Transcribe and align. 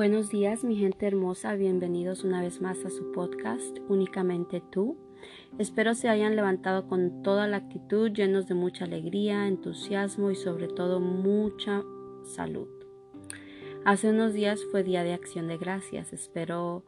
Buenos 0.00 0.30
días, 0.30 0.64
mi 0.64 0.76
gente 0.76 1.06
hermosa. 1.06 1.54
Bienvenidos 1.56 2.24
una 2.24 2.40
vez 2.40 2.62
más 2.62 2.86
a 2.86 2.88
su 2.88 3.12
podcast, 3.12 3.80
Únicamente 3.86 4.62
tú. 4.72 4.96
Espero 5.58 5.92
se 5.92 6.08
hayan 6.08 6.36
levantado 6.36 6.88
con 6.88 7.22
toda 7.22 7.46
la 7.46 7.58
actitud, 7.58 8.10
llenos 8.10 8.48
de 8.48 8.54
mucha 8.54 8.86
alegría, 8.86 9.46
entusiasmo 9.46 10.30
y 10.30 10.36
sobre 10.36 10.68
todo 10.68 11.00
mucha 11.00 11.84
salud. 12.24 12.66
Hace 13.84 14.08
unos 14.08 14.32
días 14.32 14.64
fue 14.70 14.82
día 14.84 15.04
de 15.04 15.12
acción 15.12 15.48
de 15.48 15.58
gracias. 15.58 16.14
Espero 16.14 16.86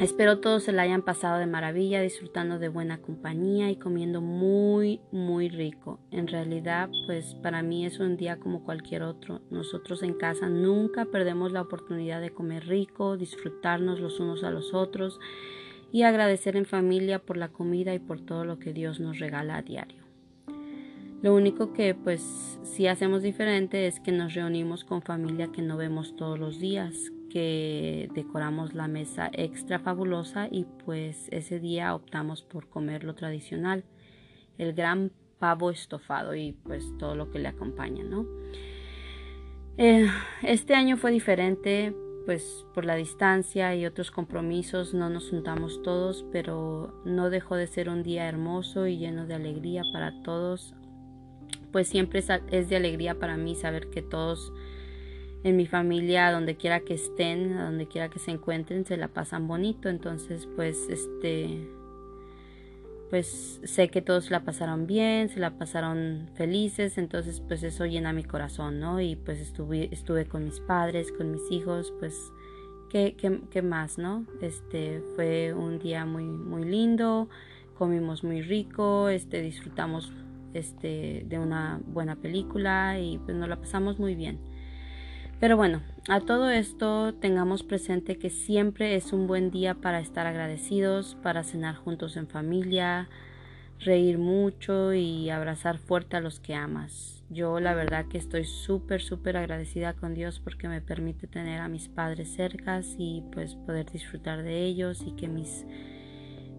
Espero 0.00 0.40
todos 0.40 0.64
se 0.64 0.72
la 0.72 0.82
hayan 0.82 1.02
pasado 1.02 1.38
de 1.38 1.46
maravilla, 1.46 2.00
disfrutando 2.00 2.58
de 2.58 2.68
buena 2.68 2.98
compañía 2.98 3.70
y 3.70 3.76
comiendo 3.76 4.20
muy, 4.20 5.00
muy 5.12 5.48
rico. 5.48 6.00
En 6.10 6.26
realidad, 6.26 6.90
pues 7.06 7.34
para 7.36 7.62
mí 7.62 7.86
es 7.86 8.00
un 8.00 8.16
día 8.16 8.38
como 8.38 8.64
cualquier 8.64 9.02
otro. 9.02 9.42
Nosotros 9.50 10.02
en 10.02 10.14
casa 10.14 10.48
nunca 10.48 11.04
perdemos 11.04 11.52
la 11.52 11.60
oportunidad 11.60 12.20
de 12.20 12.32
comer 12.32 12.66
rico, 12.66 13.16
disfrutarnos 13.16 14.00
los 14.00 14.18
unos 14.18 14.42
a 14.42 14.50
los 14.50 14.74
otros 14.74 15.20
y 15.92 16.02
agradecer 16.02 16.56
en 16.56 16.64
familia 16.64 17.20
por 17.20 17.36
la 17.36 17.48
comida 17.48 17.94
y 17.94 17.98
por 17.98 18.20
todo 18.20 18.44
lo 18.44 18.58
que 18.58 18.72
Dios 18.72 18.98
nos 18.98 19.18
regala 19.18 19.56
a 19.56 19.62
diario. 19.62 20.02
Lo 21.22 21.34
único 21.34 21.72
que 21.72 21.94
pues 21.94 22.58
sí 22.64 22.88
hacemos 22.88 23.22
diferente 23.22 23.86
es 23.86 24.00
que 24.00 24.10
nos 24.10 24.34
reunimos 24.34 24.84
con 24.84 25.02
familia 25.02 25.52
que 25.52 25.62
no 25.62 25.76
vemos 25.76 26.16
todos 26.16 26.36
los 26.36 26.58
días, 26.58 27.12
que 27.32 28.10
decoramos 28.14 28.74
la 28.74 28.88
mesa 28.88 29.30
extra 29.32 29.78
fabulosa 29.78 30.48
y 30.50 30.66
pues 30.84 31.28
ese 31.30 31.60
día 31.60 31.94
optamos 31.94 32.42
por 32.42 32.68
comer 32.68 33.04
lo 33.04 33.14
tradicional, 33.14 33.84
el 34.58 34.74
gran 34.74 35.12
pavo 35.38 35.70
estofado 35.70 36.34
y 36.34 36.52
pues 36.52 36.84
todo 36.98 37.14
lo 37.14 37.30
que 37.30 37.38
le 37.38 37.48
acompaña, 37.48 38.04
¿no? 38.04 38.26
Eh, 39.78 40.06
este 40.42 40.74
año 40.74 40.98
fue 40.98 41.10
diferente, 41.10 41.96
pues 42.26 42.66
por 42.74 42.84
la 42.84 42.96
distancia 42.96 43.74
y 43.74 43.86
otros 43.86 44.10
compromisos 44.10 44.92
no 44.92 45.08
nos 45.08 45.30
juntamos 45.30 45.82
todos, 45.82 46.26
pero 46.32 47.00
no 47.06 47.30
dejó 47.30 47.56
de 47.56 47.66
ser 47.66 47.88
un 47.88 48.02
día 48.02 48.28
hermoso 48.28 48.86
y 48.86 48.98
lleno 48.98 49.26
de 49.26 49.34
alegría 49.34 49.84
para 49.90 50.22
todos. 50.22 50.74
Pues 51.72 51.88
siempre 51.88 52.22
es 52.50 52.68
de 52.68 52.76
alegría 52.76 53.18
para 53.18 53.38
mí 53.38 53.54
saber 53.54 53.88
que 53.88 54.02
todos 54.02 54.52
en 55.44 55.56
mi 55.56 55.66
familia, 55.66 56.30
donde 56.30 56.56
quiera 56.56 56.80
que 56.80 56.94
estén, 56.94 57.54
a 57.54 57.64
donde 57.64 57.86
quiera 57.86 58.08
que 58.08 58.18
se 58.18 58.30
encuentren, 58.30 58.84
se 58.84 58.96
la 58.96 59.08
pasan 59.08 59.48
bonito. 59.48 59.88
Entonces, 59.88 60.48
pues, 60.56 60.88
este, 60.88 61.68
pues 63.12 63.60
sé 63.64 63.88
que 63.88 64.00
todos 64.00 64.30
la 64.30 64.42
pasaron 64.42 64.86
bien, 64.86 65.28
se 65.28 65.38
la 65.38 65.58
pasaron 65.58 66.30
felices, 66.34 66.96
entonces 66.96 67.42
pues 67.46 67.62
eso 67.62 67.84
llena 67.84 68.14
mi 68.14 68.24
corazón, 68.24 68.80
¿no? 68.80 69.02
Y 69.02 69.16
pues 69.16 69.38
estuve, 69.38 69.90
estuve 69.92 70.24
con 70.24 70.44
mis 70.44 70.60
padres, 70.60 71.12
con 71.12 71.30
mis 71.30 71.42
hijos, 71.50 71.92
pues, 71.98 72.32
¿qué, 72.88 73.14
qué, 73.18 73.42
qué 73.50 73.60
más, 73.60 73.98
no? 73.98 74.24
Este, 74.40 75.02
fue 75.14 75.52
un 75.52 75.78
día 75.78 76.06
muy, 76.06 76.24
muy 76.24 76.64
lindo, 76.64 77.28
comimos 77.76 78.24
muy 78.24 78.40
rico, 78.40 79.10
este, 79.10 79.42
disfrutamos, 79.42 80.10
este, 80.54 81.26
de 81.28 81.38
una 81.38 81.82
buena 81.84 82.16
película 82.16 82.98
y 82.98 83.18
pues 83.18 83.36
nos 83.36 83.46
la 83.50 83.56
pasamos 83.56 83.98
muy 83.98 84.14
bien. 84.14 84.38
Pero 85.42 85.56
bueno, 85.56 85.80
a 86.08 86.20
todo 86.20 86.50
esto 86.50 87.14
tengamos 87.14 87.64
presente 87.64 88.16
que 88.16 88.30
siempre 88.30 88.94
es 88.94 89.12
un 89.12 89.26
buen 89.26 89.50
día 89.50 89.74
para 89.74 89.98
estar 89.98 90.24
agradecidos, 90.28 91.16
para 91.20 91.42
cenar 91.42 91.74
juntos 91.74 92.16
en 92.16 92.28
familia, 92.28 93.08
reír 93.80 94.18
mucho 94.18 94.94
y 94.94 95.30
abrazar 95.30 95.78
fuerte 95.78 96.16
a 96.16 96.20
los 96.20 96.38
que 96.38 96.54
amas. 96.54 97.24
Yo 97.28 97.58
la 97.58 97.74
verdad 97.74 98.06
que 98.06 98.18
estoy 98.18 98.44
súper, 98.44 99.02
súper 99.02 99.36
agradecida 99.36 99.94
con 99.94 100.14
Dios 100.14 100.38
porque 100.38 100.68
me 100.68 100.80
permite 100.80 101.26
tener 101.26 101.60
a 101.60 101.66
mis 101.66 101.88
padres 101.88 102.32
cercas 102.32 102.94
y 102.96 103.24
pues 103.32 103.56
poder 103.56 103.90
disfrutar 103.90 104.44
de 104.44 104.64
ellos 104.64 105.02
y 105.04 105.16
que 105.16 105.26
mis, 105.26 105.66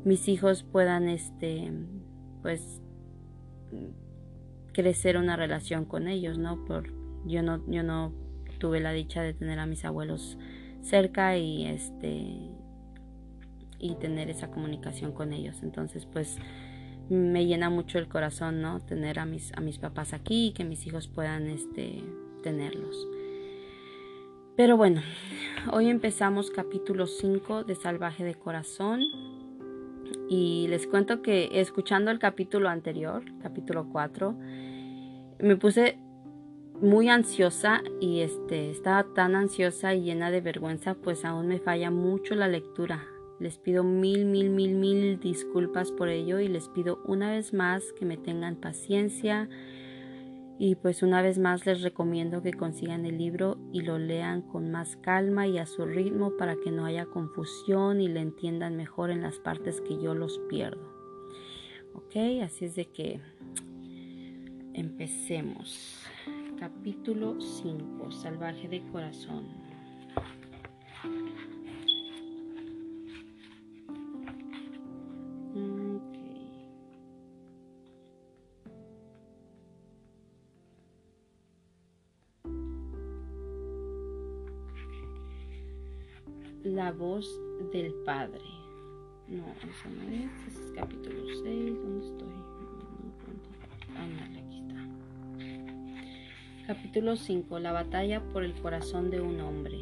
mis 0.03 0.27
hijos 0.27 0.63
puedan 0.63 1.07
este 1.07 1.71
pues 2.41 2.81
crecer 4.73 5.15
una 5.15 5.37
relación 5.37 5.85
con 5.85 6.09
ellos, 6.09 6.37
¿no? 6.37 6.65
Por 6.65 6.91
yo 7.25 7.41
no 7.41 7.63
yo 7.71 7.81
no 7.81 8.22
tuve 8.63 8.79
la 8.79 8.93
dicha 8.93 9.21
de 9.21 9.33
tener 9.33 9.59
a 9.59 9.65
mis 9.65 9.83
abuelos 9.83 10.37
cerca 10.81 11.35
y 11.35 11.65
este 11.65 12.49
y 13.77 13.95
tener 13.95 14.29
esa 14.29 14.51
comunicación 14.51 15.11
con 15.11 15.33
ellos. 15.33 15.61
Entonces, 15.63 16.05
pues 16.05 16.37
me 17.09 17.45
llena 17.45 17.69
mucho 17.69 17.99
el 17.99 18.07
corazón, 18.07 18.61
¿no? 18.61 18.79
Tener 18.79 19.19
a 19.19 19.25
mis 19.25 19.51
a 19.57 19.59
mis 19.59 19.79
papás 19.79 20.13
aquí 20.13 20.47
y 20.47 20.53
que 20.53 20.63
mis 20.63 20.87
hijos 20.87 21.09
puedan 21.09 21.49
este 21.49 22.05
tenerlos. 22.41 23.05
Pero 24.55 24.77
bueno, 24.77 25.01
hoy 25.73 25.89
empezamos 25.89 26.49
capítulo 26.49 27.05
5 27.05 27.65
de 27.65 27.75
Salvaje 27.75 28.23
de 28.23 28.35
Corazón. 28.35 29.01
Y 30.29 30.67
les 30.69 30.87
cuento 30.87 31.21
que 31.21 31.59
escuchando 31.59 32.11
el 32.11 32.19
capítulo 32.19 32.69
anterior, 32.69 33.25
capítulo 33.41 33.89
4, 33.91 34.37
me 35.39 35.57
puse 35.57 35.97
muy 36.83 37.07
ansiosa 37.07 37.81
y 38.01 38.19
este 38.19 38.69
estaba 38.69 39.05
tan 39.13 39.35
ansiosa 39.35 39.95
y 39.95 40.03
llena 40.03 40.31
de 40.31 40.41
vergüenza, 40.41 40.95
pues 40.95 41.23
aún 41.23 41.47
me 41.47 41.59
falla 41.59 41.89
mucho 41.91 42.35
la 42.35 42.49
lectura. 42.49 43.07
Les 43.39 43.57
pido 43.57 43.85
mil, 43.85 44.25
mil, 44.25 44.49
mil, 44.49 44.75
mil 44.75 45.17
disculpas 45.17 45.93
por 45.93 46.09
ello 46.09 46.39
y 46.39 46.49
les 46.49 46.67
pido 46.67 46.99
una 47.05 47.31
vez 47.31 47.53
más 47.53 47.93
que 47.93 48.05
me 48.05 48.17
tengan 48.17 48.57
paciencia 48.57 49.47
y 50.59 50.75
pues 50.75 51.03
una 51.03 51.21
vez 51.21 51.39
más 51.39 51.65
les 51.65 51.81
recomiendo 51.81 52.41
que 52.41 52.51
consigan 52.51 53.05
el 53.05 53.17
libro 53.17 53.57
y 53.71 53.81
lo 53.81 53.97
lean 53.97 54.41
con 54.41 54.69
más 54.69 54.97
calma 54.97 55.47
y 55.47 55.59
a 55.59 55.65
su 55.65 55.85
ritmo 55.85 56.35
para 56.35 56.57
que 56.57 56.69
no 56.69 56.83
haya 56.83 57.05
confusión 57.05 58.01
y 58.01 58.09
le 58.09 58.19
entiendan 58.19 58.75
mejor 58.75 59.09
en 59.09 59.21
las 59.21 59.39
partes 59.39 59.79
que 59.79 60.01
yo 60.01 60.13
los 60.15 60.37
pierdo. 60.49 60.93
Ok, 61.95 62.43
así 62.43 62.65
es 62.65 62.75
de 62.75 62.85
que 62.85 63.21
empecemos. 64.73 66.02
Capítulo 66.59 67.39
5 67.39 68.11
Salvaje 68.11 68.67
de 68.67 68.81
Corazón 68.91 69.45
La 86.63 86.91
voz 86.91 87.29
del 87.71 87.93
Padre. 88.05 88.39
No, 89.27 89.43
eso 89.67 89.89
no 89.89 90.09
es. 90.11 90.31
Ese 90.47 90.65
es 90.65 90.71
capítulo 90.71 91.23
6. 91.43 91.75
¿Dónde 91.75 92.07
estoy? 92.07 92.52
Capítulo 96.73 97.15
5. 97.15 97.59
La 97.59 97.71
batalla 97.71 98.19
por 98.33 98.43
el 98.43 98.55
corazón 98.55 99.11
de 99.11 99.21
un 99.21 99.39
hombre. 99.41 99.77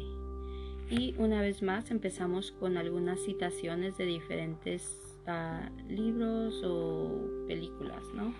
Y 0.90 1.14
una 1.16 1.40
vez 1.40 1.62
más 1.62 1.90
empezamos 1.90 2.52
con 2.52 2.76
algunas 2.76 3.18
citaciones 3.20 3.96
de 3.96 4.04
diferentes 4.04 5.16
uh, 5.26 5.90
libros 5.90 6.62
o 6.62 7.46
películas, 7.48 8.02
¿no? 8.14 8.34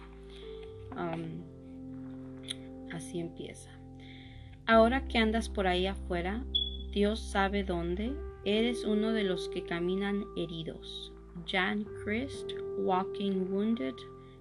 Así 2.93 3.21
empieza. 3.21 3.71
Ahora 4.67 5.09
que 5.09 5.17
andas 5.17 5.49
por 5.49 5.67
ahí 5.67 5.87
afuera, 5.87 6.45
Dios 6.93 7.21
sabe 7.21 7.65
dónde, 7.65 8.13
eres 8.45 8.85
uno 8.85 9.15
de 9.15 9.25
los 9.25 9.49
que 9.49 9.65
caminan 9.65 10.27
heridos. 10.37 11.11
Jan 11.47 11.87
Christ, 12.05 12.53
Walking 12.81 13.51
Wounded, 13.51 13.95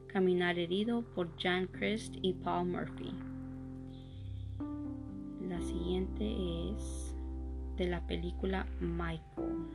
Caminar 0.08 0.60
herido 0.60 1.04
por 1.16 1.30
Jan 1.40 1.68
Christ 1.68 2.16
y 2.22 2.34
Paul 2.34 2.68
Murphy. 2.68 3.14
Siguiente 5.72 6.26
es 6.76 7.16
de 7.78 7.88
la 7.88 8.06
película 8.06 8.68
Michael. 8.82 9.68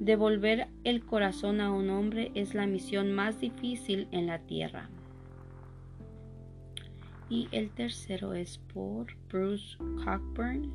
Devolver 0.00 0.68
el 0.84 1.04
corazón 1.04 1.60
a 1.60 1.70
un 1.70 1.90
hombre 1.90 2.32
es 2.34 2.54
la 2.54 2.66
misión 2.66 3.12
más 3.12 3.38
difícil 3.38 4.08
en 4.12 4.28
la 4.28 4.38
tierra. 4.38 4.88
Y 7.28 7.48
el 7.52 7.68
tercero 7.68 8.32
es 8.32 8.56
por 8.72 9.14
Bruce 9.28 9.76
Cockburn. 10.02 10.72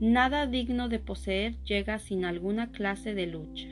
Nada 0.00 0.46
digno 0.46 0.88
de 0.88 0.98
poseer 0.98 1.62
llega 1.64 1.98
sin 1.98 2.24
alguna 2.24 2.72
clase 2.72 3.12
de 3.12 3.26
lucha. 3.26 3.68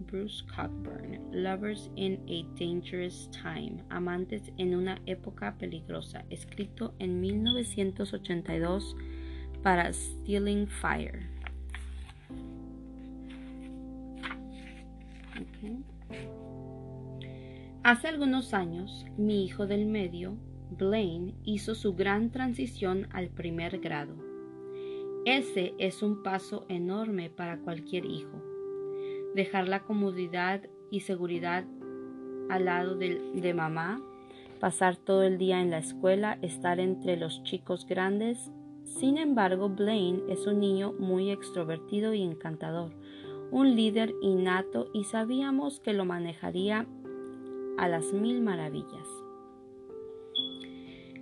Bruce 0.00 0.44
Cockburn, 0.54 1.18
Lovers 1.32 1.90
in 1.96 2.20
a 2.28 2.44
Dangerous 2.58 3.30
Time, 3.30 3.82
Amantes 3.90 4.52
en 4.58 4.74
una 4.74 5.00
época 5.06 5.56
peligrosa, 5.58 6.24
escrito 6.30 6.94
en 6.98 7.20
1982 7.20 8.96
para 9.62 9.92
Stealing 9.92 10.66
Fire. 10.68 11.28
Hace 17.82 18.08
algunos 18.08 18.52
años, 18.52 19.06
mi 19.16 19.44
hijo 19.44 19.66
del 19.66 19.86
medio, 19.86 20.36
Blaine, 20.70 21.34
hizo 21.44 21.74
su 21.74 21.94
gran 21.94 22.30
transición 22.30 23.08
al 23.12 23.28
primer 23.28 23.78
grado. 23.78 24.16
Ese 25.24 25.74
es 25.78 26.02
un 26.02 26.22
paso 26.22 26.66
enorme 26.68 27.30
para 27.30 27.58
cualquier 27.58 28.04
hijo. 28.04 28.45
Dejar 29.36 29.68
la 29.68 29.80
comodidad 29.80 30.62
y 30.90 31.00
seguridad 31.00 31.64
al 32.48 32.64
lado 32.64 32.94
de, 32.94 33.20
de, 33.34 33.52
mamá, 33.52 34.00
pasar 34.60 34.96
todo 34.96 35.24
el 35.24 35.36
día 35.36 35.60
en 35.60 35.70
la 35.70 35.76
escuela, 35.76 36.38
estar 36.40 36.80
entre 36.80 37.18
los 37.18 37.42
chicos 37.42 37.86
grandes. 37.86 38.50
Sin 38.84 39.18
embargo, 39.18 39.68
Blaine 39.68 40.22
es 40.30 40.46
un 40.46 40.60
niño 40.60 40.94
muy 40.98 41.30
extrovertido 41.30 42.14
y 42.14 42.22
encantador, 42.22 42.92
un 43.50 43.76
líder 43.76 44.14
innato 44.22 44.88
y 44.94 45.04
sabíamos 45.04 45.80
que 45.80 45.92
lo 45.92 46.06
manejaría 46.06 46.86
a 47.76 47.88
las 47.88 48.14
mil 48.14 48.40
maravillas. 48.40 49.06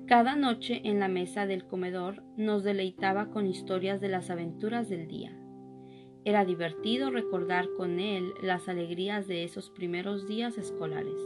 Cada 0.07 0.37
noche 0.37 0.83
en 0.85 1.01
la 1.01 1.09
mesa 1.09 1.47
del 1.47 1.67
comedor 1.67 2.23
nos 2.37 2.63
deleitaba 2.63 3.31
con 3.31 3.49
historias 3.49 4.01
de 4.01 4.09
las 4.09 4.31
aventuras 4.31 4.89
del 4.89 5.09
día. 5.09 5.37
Era 6.27 6.47
divertido 6.47 7.11
recordar 7.11 7.69
con 7.77 8.01
él 8.01 8.33
las 8.41 8.71
alegrías 8.71 9.29
de 9.29 9.45
esos 9.45 9.69
primeros 9.69 10.27
días 10.27 10.57
escolares. 10.57 11.21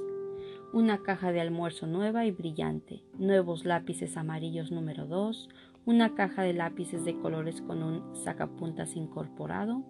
Una 0.72 1.04
caja 1.04 1.30
de 1.30 1.40
almuerzo 1.40 1.86
nueva 1.86 2.26
y 2.26 2.32
brillante, 2.32 3.04
nuevos 3.16 3.64
lápices 3.64 4.16
amarillos 4.16 4.72
número 4.72 5.06
2, 5.06 5.48
una 5.86 6.16
caja 6.16 6.42
de 6.42 6.52
lápices 6.52 7.04
de 7.04 7.16
colores 7.16 7.62
con 7.62 7.84
un 7.84 8.16
sacapuntas 8.16 8.96
incorporado, 8.96 9.84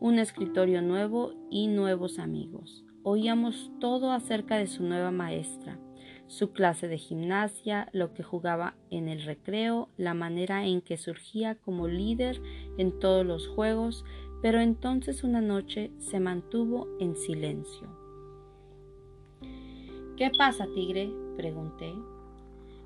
un 0.00 0.18
escritorio 0.18 0.82
nuevo 0.82 1.34
y 1.50 1.68
nuevos 1.68 2.18
amigos. 2.18 2.84
Oíamos 3.04 3.70
todo 3.78 4.10
acerca 4.10 4.56
de 4.56 4.66
su 4.66 4.82
nueva 4.82 5.12
maestra, 5.12 5.78
su 6.26 6.52
clase 6.52 6.88
de 6.88 6.98
gimnasia, 6.98 7.88
lo 7.92 8.12
que 8.12 8.22
jugaba 8.22 8.74
en 8.90 9.08
el 9.08 9.22
recreo, 9.22 9.88
la 9.96 10.14
manera 10.14 10.66
en 10.66 10.82
que 10.82 10.98
surgía 10.98 11.54
como 11.54 11.88
líder 11.88 12.42
en 12.76 12.98
todos 12.98 13.24
los 13.24 13.48
juegos, 13.48 14.04
pero 14.40 14.60
entonces 14.60 15.24
una 15.24 15.40
noche 15.40 15.90
se 15.98 16.20
mantuvo 16.20 16.86
en 17.00 17.16
silencio. 17.16 17.88
¿Qué 20.16 20.30
pasa, 20.36 20.66
tigre? 20.74 21.10
pregunté. 21.36 21.94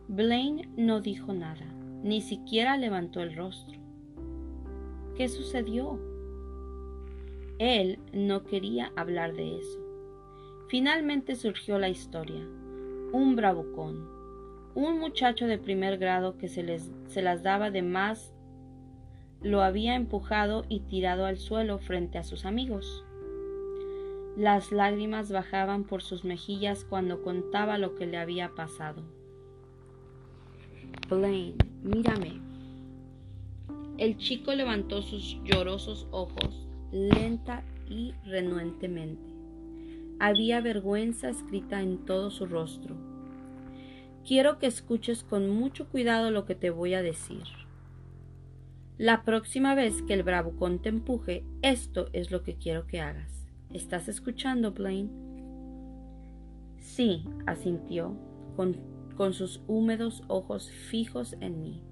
Blaine 0.09 0.69
no 0.77 1.01
dijo 1.01 1.33
nada, 1.33 1.65
ni 2.03 2.21
siquiera 2.21 2.77
levantó 2.77 3.21
el 3.21 3.35
rostro. 3.35 3.79
¿Qué 5.17 5.29
sucedió? 5.29 5.99
Él 7.59 7.99
no 8.13 8.45
quería 8.45 8.93
hablar 8.97 9.35
de 9.35 9.59
eso. 9.59 9.79
Finalmente 10.69 11.37
surgió 11.37 11.79
la 11.79 11.89
historia. 11.89 12.47
Un 13.13 13.37
bravucón. 13.37 14.09
Un 14.75 14.99
muchacho 14.99 15.47
de 15.47 15.59
primer 15.59 15.99
grado 15.99 16.39
que 16.39 16.49
se, 16.49 16.63
les, 16.63 16.91
se 17.07 17.23
las 17.23 17.43
daba 17.43 17.71
de 17.71 17.83
más 17.83 18.32
lo 19.43 19.63
había 19.63 19.95
empujado 19.95 20.65
y 20.69 20.81
tirado 20.81 21.27
al 21.27 21.39
suelo 21.39 21.79
frente 21.79 22.19
a 22.19 22.25
sus 22.25 22.45
amigos. 22.45 23.05
Las 24.37 24.73
lágrimas 24.73 25.31
bajaban 25.31 25.85
por 25.85 26.03
sus 26.03 26.25
mejillas 26.25 26.85
cuando 26.89 27.23
contaba 27.23 27.77
lo 27.79 27.95
que 27.95 28.07
le 28.07 28.17
había 28.17 28.55
pasado. 28.55 29.03
Blaine, 31.09 31.57
mírame. 31.83 32.41
El 33.99 34.17
chico 34.17 34.55
levantó 34.55 35.03
sus 35.03 35.39
llorosos 35.45 36.07
ojos 36.11 36.67
lenta 36.93 37.65
y 37.89 38.15
renuentemente. 38.25 39.33
Había 40.19 40.61
vergüenza 40.61 41.31
escrita 41.31 41.81
en 41.81 42.05
todo 42.05 42.31
su 42.31 42.47
rostro. 42.47 42.95
Quiero 44.27 44.59
que 44.59 44.67
escuches 44.67 45.25
con 45.25 45.51
mucho 45.51 45.89
cuidado 45.89 46.31
lo 46.31 46.45
que 46.45 46.55
te 46.55 46.71
voy 46.71 46.95
a 46.95 47.03
decir. 47.03 47.62
La 49.03 49.25
próxima 49.25 49.75
vez 49.75 50.01
que 50.03 50.15
el 50.15 50.23
bravucón 50.23 50.79
te 50.79 50.89
empuje, 50.89 51.45
esto 51.61 52.07
es 52.13 52.31
lo 52.31 52.45
que 52.45 52.55
quiero 52.55 52.87
que 52.87 53.01
hagas. 53.01 53.49
¿Estás 53.73 54.07
escuchando, 54.07 54.71
Blaine? 54.71 55.11
Sí, 56.79 57.25
asintió, 57.45 58.17
con, 58.55 58.77
con 59.17 59.35
sus 59.35 59.61
húmedos 59.67 60.23
ojos 60.29 60.71
fijos 60.71 61.37
en 61.41 61.63
mí. 61.63 61.83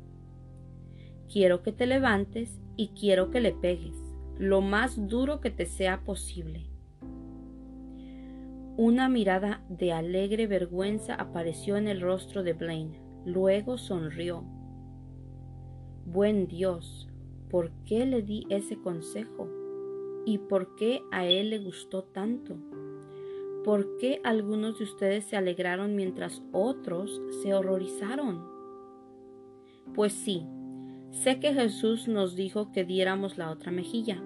Quiero 1.28 1.64
que 1.64 1.72
te 1.72 1.88
levantes 1.88 2.60
y 2.76 2.90
quiero 2.90 3.32
que 3.32 3.40
le 3.40 3.54
pegues 3.54 3.96
lo 4.38 4.60
más 4.60 5.08
duro 5.08 5.40
que 5.40 5.50
te 5.50 5.66
sea 5.66 6.04
posible. 6.04 6.70
Una 8.76 9.08
mirada 9.08 9.64
de 9.68 9.92
alegre 9.92 10.46
vergüenza 10.46 11.16
apareció 11.16 11.76
en 11.76 11.88
el 11.88 12.02
rostro 12.02 12.44
de 12.44 12.52
Blaine. 12.52 13.00
Luego 13.24 13.78
sonrió. 13.78 14.59
Buen 16.12 16.46
Dios, 16.46 17.08
¿por 17.50 17.70
qué 17.84 18.06
le 18.06 18.22
di 18.22 18.46
ese 18.50 18.76
consejo? 18.76 19.48
¿Y 20.26 20.38
por 20.38 20.74
qué 20.74 21.02
a 21.10 21.26
él 21.26 21.50
le 21.50 21.58
gustó 21.58 22.04
tanto? 22.04 22.56
¿Por 23.64 23.96
qué 23.98 24.20
algunos 24.24 24.78
de 24.78 24.84
ustedes 24.84 25.24
se 25.24 25.36
alegraron 25.36 25.94
mientras 25.96 26.42
otros 26.52 27.20
se 27.42 27.54
horrorizaron? 27.54 28.44
Pues 29.94 30.12
sí, 30.12 30.46
Sé 31.12 31.40
que 31.40 31.52
Jesús 31.52 32.08
nos 32.08 32.36
dijo 32.36 32.70
que 32.72 32.84
diéramos 32.84 33.36
la 33.36 33.50
otra 33.50 33.72
mejilla, 33.72 34.22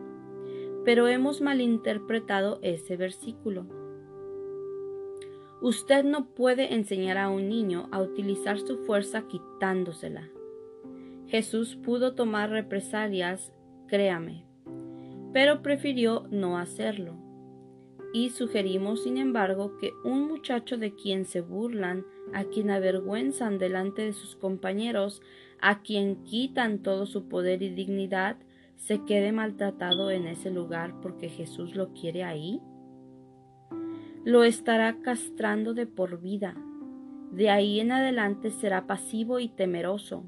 pero 0.84 1.08
hemos 1.08 1.40
malinterpretado 1.40 2.58
ese 2.62 2.96
versículo. 2.96 3.66
Usted 5.62 6.04
no 6.04 6.26
puede 6.34 6.74
enseñar 6.74 7.16
a 7.16 7.30
un 7.30 7.48
niño 7.48 7.88
a 7.90 8.02
utilizar 8.02 8.60
su 8.60 8.84
fuerza 8.84 9.26
quitándosela. 9.26 10.28
Jesús 11.26 11.76
pudo 11.76 12.14
tomar 12.14 12.50
represalias, 12.50 13.52
créame, 13.86 14.44
pero 15.32 15.62
prefirió 15.62 16.26
no 16.30 16.58
hacerlo. 16.58 17.16
Y 18.12 18.30
sugerimos, 18.30 19.02
sin 19.02 19.18
embargo, 19.18 19.76
que 19.78 19.90
un 20.04 20.28
muchacho 20.28 20.76
de 20.76 20.94
quien 20.94 21.24
se 21.24 21.40
burlan, 21.40 22.04
a 22.32 22.44
quien 22.44 22.70
avergüenzan 22.70 23.58
delante 23.58 24.02
de 24.02 24.12
sus 24.12 24.36
compañeros, 24.36 25.20
a 25.60 25.82
quien 25.82 26.22
quitan 26.22 26.78
todo 26.78 27.06
su 27.06 27.28
poder 27.28 27.62
y 27.62 27.70
dignidad, 27.70 28.36
se 28.76 29.02
quede 29.04 29.32
maltratado 29.32 30.10
en 30.10 30.26
ese 30.26 30.50
lugar 30.50 31.00
porque 31.00 31.28
Jesús 31.28 31.74
lo 31.74 31.92
quiere 31.92 32.22
ahí? 32.22 32.60
Lo 34.24 34.44
estará 34.44 34.98
castrando 35.02 35.74
de 35.74 35.86
por 35.86 36.20
vida. 36.20 36.54
De 37.32 37.50
ahí 37.50 37.80
en 37.80 37.92
adelante 37.92 38.50
será 38.50 38.86
pasivo 38.86 39.40
y 39.40 39.48
temeroso. 39.48 40.24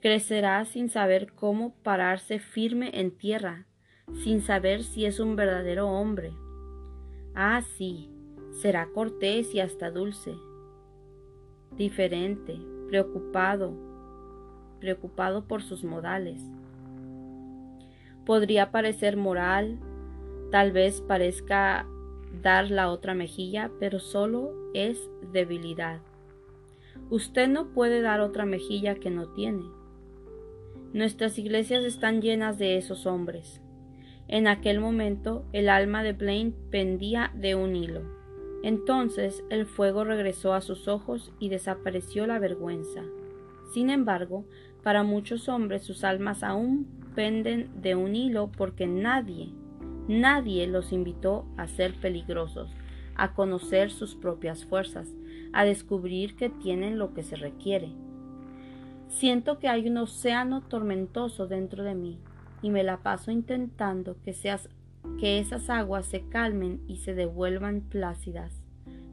Crecerá 0.00 0.64
sin 0.64 0.88
saber 0.88 1.34
cómo 1.34 1.74
pararse 1.82 2.38
firme 2.38 2.90
en 2.94 3.10
tierra, 3.10 3.66
sin 4.22 4.40
saber 4.40 4.82
si 4.82 5.04
es 5.04 5.20
un 5.20 5.36
verdadero 5.36 5.88
hombre. 5.88 6.32
Ah, 7.34 7.60
sí, 7.76 8.10
será 8.50 8.88
cortés 8.94 9.54
y 9.54 9.60
hasta 9.60 9.90
dulce, 9.90 10.34
diferente, 11.76 12.58
preocupado, 12.88 13.74
preocupado 14.80 15.46
por 15.46 15.62
sus 15.62 15.84
modales. 15.84 16.42
Podría 18.24 18.70
parecer 18.70 19.18
moral, 19.18 19.78
tal 20.50 20.72
vez 20.72 21.02
parezca 21.02 21.86
dar 22.42 22.70
la 22.70 22.90
otra 22.90 23.12
mejilla, 23.12 23.70
pero 23.78 23.98
solo 23.98 24.54
es 24.72 25.10
debilidad. 25.30 26.00
Usted 27.10 27.48
no 27.48 27.68
puede 27.74 28.00
dar 28.00 28.20
otra 28.20 28.46
mejilla 28.46 28.94
que 28.94 29.10
no 29.10 29.28
tiene. 29.34 29.79
Nuestras 30.92 31.38
iglesias 31.38 31.84
están 31.84 32.20
llenas 32.20 32.58
de 32.58 32.76
esos 32.76 33.06
hombres. 33.06 33.60
En 34.26 34.48
aquel 34.48 34.80
momento 34.80 35.44
el 35.52 35.68
alma 35.68 36.02
de 36.02 36.14
Blaine 36.14 36.52
pendía 36.70 37.30
de 37.32 37.54
un 37.54 37.76
hilo. 37.76 38.02
Entonces 38.64 39.44
el 39.50 39.66
fuego 39.66 40.02
regresó 40.02 40.52
a 40.52 40.60
sus 40.60 40.88
ojos 40.88 41.32
y 41.38 41.48
desapareció 41.48 42.26
la 42.26 42.40
vergüenza. 42.40 43.04
Sin 43.72 43.88
embargo, 43.88 44.44
para 44.82 45.04
muchos 45.04 45.48
hombres 45.48 45.84
sus 45.84 46.02
almas 46.02 46.42
aún 46.42 46.88
penden 47.14 47.70
de 47.80 47.94
un 47.94 48.16
hilo 48.16 48.50
porque 48.50 48.88
nadie, 48.88 49.50
nadie 50.08 50.66
los 50.66 50.92
invitó 50.92 51.46
a 51.56 51.68
ser 51.68 51.94
peligrosos, 51.94 52.68
a 53.14 53.32
conocer 53.34 53.92
sus 53.92 54.16
propias 54.16 54.64
fuerzas, 54.64 55.14
a 55.52 55.64
descubrir 55.64 56.34
que 56.34 56.50
tienen 56.50 56.98
lo 56.98 57.14
que 57.14 57.22
se 57.22 57.36
requiere. 57.36 57.92
Siento 59.10 59.58
que 59.58 59.68
hay 59.68 59.88
un 59.88 59.98
océano 59.98 60.62
tormentoso 60.62 61.48
dentro 61.48 61.82
de 61.82 61.96
mí 61.96 62.20
y 62.62 62.70
me 62.70 62.84
la 62.84 63.02
paso 63.02 63.32
intentando 63.32 64.16
que, 64.22 64.32
seas, 64.32 64.68
que 65.18 65.40
esas 65.40 65.68
aguas 65.68 66.06
se 66.06 66.28
calmen 66.28 66.80
y 66.86 66.98
se 66.98 67.14
devuelvan 67.14 67.80
plácidas, 67.80 68.62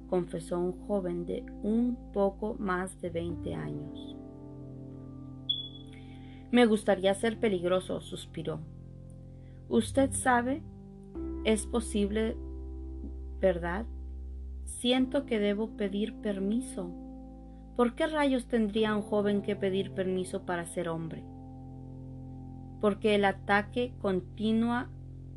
confesó 0.08 0.60
un 0.60 0.88
joven 0.88 1.26
de 1.26 1.44
un 1.64 1.98
poco 2.14 2.56
más 2.60 3.02
de 3.02 3.10
veinte 3.10 3.56
años. 3.56 4.16
Me 6.52 6.68
gustaría 6.68 7.14
ser 7.16 7.40
peligroso, 7.40 8.00
suspiró. 8.00 8.60
Usted 9.68 10.12
sabe, 10.14 10.62
es 11.44 11.66
posible, 11.66 12.38
¿verdad? 13.42 13.88
Siento 14.64 15.26
que 15.26 15.40
debo 15.40 15.76
pedir 15.76 16.14
permiso. 16.22 17.07
¿Por 17.78 17.96
qué 17.96 18.08
rayos 18.08 18.48
tendría 18.48 18.94
un 18.94 19.04
joven 19.04 19.42
que 19.42 19.56
pedir 19.56 19.92
permiso 19.92 20.46
para 20.46 20.66
ser 20.66 20.90
hombre? 20.90 21.24
porque 22.82 23.16
el 23.16 23.26
ataque 23.26 23.94
continúa 24.02 24.90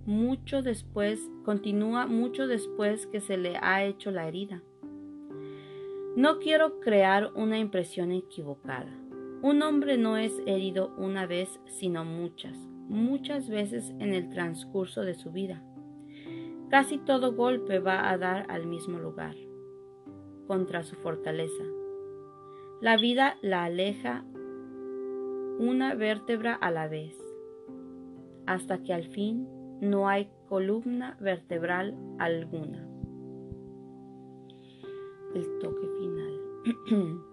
mucho 0.07 0.63
después, 0.63 1.21
continúa 1.45 2.07
mucho 2.07 2.47
después 2.47 3.07
que 3.07 3.21
se 3.21 3.37
le 3.37 3.57
ha 3.57 3.85
hecho 3.85 4.11
la 4.11 4.27
herida. 4.29 4.63
No 6.17 6.39
quiero 6.39 6.81
crear 6.81 7.31
una 7.35 7.59
impresión 7.59 8.13
equivocada. 8.13 8.91
Un 9.43 9.63
hombre 9.63 9.97
no 9.97 10.17
es 10.17 10.33
herido 10.47 10.93
una 10.99 11.27
vez, 11.27 11.61
sino 11.67 12.05
muchas, 12.05 12.57
muchas 12.89 13.49
veces 13.49 13.91
en 14.01 14.13
el 14.13 14.29
transcurso 14.29 15.03
de 15.03 15.15
su 15.15 15.31
vida. 15.31 15.63
Casi 16.69 16.99
todo 16.99 17.35
golpe 17.35 17.79
va 17.79 18.11
a 18.11 18.19
dar 18.19 18.47
al 18.51 18.67
mismo 18.67 18.99
lugar, 18.99 19.35
contra 20.47 20.83
su 20.83 20.97
fortaleza. 20.97 21.80
La 22.81 22.97
vida 22.97 23.37
la 23.43 23.65
aleja 23.65 24.25
una 25.59 25.95
vértebra 25.95 26.55
a 26.55 26.71
la 26.71 26.89
vez, 26.89 27.15
hasta 28.47 28.83
que 28.83 28.95
al 28.95 29.05
fin 29.05 29.47
no 29.83 30.09
hay 30.09 30.31
columna 30.49 31.19
vertebral 31.21 31.95
alguna. 32.19 32.89
El 35.35 35.59
toque 35.59 35.87
final. 35.99 37.21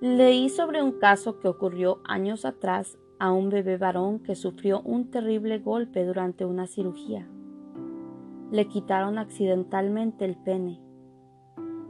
Leí 0.00 0.48
sobre 0.48 0.80
un 0.80 0.92
caso 1.00 1.40
que 1.40 1.48
ocurrió 1.48 2.02
años 2.04 2.44
atrás 2.44 2.96
a 3.18 3.32
un 3.32 3.50
bebé 3.50 3.78
varón 3.78 4.20
que 4.20 4.36
sufrió 4.36 4.80
un 4.82 5.10
terrible 5.10 5.58
golpe 5.58 6.04
durante 6.04 6.44
una 6.44 6.68
cirugía. 6.68 7.28
Le 8.52 8.68
quitaron 8.68 9.18
accidentalmente 9.18 10.24
el 10.24 10.36
pene. 10.36 10.81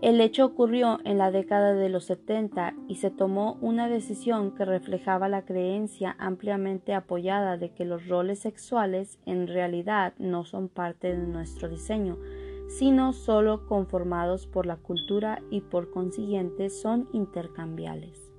El 0.02 0.20
hecho 0.20 0.44
ocurrió 0.44 0.98
en 1.04 1.16
la 1.16 1.30
década 1.30 1.74
de 1.74 1.88
los 1.88 2.06
70 2.06 2.74
y 2.88 2.96
se 2.96 3.12
tomó 3.12 3.56
una 3.60 3.88
decisión 3.88 4.52
que 4.52 4.64
reflejaba 4.64 5.28
la 5.28 5.44
creencia 5.44 6.16
ampliamente 6.18 6.92
apoyada 6.92 7.56
de 7.56 7.70
que 7.70 7.84
los 7.84 8.08
roles 8.08 8.40
sexuales 8.40 9.20
en 9.26 9.46
realidad 9.46 10.12
no 10.18 10.44
son 10.44 10.68
parte 10.68 11.16
de 11.16 11.24
nuestro 11.24 11.68
diseño, 11.68 12.18
sino 12.66 13.12
solo 13.12 13.64
conformados 13.68 14.48
por 14.48 14.66
la 14.66 14.76
cultura 14.76 15.40
y 15.50 15.60
por 15.60 15.92
consiguiente 15.92 16.68
son 16.68 17.08
intercambiables. 17.12 18.32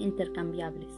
Intercambiables. 0.00 0.90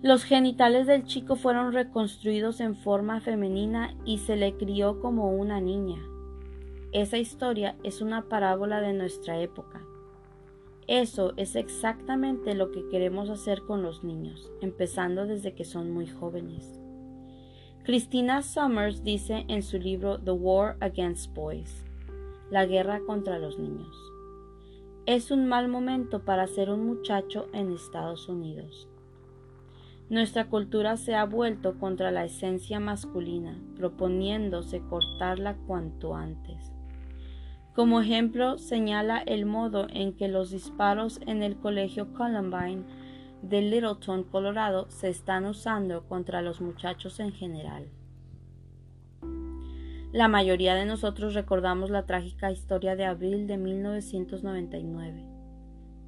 Los 0.00 0.24
genitales 0.24 0.86
del 0.86 1.04
chico 1.04 1.36
fueron 1.36 1.74
reconstruidos 1.74 2.60
en 2.60 2.76
forma 2.76 3.20
femenina 3.20 3.94
y 4.06 4.20
se 4.20 4.36
le 4.36 4.56
crió 4.56 5.00
como 5.00 5.36
una 5.36 5.60
niña. 5.60 6.00
Esa 6.92 7.18
historia 7.18 7.76
es 7.84 8.00
una 8.00 8.28
parábola 8.28 8.80
de 8.80 8.92
nuestra 8.92 9.40
época. 9.40 9.80
Eso 10.88 11.34
es 11.36 11.54
exactamente 11.54 12.54
lo 12.54 12.72
que 12.72 12.88
queremos 12.88 13.30
hacer 13.30 13.62
con 13.62 13.80
los 13.80 14.02
niños, 14.02 14.50
empezando 14.60 15.24
desde 15.24 15.54
que 15.54 15.64
son 15.64 15.92
muy 15.92 16.08
jóvenes. 16.08 16.80
Christina 17.84 18.42
Summers 18.42 19.04
dice 19.04 19.44
en 19.46 19.62
su 19.62 19.78
libro 19.78 20.18
The 20.18 20.32
War 20.32 20.76
Against 20.80 21.32
Boys, 21.32 21.86
La 22.50 22.66
guerra 22.66 23.00
contra 23.06 23.38
los 23.38 23.56
niños. 23.56 23.96
Es 25.06 25.30
un 25.30 25.46
mal 25.46 25.68
momento 25.68 26.24
para 26.24 26.48
ser 26.48 26.70
un 26.70 26.84
muchacho 26.84 27.46
en 27.52 27.70
Estados 27.70 28.28
Unidos. 28.28 28.88
Nuestra 30.08 30.48
cultura 30.48 30.96
se 30.96 31.14
ha 31.14 31.24
vuelto 31.24 31.78
contra 31.78 32.10
la 32.10 32.24
esencia 32.24 32.80
masculina, 32.80 33.56
proponiéndose 33.76 34.80
cortarla 34.90 35.56
cuanto 35.68 36.16
antes. 36.16 36.69
Como 37.74 38.00
ejemplo, 38.00 38.58
señala 38.58 39.18
el 39.18 39.46
modo 39.46 39.86
en 39.90 40.12
que 40.14 40.28
los 40.28 40.50
disparos 40.50 41.20
en 41.26 41.42
el 41.42 41.56
colegio 41.56 42.12
Columbine 42.14 42.82
de 43.42 43.62
Littleton, 43.62 44.24
Colorado, 44.24 44.90
se 44.90 45.08
están 45.08 45.46
usando 45.46 46.04
contra 46.08 46.42
los 46.42 46.60
muchachos 46.60 47.20
en 47.20 47.32
general. 47.32 47.88
La 50.12 50.26
mayoría 50.26 50.74
de 50.74 50.84
nosotros 50.84 51.34
recordamos 51.34 51.90
la 51.90 52.04
trágica 52.04 52.50
historia 52.50 52.96
de 52.96 53.04
abril 53.04 53.46
de 53.46 53.56
1999. 53.56 55.24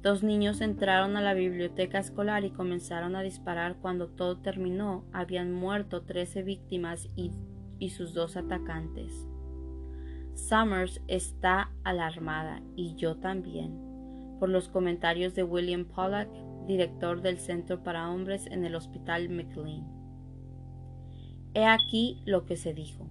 Dos 0.01 0.21
niños 0.21 0.59
entraron 0.59 1.15
a 1.15 1.21
la 1.21 1.33
biblioteca 1.33 1.99
escolar 1.99 2.43
y 2.43 2.51
comenzaron 2.51 3.15
a 3.15 3.21
disparar. 3.21 3.77
Cuando 3.77 4.09
todo 4.09 4.39
terminó, 4.39 5.05
habían 5.13 5.53
muerto 5.53 6.01
13 6.01 6.43
víctimas 6.43 7.07
y, 7.15 7.31
y 7.79 7.91
sus 7.91 8.13
dos 8.13 8.35
atacantes. 8.35 9.29
Summers 10.35 11.01
está 11.07 11.71
alarmada, 11.83 12.61
y 12.75 12.95
yo 12.95 13.17
también, 13.17 13.77
por 14.39 14.49
los 14.49 14.67
comentarios 14.67 15.35
de 15.35 15.43
William 15.43 15.85
Pollack 15.85 16.29
director 16.65 17.21
del 17.21 17.37
Centro 17.39 17.83
para 17.83 18.09
Hombres 18.09 18.47
en 18.47 18.65
el 18.65 18.75
Hospital 18.75 19.29
McLean. 19.29 19.85
He 21.53 21.65
aquí 21.65 22.21
lo 22.25 22.45
que 22.45 22.55
se 22.57 22.73
dijo. 22.73 23.07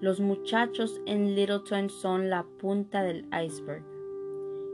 Los 0.00 0.20
muchachos 0.20 1.00
en 1.06 1.34
Littleton 1.34 1.90
son 1.90 2.30
la 2.30 2.44
punta 2.58 3.02
del 3.02 3.26
iceberg, 3.44 3.84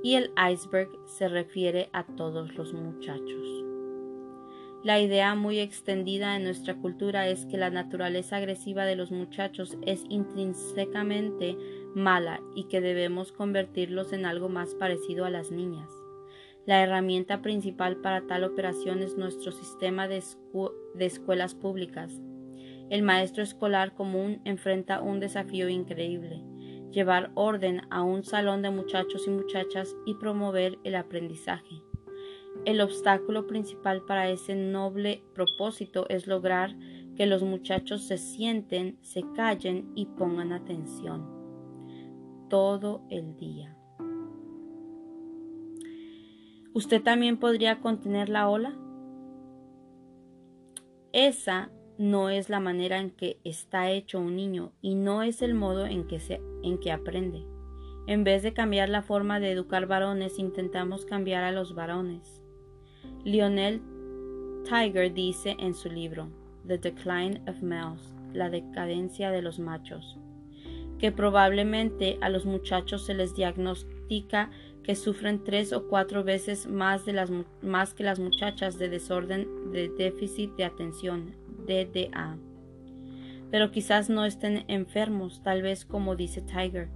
y 0.02 0.14
el 0.14 0.30
iceberg 0.52 0.90
se 1.06 1.28
refiere 1.28 1.88
a 1.92 2.04
todos 2.04 2.54
los 2.54 2.72
muchachos. 2.74 3.65
La 4.86 5.00
idea 5.00 5.34
muy 5.34 5.58
extendida 5.58 6.36
en 6.36 6.44
nuestra 6.44 6.76
cultura 6.76 7.26
es 7.26 7.44
que 7.46 7.56
la 7.56 7.70
naturaleza 7.70 8.36
agresiva 8.36 8.84
de 8.84 8.94
los 8.94 9.10
muchachos 9.10 9.76
es 9.84 10.04
intrínsecamente 10.08 11.56
mala 11.96 12.40
y 12.54 12.68
que 12.68 12.80
debemos 12.80 13.32
convertirlos 13.32 14.12
en 14.12 14.24
algo 14.26 14.48
más 14.48 14.76
parecido 14.76 15.24
a 15.24 15.30
las 15.30 15.50
niñas. 15.50 15.90
La 16.66 16.84
herramienta 16.84 17.42
principal 17.42 17.96
para 17.96 18.28
tal 18.28 18.44
operación 18.44 19.02
es 19.02 19.16
nuestro 19.16 19.50
sistema 19.50 20.06
de, 20.06 20.22
escuelas 21.00 21.56
públicas. 21.56 22.20
El 22.88 23.02
maestro 23.02 23.42
escolar 23.42 23.92
común 23.92 24.40
enfrenta 24.44 25.02
un 25.02 25.18
desafío 25.18 25.68
increíble, 25.68 26.44
llevar 26.92 27.32
orden 27.34 27.80
a 27.90 28.04
un 28.04 28.22
salón 28.22 28.62
de 28.62 28.70
muchachos 28.70 29.24
y 29.26 29.30
muchachas 29.30 29.96
y 30.06 30.14
promover 30.14 30.78
el 30.84 30.94
aprendizaje. 30.94 31.82
El 32.66 32.80
obstáculo 32.80 33.46
principal 33.46 34.02
para 34.02 34.28
ese 34.28 34.56
noble 34.56 35.22
propósito 35.34 36.04
es 36.08 36.26
lograr 36.26 36.74
que 37.14 37.26
los 37.26 37.44
muchachos 37.44 38.02
se 38.02 38.18
sienten, 38.18 38.98
se 39.02 39.22
callen 39.36 39.92
y 39.94 40.06
pongan 40.06 40.52
atención 40.52 41.24
todo 42.50 43.06
el 43.08 43.36
día. 43.36 43.76
¿Usted 46.74 47.00
también 47.04 47.38
podría 47.38 47.78
contener 47.78 48.28
la 48.28 48.48
ola? 48.48 48.76
Esa 51.12 51.70
no 51.98 52.30
es 52.30 52.48
la 52.48 52.58
manera 52.58 52.98
en 52.98 53.12
que 53.12 53.38
está 53.44 53.92
hecho 53.92 54.18
un 54.18 54.34
niño 54.34 54.72
y 54.82 54.96
no 54.96 55.22
es 55.22 55.40
el 55.40 55.54
modo 55.54 55.86
en 55.86 56.08
que, 56.08 56.18
se, 56.18 56.40
en 56.64 56.80
que 56.80 56.90
aprende. 56.90 57.46
En 58.08 58.24
vez 58.24 58.42
de 58.42 58.52
cambiar 58.52 58.88
la 58.88 59.02
forma 59.02 59.38
de 59.38 59.52
educar 59.52 59.86
varones, 59.86 60.40
intentamos 60.40 61.06
cambiar 61.06 61.44
a 61.44 61.52
los 61.52 61.72
varones. 61.76 62.42
Lionel 63.24 63.82
Tiger 64.64 65.12
dice 65.12 65.56
en 65.58 65.74
su 65.74 65.88
libro 65.88 66.28
The 66.66 66.78
Decline 66.78 67.40
of 67.48 67.62
Males, 67.62 68.14
la 68.32 68.50
decadencia 68.50 69.30
de 69.30 69.42
los 69.42 69.58
machos, 69.58 70.18
que 70.98 71.12
probablemente 71.12 72.18
a 72.20 72.28
los 72.28 72.44
muchachos 72.44 73.06
se 73.06 73.14
les 73.14 73.34
diagnostica 73.34 74.50
que 74.82 74.94
sufren 74.94 75.42
tres 75.42 75.72
o 75.72 75.88
cuatro 75.88 76.22
veces 76.22 76.68
más, 76.68 77.04
de 77.04 77.12
las, 77.12 77.30
más 77.60 77.94
que 77.94 78.04
las 78.04 78.20
muchachas 78.20 78.78
de 78.78 78.88
desorden 78.88 79.72
de 79.72 79.88
déficit 79.88 80.52
de 80.56 80.64
atención, 80.64 81.34
DDA. 81.66 82.38
Pero 83.50 83.70
quizás 83.70 84.08
no 84.08 84.24
estén 84.24 84.64
enfermos, 84.68 85.42
tal 85.42 85.62
vez 85.62 85.84
como 85.84 86.14
dice 86.14 86.40
Tiger. 86.40 86.88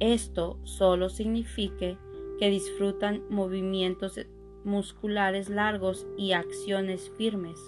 Esto 0.00 0.58
solo 0.64 1.08
signifique 1.08 1.98
que 2.38 2.50
disfrutan 2.50 3.22
movimientos 3.28 4.18
musculares 4.64 5.48
largos 5.48 6.06
y 6.16 6.32
acciones 6.32 7.10
firmes. 7.16 7.58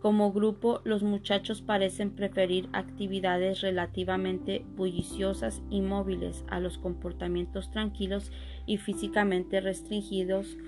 Como 0.00 0.32
grupo, 0.32 0.82
los 0.84 1.02
muchachos 1.02 1.62
parecen 1.62 2.10
preferir 2.10 2.68
actividades 2.74 3.62
relativamente 3.62 4.64
bulliciosas 4.76 5.62
y 5.70 5.80
móviles 5.80 6.44
a 6.48 6.60
los 6.60 6.76
comportamientos 6.76 7.70
tranquilos 7.70 8.30
y 8.66 8.76
físicamente 8.76 9.62
restringidos 9.62 10.58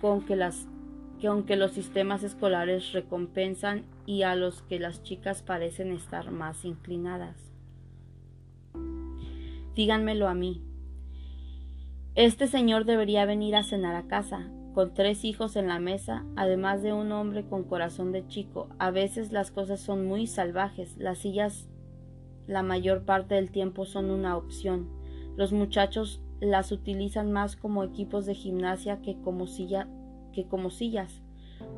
con 0.00 0.26
que, 0.26 0.36
las, 0.36 0.66
que 1.18 1.28
aunque 1.28 1.56
los 1.56 1.72
sistemas 1.72 2.22
escolares 2.22 2.92
recompensan 2.92 3.86
y 4.04 4.24
a 4.24 4.36
los 4.36 4.60
que 4.60 4.78
las 4.78 5.02
chicas 5.02 5.42
parecen 5.42 5.90
estar 5.90 6.30
más 6.30 6.66
inclinadas. 6.66 7.54
Díganmelo 9.74 10.28
a 10.28 10.34
mí. 10.34 10.60
Este 12.14 12.46
señor 12.46 12.84
debería 12.84 13.26
venir 13.26 13.56
a 13.56 13.64
cenar 13.64 13.96
a 13.96 14.06
casa, 14.06 14.48
con 14.72 14.94
tres 14.94 15.24
hijos 15.24 15.56
en 15.56 15.66
la 15.66 15.80
mesa, 15.80 16.24
además 16.36 16.80
de 16.80 16.92
un 16.92 17.10
hombre 17.10 17.44
con 17.44 17.64
corazón 17.64 18.12
de 18.12 18.24
chico. 18.28 18.68
A 18.78 18.92
veces 18.92 19.32
las 19.32 19.50
cosas 19.50 19.80
son 19.80 20.06
muy 20.06 20.28
salvajes. 20.28 20.96
Las 20.96 21.18
sillas 21.18 21.68
la 22.46 22.62
mayor 22.62 23.04
parte 23.04 23.34
del 23.34 23.50
tiempo 23.50 23.84
son 23.84 24.12
una 24.12 24.36
opción. 24.36 24.90
Los 25.36 25.52
muchachos 25.52 26.22
las 26.40 26.70
utilizan 26.70 27.32
más 27.32 27.56
como 27.56 27.82
equipos 27.82 28.26
de 28.26 28.34
gimnasia 28.34 29.02
que 29.02 29.20
como 29.20 29.48
silla 29.48 29.88
que 30.32 30.46
como 30.46 30.70
sillas. 30.70 31.20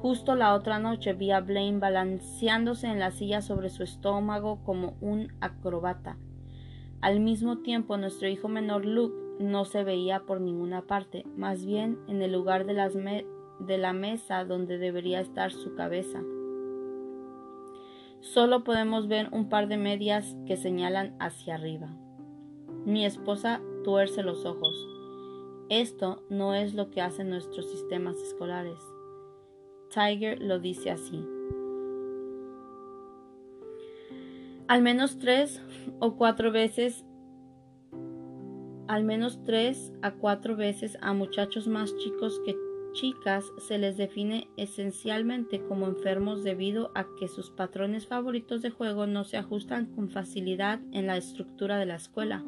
Justo 0.03 0.35
la 0.35 0.55
otra 0.55 0.79
noche 0.79 1.15
vi 1.15 1.31
a 1.31 1.41
Blaine 1.41 1.79
balanceándose 1.79 2.89
en 2.89 2.99
la 2.99 3.11
silla 3.11 3.41
sobre 3.41 3.71
su 3.71 3.83
estómago 3.83 4.63
como 4.65 4.99
un 5.01 5.33
acrobata. 5.41 6.19
Al 7.01 7.21
mismo 7.21 7.59
tiempo, 7.59 7.97
nuestro 7.97 8.29
hijo 8.29 8.49
menor 8.49 8.85
Luke 8.85 9.26
no 9.39 9.65
se 9.65 9.85
veía 9.85 10.21
por 10.21 10.41
ninguna 10.41 10.83
parte, 10.83 11.25
más 11.37 11.65
bien 11.65 11.99
en 12.09 12.23
el 12.23 12.33
lugar 12.33 12.67
de, 12.67 13.27
de 13.61 13.79
la 13.79 13.93
mesa 13.93 14.45
donde 14.45 14.79
debería 14.79 15.21
estar 15.21 15.53
su 15.53 15.75
cabeza. 15.75 16.23
Solo 18.21 18.65
podemos 18.65 19.09
ver 19.09 19.29
un 19.33 19.49
par 19.49 19.69
de 19.69 19.77
medias 19.77 20.37
que 20.47 20.57
señalan 20.57 21.15
hacia 21.21 21.55
arriba. 21.55 21.89
Mi 22.85 23.05
esposa 23.05 23.61
tuerce 23.85 24.23
los 24.23 24.45
ojos. 24.45 24.75
Esto 25.69 26.23
no 26.29 26.55
es 26.55 26.75
lo 26.75 26.91
que 26.91 27.03
hacen 27.03 27.31
nuestros 27.31 27.71
sistemas 27.71 28.17
escolares. 28.17 28.79
Tiger 29.91 30.43
lo 30.43 30.59
dice 30.59 30.91
así. 30.91 31.25
Al 34.69 34.83
menos 34.83 35.19
tres 35.19 35.63
o 36.01 36.17
cuatro 36.17 36.51
veces, 36.51 37.06
al 38.89 39.05
menos 39.05 39.43
tres 39.45 39.93
a 40.03 40.13
cuatro 40.13 40.57
veces 40.57 40.99
a 41.01 41.13
muchachos 41.13 41.67
más 41.67 41.97
chicos 41.97 42.41
que 42.45 42.57
chicas 42.93 43.45
se 43.59 43.79
les 43.79 43.97
define 43.97 44.49
esencialmente 44.57 45.61
como 45.61 45.87
enfermos 45.87 46.43
debido 46.43 46.91
a 46.95 47.07
que 47.19 47.29
sus 47.29 47.51
patrones 47.51 48.07
favoritos 48.07 48.63
de 48.63 48.71
juego 48.71 49.07
no 49.07 49.25
se 49.25 49.37
ajustan 49.37 49.87
con 49.87 50.09
facilidad 50.09 50.81
en 50.93 51.07
la 51.07 51.17
estructura 51.17 51.77
de 51.79 51.87
la 51.87 51.97
escuela. 51.97 52.43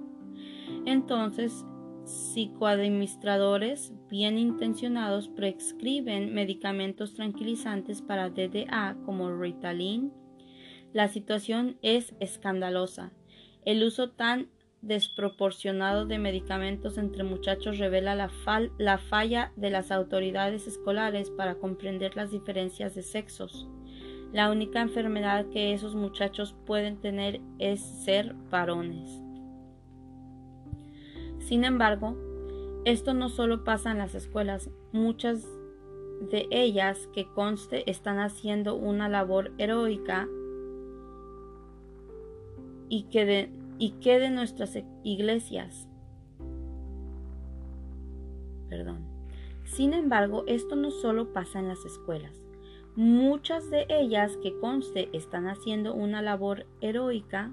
Entonces, 0.87 1.67
psicoadministradores 2.05 3.93
bien 4.09 4.39
intencionados 4.39 5.29
prescriben 5.29 6.33
medicamentos 6.33 7.15
tranquilizantes 7.15 8.01
para 8.01 8.31
DDA 8.31 8.97
como 9.05 9.31
Ritalin. 9.37 10.15
La 10.95 11.09
situación 11.09 11.77
es 11.83 12.15
escandalosa. 12.21 13.13
El 13.67 13.85
uso 13.85 14.09
tan 14.11 14.49
desproporcionado 14.81 16.07
de 16.07 16.19
medicamentos 16.19 16.99
entre 16.99 17.25
muchachos 17.25 17.79
revela 17.79 18.15
la, 18.15 18.31
la, 18.79 18.99
falla 18.99 19.53
de 19.57 19.71
las 19.71 19.91
autoridades 19.91 20.67
escolares 20.67 21.31
para 21.31 21.57
comprender 21.57 22.17
las 22.17 22.31
diferencias 22.31 22.95
de 22.95 23.03
sexos. 23.03 23.69
La 24.33 24.51
única 24.51 24.81
enfermedad 24.81 25.47
que 25.51 25.73
esos 25.73 25.95
muchachos 25.95 26.55
pueden 26.67 26.99
tener 26.99 27.41
es 27.59 27.81
ser 27.81 28.35
varones. 28.51 29.23
Sin 31.41 31.65
embargo, 31.65 32.17
esto 32.85 33.15
no 33.15 33.31
solo 33.31 33.65
pasa 33.65 33.91
en 33.91 33.99
las 33.99 34.15
escuelas, 34.15 34.71
muchas 34.93 35.47
de 36.31 36.47
ellas 36.51 37.09
que 37.13 37.27
conste 37.27 37.91
están 37.91 38.19
haciendo 38.19 38.75
una 38.75 39.09
labor 39.09 39.53
heroica 39.59 40.29
y 42.89 43.05
que 43.05 43.25
de, 43.25 43.58
y 43.79 43.93
que 44.01 44.19
de 44.19 44.31
nuestras 44.31 44.79
iglesias. 45.05 45.89
Perdón. 48.69 49.07
Sin 49.65 49.93
embargo, 49.93 50.45
esto 50.47 50.77
no 50.77 50.91
solo 50.91 51.33
pasa 51.33 51.59
en 51.59 51.69
las 51.69 51.85
escuelas. 51.85 52.35
Muchas 52.97 53.71
de 53.71 53.87
ellas 53.89 54.37
que 54.43 54.59
conste 54.59 55.09
están 55.13 55.47
haciendo 55.47 55.95
una 55.95 56.21
labor 56.23 56.67
heroica 56.81 57.53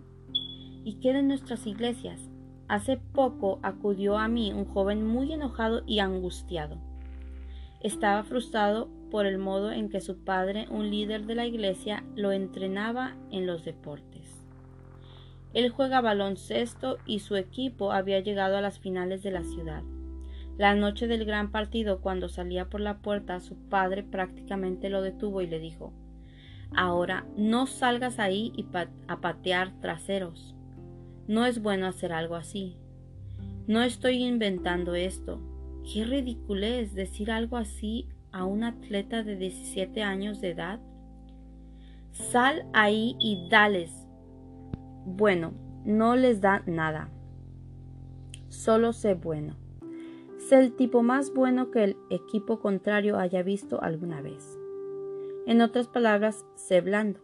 y 0.84 0.96
que 0.96 1.14
de 1.14 1.24
nuestras 1.24 1.68
iglesias. 1.68 2.30
Hace 2.68 2.98
poco 2.98 3.60
acudió 3.62 4.18
a 4.18 4.28
mí 4.28 4.52
un 4.52 4.66
joven 4.66 5.06
muy 5.06 5.32
enojado 5.32 5.84
y 5.86 6.00
angustiado. 6.00 6.78
Estaba 7.82 8.24
frustrado 8.24 8.90
por 9.12 9.28
el 9.28 9.38
modo 9.38 9.72
en 9.72 9.90
que 9.90 10.02
su 10.02 10.24
padre, 10.24 10.68
un 10.72 10.90
líder 10.90 11.26
de 11.26 11.36
la 11.36 11.46
iglesia, 11.46 12.04
lo 12.16 12.32
entrenaba 12.32 13.16
en 13.30 13.46
los 13.46 13.64
deportes. 13.64 14.15
Él 15.56 15.70
juega 15.70 16.02
baloncesto 16.02 16.98
y 17.06 17.20
su 17.20 17.38
equipo 17.38 17.94
había 17.94 18.20
llegado 18.20 18.58
a 18.58 18.62
las 18.62 18.78
finales 18.78 19.24
de 19.24 19.32
la 19.32 19.44
ciudad. 19.44 19.84
La 20.58 20.76
noche 20.76 21.08
del 21.08 21.24
gran 21.24 21.50
partido, 21.50 22.02
cuando 22.02 22.28
salía 22.28 22.70
por 22.70 22.82
la 22.82 22.98
puerta, 22.98 23.40
su 23.40 23.56
padre 23.56 24.04
prácticamente 24.04 24.90
lo 24.90 25.02
detuvo 25.02 25.42
y 25.42 25.48
le 25.48 25.60
dijo 25.60 25.94
Ahora 26.76 27.26
no 27.38 27.68
salgas 27.68 28.20
ahí 28.20 28.52
y 28.58 28.66
a 29.08 29.22
patear 29.22 29.80
traseros. 29.80 30.56
No 31.28 31.46
es 31.46 31.62
bueno 31.62 31.88
hacer 31.88 32.12
algo 32.12 32.36
así. 32.36 32.76
No 33.66 33.82
estoy 33.82 34.26
inventando 34.26 34.94
esto. 34.94 35.40
Qué 35.92 36.04
ridiculez 36.04 36.94
decir 36.94 37.32
algo 37.32 37.56
así 37.56 38.10
a 38.34 38.44
un 38.44 38.66
atleta 38.66 39.24
de 39.24 39.38
17 39.38 40.04
años 40.04 40.42
de 40.42 40.50
edad. 40.52 40.80
Sal 42.12 42.66
ahí 42.74 43.16
y 43.20 43.48
dales. 43.50 44.05
Bueno, 45.06 45.54
no 45.86 46.16
les 46.16 46.42
da 46.42 46.64
nada. 46.66 47.10
Solo 48.50 48.92
sé 48.92 49.14
bueno. 49.14 49.56
Sé 50.38 50.60
el 50.60 50.76
tipo 50.76 51.04
más 51.04 51.34
bueno 51.34 51.70
que 51.72 51.84
el 51.84 51.98
equipo 52.10 52.60
contrario 52.60 53.18
haya 53.18 53.44
visto 53.44 53.82
alguna 53.82 54.22
vez. 54.22 54.60
En 55.46 55.62
otras 55.62 55.88
palabras, 55.88 56.46
sé 56.56 56.82
blando. 56.82 57.20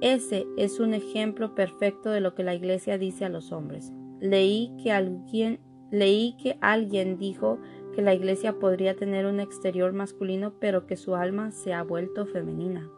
Ese 0.00 0.46
es 0.56 0.80
un 0.80 0.94
ejemplo 0.94 1.54
perfecto 1.54 2.10
de 2.10 2.20
lo 2.20 2.34
que 2.34 2.42
la 2.42 2.54
iglesia 2.54 2.98
dice 2.98 3.24
a 3.24 3.28
los 3.28 3.52
hombres. 3.52 3.92
Leí 4.20 4.74
que 4.82 4.90
alguien, 4.90 5.60
leí 5.90 6.36
que 6.42 6.58
alguien 6.60 7.18
dijo 7.18 7.58
que 7.94 8.02
la 8.02 8.14
iglesia 8.14 8.58
podría 8.58 8.96
tener 8.96 9.26
un 9.26 9.40
exterior 9.40 9.92
masculino, 9.92 10.54
pero 10.58 10.86
que 10.86 10.96
su 10.96 11.14
alma 11.14 11.52
se 11.52 11.72
ha 11.72 11.82
vuelto 11.82 12.26
femenina. 12.26 12.90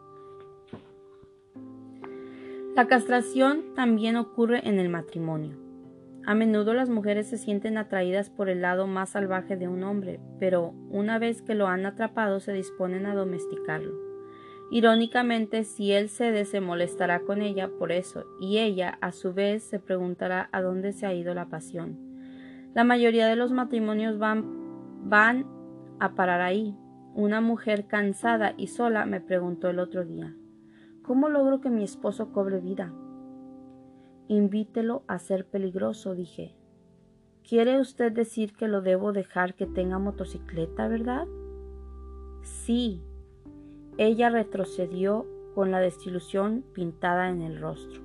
La 2.75 2.87
castración 2.87 3.75
también 3.75 4.15
ocurre 4.15 4.67
en 4.67 4.79
el 4.79 4.89
matrimonio. 4.89 5.55
A 6.25 6.33
menudo 6.33 6.73
las 6.73 6.89
mujeres 6.89 7.29
se 7.29 7.37
sienten 7.37 7.77
atraídas 7.77 8.31
por 8.31 8.49
el 8.49 8.63
lado 8.63 8.87
más 8.87 9.11
salvaje 9.11 9.55
de 9.57 9.67
un 9.67 9.83
hombre, 9.83 10.19
pero 10.39 10.73
una 10.89 11.19
vez 11.19 11.43
que 11.43 11.53
lo 11.53 11.67
han 11.67 11.85
atrapado 11.85 12.39
se 12.39 12.51
disponen 12.51 13.05
a 13.05 13.13
domesticarlo. 13.13 13.93
Irónicamente, 14.71 15.65
si 15.65 15.91
él 15.91 16.09
cede, 16.09 16.45
se 16.45 16.61
molestará 16.61 17.19
con 17.19 17.43
ella 17.43 17.69
por 17.77 17.91
eso, 17.91 18.25
y 18.41 18.57
ella, 18.57 18.97
a 19.01 19.11
su 19.11 19.35
vez, 19.35 19.61
se 19.61 19.77
preguntará 19.77 20.49
a 20.51 20.63
dónde 20.63 20.93
se 20.93 21.05
ha 21.05 21.13
ido 21.13 21.35
la 21.35 21.49
pasión. 21.49 21.99
La 22.73 22.83
mayoría 22.83 23.27
de 23.27 23.35
los 23.35 23.51
matrimonios 23.51 24.17
van, 24.17 25.07
van 25.07 25.45
a 25.99 26.15
parar 26.15 26.41
ahí. 26.41 26.75
Una 27.13 27.39
mujer 27.39 27.85
cansada 27.85 28.55
y 28.57 28.65
sola 28.65 29.05
me 29.05 29.21
preguntó 29.21 29.69
el 29.69 29.77
otro 29.77 30.05
día 30.05 30.33
¿Cómo 31.03 31.27
logro 31.27 31.59
que 31.59 31.69
mi 31.69 31.83
esposo 31.83 32.31
cobre 32.31 32.61
vida? 32.61 32.93
Invítelo 34.29 35.03
a 35.07 35.19
ser 35.19 35.45
peligroso, 35.45 36.15
dije. 36.15 36.55
¿Quiere 37.47 37.81
usted 37.81 38.13
decir 38.13 38.53
que 38.53 38.69
lo 38.69 38.81
debo 38.81 39.11
dejar 39.11 39.53
que 39.53 39.65
tenga 39.65 39.99
motocicleta, 39.99 40.87
verdad? 40.87 41.27
Sí, 42.41 43.01
ella 43.97 44.29
retrocedió 44.29 45.27
con 45.53 45.71
la 45.71 45.79
desilusión 45.79 46.63
pintada 46.73 47.29
en 47.29 47.41
el 47.41 47.59
rostro. 47.59 48.01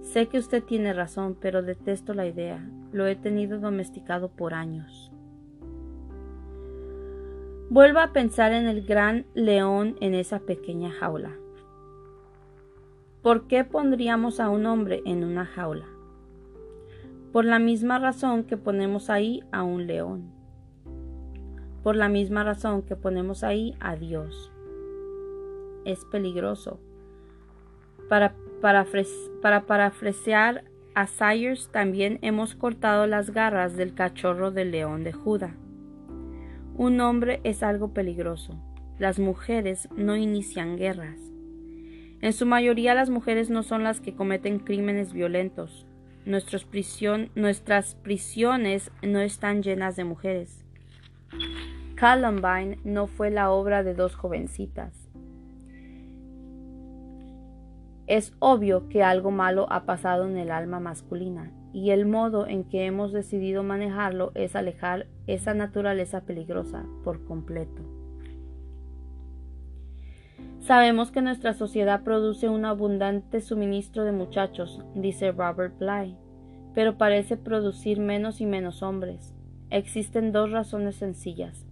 Sé 0.00 0.28
que 0.28 0.38
usted 0.38 0.64
tiene 0.64 0.94
razón, 0.94 1.36
pero 1.38 1.62
detesto 1.62 2.14
la 2.14 2.26
idea. 2.26 2.66
Lo 2.90 3.06
he 3.06 3.16
tenido 3.16 3.58
domesticado 3.58 4.30
por 4.30 4.54
años. 4.54 5.12
Vuelva 7.68 8.04
a 8.04 8.12
pensar 8.14 8.52
en 8.52 8.66
el 8.66 8.86
gran 8.86 9.26
león 9.34 9.96
en 10.00 10.14
esa 10.14 10.38
pequeña 10.38 10.90
jaula. 10.90 11.36
¿Por 13.26 13.48
qué 13.48 13.64
pondríamos 13.64 14.38
a 14.38 14.48
un 14.50 14.66
hombre 14.66 15.02
en 15.04 15.24
una 15.24 15.46
jaula? 15.46 15.88
Por 17.32 17.44
la 17.44 17.58
misma 17.58 17.98
razón 17.98 18.44
que 18.44 18.56
ponemos 18.56 19.10
ahí 19.10 19.42
a 19.50 19.64
un 19.64 19.88
león. 19.88 20.30
Por 21.82 21.96
la 21.96 22.08
misma 22.08 22.44
razón 22.44 22.82
que 22.82 22.94
ponemos 22.94 23.42
ahí 23.42 23.74
a 23.80 23.96
Dios 23.96 24.52
es 25.84 26.04
peligroso. 26.04 26.78
Para, 28.08 28.36
para, 28.60 28.86
para 29.42 29.66
parafrasear 29.66 30.62
a 30.94 31.08
Sayers, 31.08 31.68
también 31.72 32.20
hemos 32.22 32.54
cortado 32.54 33.08
las 33.08 33.30
garras 33.30 33.76
del 33.76 33.92
cachorro 33.92 34.52
del 34.52 34.70
león 34.70 35.02
de 35.02 35.12
Judá. 35.12 35.56
Un 36.76 37.00
hombre 37.00 37.40
es 37.42 37.64
algo 37.64 37.92
peligroso. 37.92 38.56
Las 39.00 39.18
mujeres 39.18 39.88
no 39.96 40.14
inician 40.14 40.76
guerras. 40.76 41.35
En 42.26 42.32
su 42.32 42.44
mayoría 42.44 42.92
las 42.92 43.08
mujeres 43.08 43.50
no 43.50 43.62
son 43.62 43.84
las 43.84 44.00
que 44.00 44.16
cometen 44.16 44.58
crímenes 44.58 45.12
violentos. 45.12 45.86
nuestras 46.24 46.64
prisiones 47.94 48.90
no 49.00 49.20
están 49.20 49.62
llenas 49.62 49.94
de 49.94 50.02
mujeres. 50.02 50.64
Columbine 51.96 52.80
no 52.82 53.06
fue 53.06 53.30
la 53.30 53.52
obra 53.52 53.84
de 53.84 53.94
dos 53.94 54.16
jovencitas. 54.16 55.08
Es 58.08 58.34
obvio 58.40 58.88
que 58.88 59.04
algo 59.04 59.30
malo 59.30 59.68
ha 59.70 59.84
pasado 59.84 60.26
en 60.26 60.36
el 60.36 60.50
alma 60.50 60.80
masculina 60.80 61.52
y 61.72 61.90
el 61.92 62.06
modo 62.06 62.48
en 62.48 62.64
que 62.64 62.86
hemos 62.86 63.12
decidido 63.12 63.62
manejarlo 63.62 64.32
es 64.34 64.56
alejar 64.56 65.06
esa 65.28 65.54
naturaleza 65.54 66.22
peligrosa 66.22 66.86
por 67.04 67.24
completo. 67.24 67.95
Sabemos 70.66 71.12
que 71.12 71.22
nuestra 71.22 71.54
sociedad 71.54 72.02
produce 72.02 72.48
un 72.48 72.64
abundante 72.64 73.40
suministro 73.40 74.02
de 74.02 74.10
muchachos, 74.10 74.82
dice 74.96 75.30
Robert 75.30 75.78
Bly, 75.78 76.16
pero 76.74 76.98
parece 76.98 77.36
producir 77.36 78.00
menos 78.00 78.40
y 78.40 78.46
menos 78.46 78.82
hombres. 78.82 79.32
Existen 79.70 80.32
dos 80.32 80.50
razones 80.50 80.96
sencillas. 80.96 81.68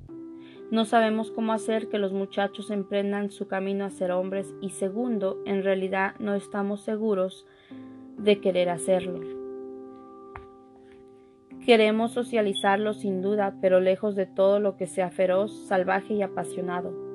No 0.71 0.85
sabemos 0.85 1.33
cómo 1.33 1.53
hacer 1.53 1.89
que 1.89 1.99
los 1.99 2.13
muchachos 2.13 2.71
emprendan 2.71 3.33
su 3.33 3.49
camino 3.49 3.85
a 3.85 3.91
ser 3.91 4.13
hombres 4.13 4.55
y 4.61 4.71
segundo, 4.71 5.43
en 5.45 5.65
realidad 5.65 6.15
no 6.21 6.37
estamos 6.37 6.83
seguros 6.83 7.49
de 8.17 8.41
querer 8.41 8.69
hacerlo. 8.69 9.19
Queremos 11.67 12.13
socializarlos 12.13 13.01
sin 13.01 13.23
duda, 13.23 13.57
pero 13.61 13.81
lejos 13.81 14.15
de 14.15 14.27
todo 14.27 14.61
lo 14.61 14.77
que 14.77 14.87
sea 14.87 15.11
feroz, 15.11 15.67
salvaje 15.67 16.15
y 16.15 16.23
apasionado. 16.23 17.14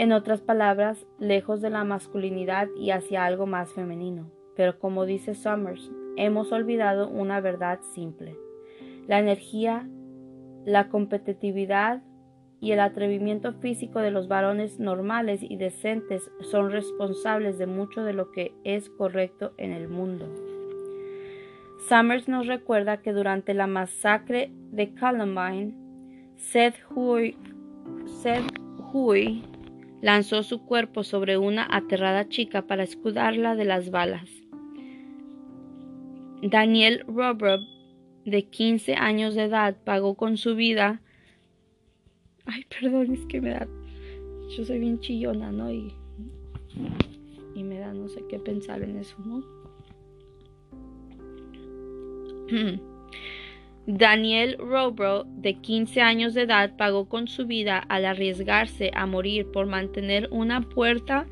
En 0.00 0.12
otras 0.12 0.40
palabras, 0.40 1.06
lejos 1.18 1.60
de 1.60 1.68
la 1.68 1.84
masculinidad 1.84 2.68
y 2.74 2.90
hacia 2.90 3.26
algo 3.26 3.44
más 3.44 3.74
femenino. 3.74 4.30
Pero 4.56 4.78
como 4.78 5.04
dice 5.04 5.34
Summers, 5.34 5.90
hemos 6.16 6.52
olvidado 6.52 7.06
una 7.10 7.42
verdad 7.42 7.80
simple. 7.92 8.34
La 9.06 9.18
energía, 9.18 9.86
la 10.64 10.88
competitividad 10.88 12.02
y 12.62 12.72
el 12.72 12.80
atrevimiento 12.80 13.52
físico 13.52 13.98
de 13.98 14.10
los 14.10 14.26
varones 14.26 14.80
normales 14.80 15.42
y 15.42 15.56
decentes 15.56 16.30
son 16.50 16.70
responsables 16.70 17.58
de 17.58 17.66
mucho 17.66 18.02
de 18.02 18.14
lo 18.14 18.30
que 18.30 18.54
es 18.64 18.88
correcto 18.88 19.52
en 19.58 19.72
el 19.72 19.88
mundo. 19.88 20.34
Summers 21.90 22.26
nos 22.26 22.46
recuerda 22.46 23.02
que 23.02 23.12
durante 23.12 23.52
la 23.52 23.66
masacre 23.66 24.50
de 24.72 24.94
Columbine, 24.94 25.74
Seth 26.36 26.76
Huey, 26.90 27.36
Seth 28.22 28.50
Huey 28.94 29.49
lanzó 30.02 30.42
su 30.42 30.64
cuerpo 30.64 31.04
sobre 31.04 31.38
una 31.38 31.66
aterrada 31.70 32.28
chica 32.28 32.66
para 32.66 32.82
escudarla 32.82 33.54
de 33.54 33.64
las 33.64 33.90
balas. 33.90 34.28
Daniel 36.42 37.04
Robrov, 37.06 37.60
de 38.24 38.44
15 38.48 38.94
años 38.94 39.34
de 39.34 39.44
edad, 39.44 39.76
pagó 39.84 40.14
con 40.14 40.36
su 40.36 40.54
vida. 40.54 41.02
Ay, 42.46 42.64
perdón, 42.80 43.12
es 43.12 43.26
que 43.26 43.40
me 43.40 43.50
da. 43.50 43.68
Yo 44.56 44.64
soy 44.64 44.78
bien 44.78 45.00
chillona, 45.00 45.52
¿no? 45.52 45.70
Y, 45.70 45.92
y 47.54 47.62
me 47.62 47.78
da 47.78 47.92
no 47.92 48.08
sé 48.08 48.24
qué 48.28 48.38
pensar 48.38 48.82
en 48.82 48.96
eso, 48.96 49.16
¿no? 49.24 49.44
Daniel 53.92 54.56
Robro, 54.58 55.24
de 55.26 55.54
15 55.54 56.00
años 56.00 56.32
de 56.34 56.42
edad, 56.42 56.76
pagó 56.76 57.08
con 57.08 57.26
su 57.26 57.46
vida 57.46 57.78
al 57.78 58.04
arriesgarse 58.04 58.92
a 58.94 59.04
morir 59.06 59.50
por 59.50 59.66
mantener 59.66 60.28
una 60.30 60.60
puerta 60.60 61.26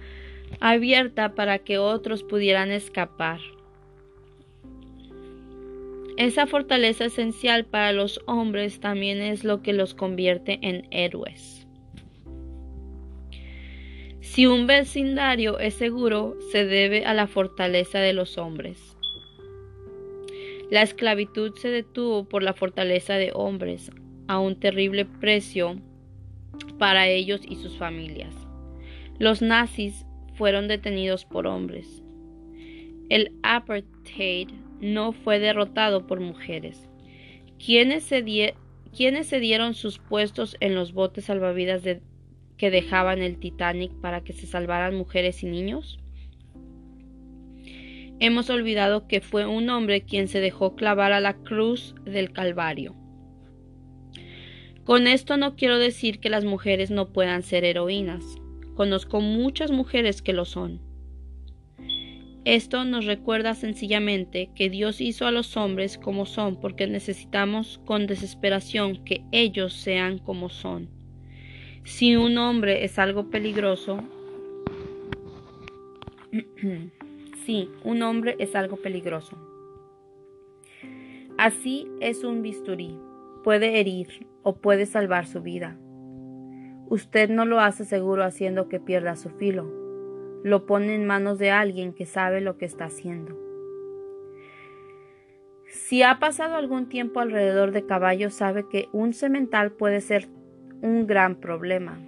abierta 0.59 1.37
para 1.37 1.61
que 1.61 1.79
otros 1.79 2.25
pudieran 2.25 2.73
escapar. 2.73 3.39
Esa 6.17 6.49
fortaleza 6.49 7.05
esencial 7.05 7.65
para 7.65 7.93
los 7.93 8.21
hombres 8.27 8.81
también 8.81 9.23
es 9.23 9.45
lo 9.45 9.63
que 9.63 9.73
los 9.73 9.95
convierte 9.95 10.59
en 10.63 10.89
héroes. 10.91 11.69
Si 14.21 14.47
un 14.47 14.67
vecindario 14.67 15.61
es 15.61 15.75
seguro, 15.75 16.37
se 16.51 16.65
debe 16.65 17.05
a 17.05 17.15
la 17.15 17.29
fortaleza 17.29 18.01
de 18.01 18.15
los 18.15 18.37
hombres. 18.37 18.98
La 20.71 20.83
esclavitud 20.83 21.55
se 21.57 21.69
detuvo 21.69 22.29
por 22.29 22.43
la 22.43 22.53
fortaleza 22.53 23.15
de 23.15 23.33
hombres, 23.35 23.91
a 24.27 24.39
un 24.39 24.61
terrible 24.61 25.07
precio 25.07 25.81
para 26.79 27.09
ellos 27.09 27.41
y 27.49 27.57
sus 27.57 27.77
familias. 27.79 28.35
Los 29.19 29.41
nazis 29.41 30.05
fueron 30.35 30.69
detenidos 30.69 31.25
por 31.25 31.47
hombres. 31.47 32.03
El 33.09 33.33
apartheid 33.43 34.51
no 34.81 35.13
fue 35.13 35.39
derrotado 35.39 36.07
por 36.07 36.21
mujeres. 36.21 36.89
¿Quiénes 37.59 38.05
se, 38.05 38.23
dieron 39.41 39.75
sus 39.75 39.99
puestos 39.99 40.57
en 40.61 40.75
los 40.75 40.93
botes 40.93 41.25
salvavidas 41.25 41.83
que 42.59 42.71
dejaban 42.71 43.23
el 43.23 43.39
Titanic 43.39 43.91
para 44.01 44.23
que 44.23 44.35
se 44.35 44.47
salvaran 44.47 44.95
mujeres 44.95 45.43
y 45.43 45.47
niños? 45.47 45.99
Hemos 48.21 48.51
olvidado 48.51 49.07
que 49.07 49.21
fue 49.21 49.47
un 49.47 49.71
hombre 49.71 50.03
quien 50.03 50.27
se 50.27 50.41
dejó 50.41 50.75
clavar 50.75 51.13
a 51.13 51.21
la 51.21 51.35
cruz 51.35 51.95
del 52.05 52.33
Calvario. 52.33 52.97
Con 54.85 55.07
esto 55.07 55.37
no 55.37 55.55
quiero 55.55 55.79
decir 55.79 56.19
que 56.19 56.31
las 56.31 56.45
mujeres 56.45 56.91
no 56.91 57.13
puedan 57.13 57.43
ser 57.43 57.65
heroínas. 57.65 58.25
Conozco 58.75 59.21
muchas 59.21 59.71
mujeres 59.71 60.21
que 60.23 60.33
lo 60.33 60.45
son. 60.45 60.81
Esto 62.45 62.85
nos 62.85 63.05
recuerda 63.05 63.55
sencillamente 63.55 64.51
que 64.55 64.71
Dios 64.71 65.01
hizo 65.01 65.27
a 65.27 65.31
los 65.31 65.57
hombres 65.57 65.99
como 65.99 66.27
son 66.27 66.59
porque 66.59 66.87
necesitamos 66.87 67.81
con 67.85 68.07
desesperación 68.07 69.05
que 69.05 69.23
ellos 69.31 69.75
sean 69.75 70.19
como 70.19 70.49
son. 70.49 70.89
Si 71.85 72.17
un 72.17 72.39
hombre 72.39 72.85
es 72.85 72.99
algo 72.99 73.31
peligroso, 73.31 74.03
Sí, 77.49 77.71
un 77.83 78.03
hombre 78.03 78.37
es 78.41 78.55
algo 78.55 78.77
peligroso. 78.77 79.39
Así 81.39 81.91
es 81.99 82.23
un 82.23 82.43
bisturí. 82.43 83.01
Puede 83.43 83.81
herir 83.81 84.27
o 84.43 84.57
puede 84.57 84.85
salvar 84.85 85.27
su 85.27 85.41
vida. 85.41 85.79
Usted 86.91 87.31
no 87.31 87.47
lo 87.47 87.61
hace 87.61 87.87
seguro 87.87 88.23
haciendo 88.23 88.69
que 88.69 88.81
pierda 88.81 89.17
su 89.17 89.31
filo. 89.31 89.67
Lo 90.45 90.67
pone 90.67 90.95
en 90.95 91.07
manos 91.07 91.39
de 91.39 91.51
alguien 91.51 91.95
que 91.95 92.05
sabe 92.05 92.43
lo 92.43 92.59
que 92.59 92.67
está 92.67 92.85
haciendo. 92.85 93.35
Si 95.65 96.03
ha 96.03 96.19
pasado 96.19 96.57
algún 96.57 96.91
tiempo 96.91 97.21
alrededor 97.21 97.73
de 97.73 97.87
caballos, 97.87 98.35
sabe 98.35 98.69
que 98.69 98.91
un 98.93 99.15
semental 99.15 99.73
puede 99.73 100.03
ser 100.03 100.29
un 100.83 101.07
gran 101.07 101.37
problema. 101.37 101.99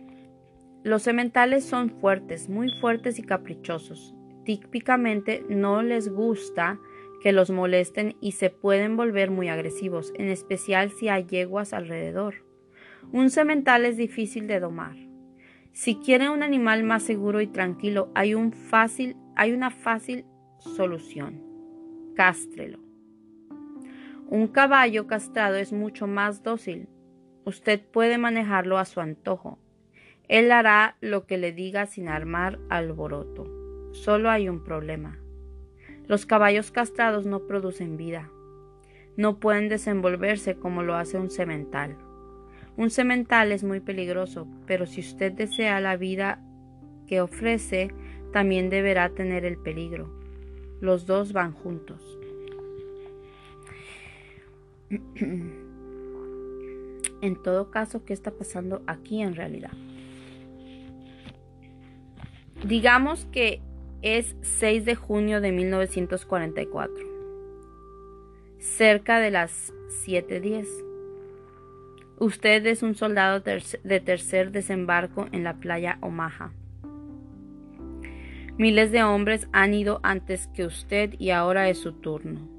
Los 0.82 1.00
sementales 1.00 1.64
son 1.64 1.88
fuertes, 1.88 2.50
muy 2.50 2.68
fuertes 2.78 3.18
y 3.18 3.22
caprichosos 3.22 4.14
típicamente 4.44 5.44
no 5.48 5.82
les 5.82 6.08
gusta 6.08 6.78
que 7.20 7.32
los 7.32 7.50
molesten 7.50 8.16
y 8.20 8.32
se 8.32 8.50
pueden 8.50 8.96
volver 8.96 9.30
muy 9.30 9.48
agresivos, 9.48 10.12
en 10.16 10.28
especial 10.28 10.90
si 10.90 11.08
hay 11.08 11.26
yeguas 11.26 11.72
alrededor. 11.72 12.46
Un 13.12 13.30
semental 13.30 13.84
es 13.84 13.96
difícil 13.96 14.46
de 14.46 14.60
domar. 14.60 14.96
Si 15.72 15.96
quiere 15.96 16.28
un 16.30 16.42
animal 16.42 16.82
más 16.82 17.02
seguro 17.02 17.40
y 17.40 17.46
tranquilo, 17.46 18.10
hay, 18.14 18.34
un 18.34 18.52
fácil, 18.52 19.16
hay 19.36 19.52
una 19.52 19.70
fácil 19.70 20.24
solución. 20.58 21.42
Cástrelo. 22.16 22.78
Un 24.28 24.48
caballo 24.48 25.06
castrado 25.06 25.56
es 25.56 25.72
mucho 25.72 26.06
más 26.06 26.42
dócil. 26.42 26.88
Usted 27.44 27.80
puede 27.80 28.18
manejarlo 28.18 28.78
a 28.78 28.84
su 28.84 29.00
antojo. 29.00 29.58
Él 30.28 30.52
hará 30.52 30.96
lo 31.00 31.26
que 31.26 31.38
le 31.38 31.52
diga 31.52 31.86
sin 31.86 32.08
armar 32.08 32.60
alboroto. 32.68 33.59
Solo 33.92 34.30
hay 34.30 34.48
un 34.48 34.62
problema. 34.62 35.18
Los 36.06 36.26
caballos 36.26 36.70
castrados 36.70 37.26
no 37.26 37.46
producen 37.46 37.96
vida. 37.96 38.30
No 39.16 39.38
pueden 39.38 39.68
desenvolverse 39.68 40.56
como 40.56 40.82
lo 40.82 40.94
hace 40.94 41.18
un 41.18 41.30
semental. 41.30 41.96
Un 42.76 42.90
semental 42.90 43.52
es 43.52 43.64
muy 43.64 43.80
peligroso, 43.80 44.46
pero 44.66 44.86
si 44.86 45.00
usted 45.00 45.32
desea 45.32 45.80
la 45.80 45.96
vida 45.96 46.42
que 47.06 47.20
ofrece, 47.20 47.92
también 48.32 48.70
deberá 48.70 49.10
tener 49.10 49.44
el 49.44 49.58
peligro. 49.58 50.10
Los 50.80 51.06
dos 51.06 51.32
van 51.32 51.52
juntos. 51.52 52.18
en 57.20 57.42
todo 57.42 57.70
caso, 57.70 58.04
¿qué 58.04 58.12
está 58.12 58.30
pasando 58.30 58.82
aquí 58.86 59.20
en 59.22 59.34
realidad? 59.34 59.72
Digamos 62.64 63.26
que 63.26 63.60
es 64.02 64.36
6 64.42 64.84
de 64.84 64.94
junio 64.94 65.40
de 65.40 65.52
1944, 65.52 67.04
cerca 68.58 69.18
de 69.18 69.30
las 69.30 69.72
7.10. 70.04 70.66
Usted 72.18 72.66
es 72.66 72.82
un 72.82 72.94
soldado 72.94 73.40
de 73.40 74.00
tercer 74.00 74.52
desembarco 74.52 75.26
en 75.32 75.44
la 75.44 75.54
playa 75.54 75.98
Omaha. 76.02 76.52
Miles 78.58 78.92
de 78.92 79.02
hombres 79.02 79.48
han 79.52 79.72
ido 79.72 80.00
antes 80.02 80.46
que 80.48 80.66
usted 80.66 81.14
y 81.18 81.30
ahora 81.30 81.70
es 81.70 81.78
su 81.78 81.92
turno. 81.92 82.49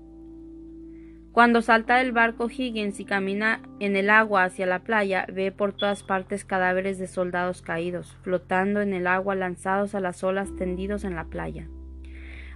Cuando 1.32 1.62
salta 1.62 1.98
del 1.98 2.12
barco 2.12 2.50
Higgins 2.50 3.00
y 3.00 3.06
camina 3.06 3.62
en 3.80 3.96
el 3.96 4.10
agua 4.10 4.44
hacia 4.44 4.66
la 4.66 4.80
playa, 4.80 5.26
ve 5.32 5.54
por 5.54 5.72
todas 5.72 6.04
partes 6.04 6.44
cadáveres 6.44 7.00
de 7.00 7.08
soldados 7.08 7.62
caídos, 7.62 8.18
flotando 8.22 8.82
en 8.82 8.94
el 8.94 9.08
agua 9.08 9.34
lanzados 9.36 9.96
a 9.96 10.02
las 10.02 10.26
olas 10.26 10.54
tendidos 10.58 11.06
en 11.06 11.16
la 11.16 11.26
playa. 11.26 11.70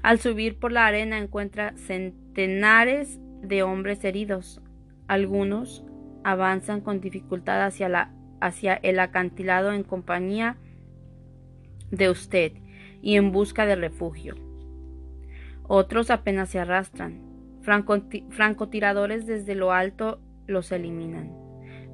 Al 0.01 0.19
subir 0.19 0.59
por 0.59 0.73
la 0.73 0.87
arena 0.87 1.17
encuentra 1.17 1.73
centenares 1.77 3.17
de 3.41 3.63
hombres 3.63 4.03
heridos. 4.03 4.61
Algunos 5.07 5.85
avanzan 6.25 6.81
con 6.81 6.99
dificultad 6.99 7.65
hacia, 7.65 7.87
la, 7.87 8.11
hacia 8.41 8.73
el 8.75 8.99
acantilado 8.99 9.71
en 9.71 9.83
compañía 9.83 10.57
de 11.91 12.09
usted 12.09 12.51
y 13.01 13.15
en 13.15 13.31
busca 13.31 13.65
de 13.65 13.77
refugio. 13.77 14.35
Otros 15.63 16.11
apenas 16.11 16.49
se 16.49 16.59
arrastran. 16.59 17.24
Francotiradores 17.65 19.25
desde 19.25 19.55
lo 19.55 19.71
alto 19.71 20.19
los 20.47 20.71
eliminan. 20.71 21.31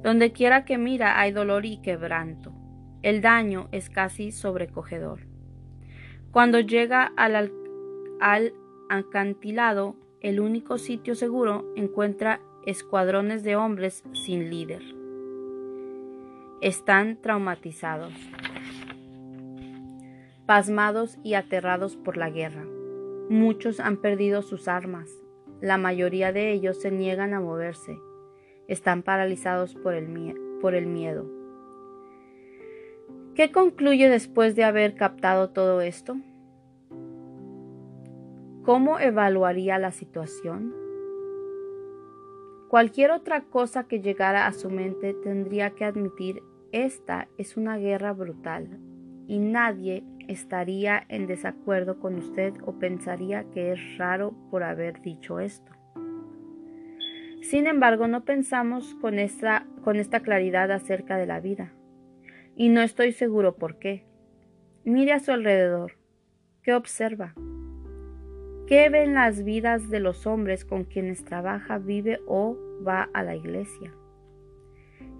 Donde 0.02 0.32
quiera 0.32 0.64
que 0.64 0.78
mira 0.78 1.18
hay 1.18 1.32
dolor 1.32 1.64
y 1.64 1.78
quebranto. 1.78 2.52
El 3.02 3.20
daño 3.20 3.68
es 3.72 3.90
casi 3.90 4.30
sobrecogedor. 4.30 5.26
Cuando 6.30 6.60
llega 6.60 7.12
al, 7.16 7.52
al 8.20 8.54
acantilado, 8.88 9.96
el 10.20 10.40
único 10.40 10.78
sitio 10.78 11.14
seguro, 11.14 11.72
encuentra 11.76 12.40
escuadrones 12.64 13.42
de 13.42 13.56
hombres 13.56 14.04
sin 14.12 14.50
líder. 14.50 14.82
Están 16.60 17.20
traumatizados, 17.20 18.12
pasmados 20.46 21.18
y 21.24 21.34
aterrados 21.34 21.96
por 21.96 22.16
la 22.16 22.30
guerra. 22.30 22.64
Muchos 23.28 23.80
han 23.80 23.96
perdido 23.96 24.42
sus 24.42 24.68
armas. 24.68 25.21
La 25.62 25.78
mayoría 25.78 26.32
de 26.32 26.50
ellos 26.50 26.82
se 26.82 26.90
niegan 26.90 27.34
a 27.34 27.40
moverse. 27.40 27.96
Están 28.66 29.04
paralizados 29.04 29.76
por 29.76 29.94
el, 29.94 30.08
miedo. 30.08 31.24
¿Qué 33.36 33.52
concluye 33.52 34.08
después 34.08 34.56
de 34.56 34.64
haber 34.64 34.96
captado 34.96 35.50
todo 35.50 35.80
esto? 35.80 36.16
¿Cómo 38.64 38.98
evaluaría 38.98 39.78
la 39.78 39.92
situación? 39.92 40.74
Cualquier 42.68 43.12
otra 43.12 43.42
cosa 43.42 43.84
que 43.84 44.00
llegara 44.00 44.48
a 44.48 44.52
su 44.52 44.68
mente 44.68 45.14
tendría 45.14 45.70
que 45.70 45.84
admitir 45.84 46.42
esta 46.72 47.28
es 47.38 47.56
una 47.56 47.76
guerra 47.76 48.12
brutal 48.12 48.80
y 49.28 49.38
nadie 49.38 50.02
estaría 50.32 51.04
en 51.08 51.26
desacuerdo 51.26 51.98
con 52.00 52.16
usted 52.16 52.54
o 52.64 52.78
pensaría 52.78 53.44
que 53.50 53.72
es 53.72 53.98
raro 53.98 54.34
por 54.50 54.62
haber 54.62 55.00
dicho 55.02 55.40
esto. 55.40 55.72
Sin 57.42 57.66
embargo, 57.66 58.06
no 58.06 58.24
pensamos 58.24 58.94
con 59.00 59.18
esta, 59.18 59.66
con 59.84 59.96
esta 59.96 60.20
claridad 60.20 60.70
acerca 60.70 61.16
de 61.16 61.26
la 61.26 61.40
vida 61.40 61.72
y 62.56 62.68
no 62.68 62.82
estoy 62.82 63.12
seguro 63.12 63.56
por 63.56 63.78
qué. 63.78 64.04
Mire 64.84 65.12
a 65.12 65.20
su 65.20 65.32
alrededor. 65.32 65.92
¿Qué 66.62 66.74
observa? 66.74 67.34
¿Qué 68.66 68.88
ven 68.88 69.14
las 69.14 69.42
vidas 69.42 69.90
de 69.90 70.00
los 70.00 70.26
hombres 70.26 70.64
con 70.64 70.84
quienes 70.84 71.24
trabaja, 71.24 71.78
vive 71.78 72.20
o 72.26 72.56
va 72.86 73.08
a 73.12 73.22
la 73.22 73.34
iglesia? 73.34 73.92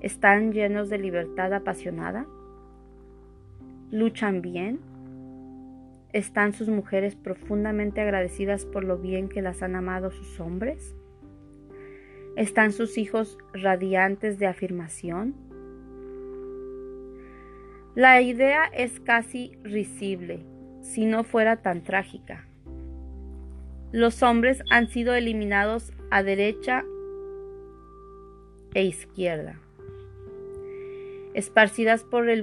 ¿Están 0.01 0.53
llenos 0.53 0.89
de 0.89 0.99
libertad 0.99 1.53
apasionada? 1.53 2.27
¿Luchan 3.91 4.41
bien? 4.41 4.81
¿Están 6.13 6.53
sus 6.53 6.69
mujeres 6.69 7.17
profundamente 7.17 8.03
agradecidas 8.03 8.67
por 8.67 8.85
lo 8.85 8.99
bien 8.99 9.29
que 9.29 9.41
las 9.41 9.63
han 9.63 9.75
amado 9.77 10.11
sus 10.11 10.41
hombres? 10.41 10.95
¿Están 12.37 12.73
sus 12.73 12.99
hijos 12.99 13.39
radiantes 13.55 14.39
de 14.39 14.47
afirmación? 14.47 15.35
La 17.95 18.21
idea 18.21 18.65
es 18.67 19.01
casi 19.01 19.53
risible, 19.63 20.45
si 20.81 21.07
no 21.07 21.25
fuera 21.25 21.63
tan 21.63 21.83
trágica. 21.83 22.47
Los 23.91 24.23
hombres 24.23 24.63
han 24.71 24.89
sido 24.89 25.15
eliminados 25.15 25.93
a 26.11 26.23
derecha 26.23 26.85
e 28.75 28.85
izquierda. 28.85 29.59
Esparcidas 31.35 32.05
por 32.05 32.29
el, 32.31 32.43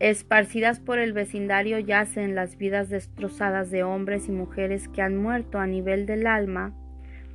esparcidas 0.00 0.80
por 0.80 0.98
el 0.98 1.12
vecindario 1.12 1.78
yacen 1.78 2.34
las 2.34 2.58
vidas 2.58 2.88
destrozadas 2.88 3.70
de 3.70 3.82
hombres 3.82 4.28
y 4.28 4.32
mujeres 4.32 4.88
que 4.88 5.02
han 5.02 5.16
muerto 5.16 5.58
a 5.58 5.66
nivel 5.66 6.06
del 6.06 6.26
alma 6.26 6.74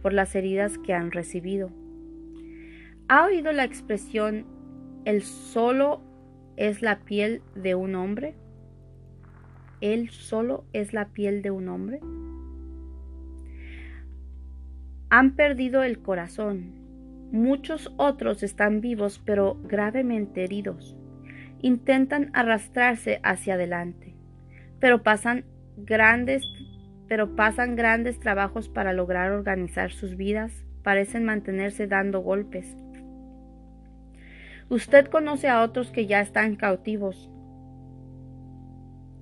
por 0.02 0.14
las 0.14 0.36
heridas 0.36 0.78
que 0.78 0.94
han 0.94 1.12
recibido. 1.12 1.72
¿Ha 3.08 3.26
oído 3.26 3.52
la 3.52 3.64
expresión 3.64 4.46
el 5.06 5.24
solo 5.24 6.02
es 6.58 6.82
la 6.82 7.00
piel 7.00 7.42
de 7.56 7.76
un 7.76 7.96
hombre? 7.96 8.36
¿El 9.82 10.10
solo 10.10 10.66
es 10.74 10.94
la 10.94 11.10
piel 11.10 11.42
de 11.42 11.52
un 11.52 11.70
hombre? 11.70 12.00
han 15.12 15.36
perdido 15.36 15.84
el 15.84 16.02
corazón. 16.02 16.72
Muchos 17.34 17.94
otros 17.98 18.44
están 18.44 18.80
vivos 18.80 19.22
pero 19.24 19.58
gravemente 19.66 20.46
heridos. 20.46 20.96
Intentan 21.62 22.32
arrastrarse 22.34 23.20
hacia 23.24 23.54
adelante, 23.54 24.16
pero 24.80 25.04
pasan 25.04 25.46
grandes 25.78 26.44
pero 27.12 27.36
pasan 27.36 27.76
grandes 27.76 28.22
trabajos 28.22 28.70
para 28.70 28.94
lograr 28.94 29.34
organizar 29.34 29.92
sus 29.92 30.16
vidas, 30.16 30.64
parecen 30.82 31.26
mantenerse 31.26 31.86
dando 31.86 32.22
golpes. 32.22 32.74
Usted 34.70 35.08
conoce 35.08 35.50
a 35.50 35.62
otros 35.62 35.92
que 35.92 36.06
ya 36.06 36.22
están 36.22 36.56
cautivos, 36.56 37.30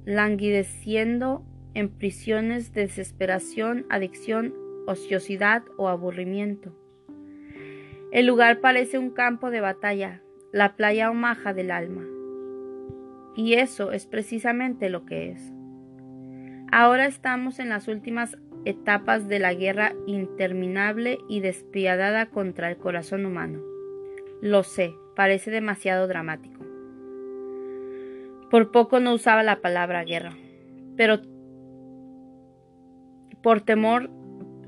languideciendo 0.05 1.43
en 1.73 1.89
prisiones 1.89 2.73
de 2.73 2.81
desesperación, 2.81 3.87
adicción 3.89 4.53
ociosidad 4.85 5.63
o 5.79 5.87
aburrimiento. 5.87 6.75
El 8.11 8.27
lugar 8.27 8.59
parece 8.59 8.99
un 8.99 9.09
campo 9.09 9.49
de 9.49 9.61
batalla, 9.61 10.21
la 10.51 10.75
playa 10.75 11.09
o 11.09 11.15
maja 11.15 11.55
del 11.55 11.71
alma. 11.71 12.18
Y 13.35 13.53
eso 13.53 13.91
es 13.91 14.05
precisamente 14.05 14.89
lo 14.89 15.05
que 15.05 15.31
es. 15.31 15.53
Ahora 16.71 17.05
estamos 17.05 17.59
en 17.59 17.69
las 17.69 17.87
últimas 17.87 18.37
etapas 18.65 19.27
de 19.27 19.39
la 19.39 19.53
guerra 19.53 19.93
interminable 20.05 21.17
y 21.27 21.39
despiadada 21.39 22.27
contra 22.27 22.69
el 22.69 22.77
corazón 22.77 23.25
humano. 23.25 23.61
Lo 24.41 24.63
sé, 24.63 24.93
parece 25.15 25.51
demasiado 25.51 26.07
dramático. 26.07 26.59
Por 28.51 28.71
poco 28.71 28.99
no 28.99 29.13
usaba 29.13 29.43
la 29.43 29.61
palabra 29.61 30.03
guerra, 30.03 30.35
pero 30.95 31.21
por 33.41 33.61
temor 33.61 34.09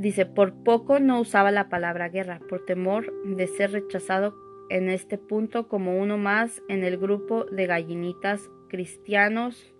Dice, 0.02 0.26
por 0.26 0.56
poco 0.63 1.00
no 1.00 1.19
usaba 1.19 1.52
la 1.52 1.69
palabra 1.69 2.10
guerra, 2.10 2.39
por 2.50 2.65
temor 2.65 3.13
de 3.24 3.45
ser 3.45 3.71
rechazado 3.71 4.34
en 4.77 4.89
este 4.89 5.17
punto 5.17 5.67
como 5.67 5.97
uno 5.97 6.17
más 6.17 6.62
en 6.67 6.84
el 6.84 6.97
grupo 6.97 7.45
de 7.45 7.67
gallinitas 7.67 8.49
cristianos 8.69 9.73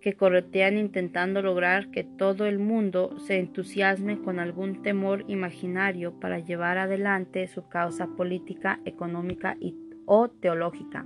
que 0.00 0.14
corretean 0.14 0.78
intentando 0.78 1.42
lograr 1.42 1.90
que 1.90 2.04
todo 2.04 2.46
el 2.46 2.58
mundo 2.60 3.18
se 3.18 3.38
entusiasme 3.38 4.20
con 4.20 4.38
algún 4.38 4.82
temor 4.82 5.24
imaginario 5.26 6.20
para 6.20 6.38
llevar 6.38 6.78
adelante 6.78 7.48
su 7.48 7.68
causa 7.68 8.06
política, 8.06 8.78
económica 8.84 9.56
y, 9.60 9.74
o 10.04 10.28
teológica. 10.28 11.04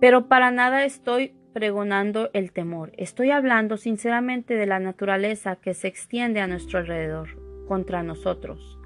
Pero 0.00 0.28
para 0.28 0.50
nada 0.50 0.84
estoy 0.84 1.32
pregonando 1.54 2.28
el 2.34 2.52
temor. 2.52 2.92
Estoy 2.98 3.30
hablando 3.30 3.78
sinceramente 3.78 4.54
de 4.54 4.66
la 4.66 4.80
naturaleza 4.80 5.56
que 5.56 5.72
se 5.72 5.88
extiende 5.88 6.40
a 6.40 6.46
nuestro 6.46 6.80
alrededor, 6.80 7.28
contra 7.66 8.02
nosotros. 8.02 8.78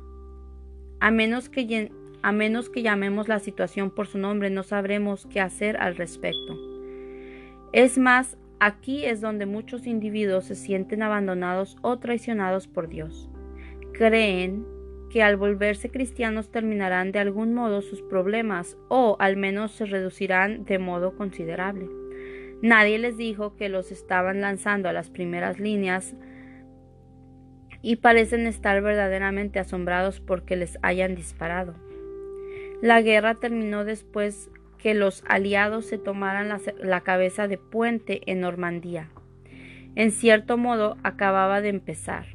A 1.00 1.10
menos 1.10 1.48
que, 1.48 1.90
a 2.22 2.32
menos 2.32 2.68
que 2.68 2.82
llamemos 2.82 3.28
la 3.28 3.38
situación 3.38 3.90
por 3.90 4.06
su 4.06 4.18
nombre, 4.18 4.50
no 4.50 4.62
sabremos 4.62 5.26
qué 5.26 5.40
hacer 5.40 5.76
al 5.76 5.96
respecto. 5.96 6.58
Es 7.72 7.98
más, 7.98 8.36
aquí 8.60 9.04
es 9.04 9.20
donde 9.20 9.46
muchos 9.46 9.86
individuos 9.86 10.44
se 10.44 10.54
sienten 10.54 11.02
abandonados 11.02 11.76
o 11.82 11.98
traicionados 11.98 12.66
por 12.66 12.88
Dios. 12.88 13.30
Creen 13.92 14.66
que 15.10 15.22
al 15.22 15.36
volverse 15.36 15.90
cristianos 15.90 16.50
terminarán 16.50 17.12
de 17.12 17.18
algún 17.18 17.54
modo 17.54 17.82
sus 17.82 18.02
problemas 18.02 18.76
o 18.88 19.16
al 19.20 19.36
menos 19.36 19.72
se 19.72 19.86
reducirán 19.86 20.64
de 20.64 20.78
modo 20.78 21.16
considerable. 21.16 21.88
Nadie 22.60 22.98
les 22.98 23.16
dijo 23.16 23.56
que 23.56 23.68
los 23.68 23.92
estaban 23.92 24.40
lanzando 24.40 24.88
a 24.88 24.92
las 24.92 25.10
primeras 25.10 25.60
líneas 25.60 26.14
y 27.80 27.96
parecen 27.96 28.46
estar 28.46 28.82
verdaderamente 28.82 29.60
asombrados 29.60 30.20
porque 30.20 30.56
les 30.56 30.78
hayan 30.82 31.14
disparado. 31.14 31.74
La 32.80 33.02
guerra 33.02 33.34
terminó 33.34 33.84
después 33.84 34.50
que 34.78 34.94
los 34.94 35.24
aliados 35.26 35.86
se 35.86 35.98
tomaran 35.98 36.60
la, 36.80 37.00
cabeza 37.00 37.48
de 37.48 37.58
puente 37.58 38.20
en 38.30 38.40
Normandía. 38.40 39.08
En 39.96 40.12
cierto 40.12 40.56
modo 40.56 40.96
acababa 41.02 41.60
de 41.60 41.70
empezar. 41.70 42.26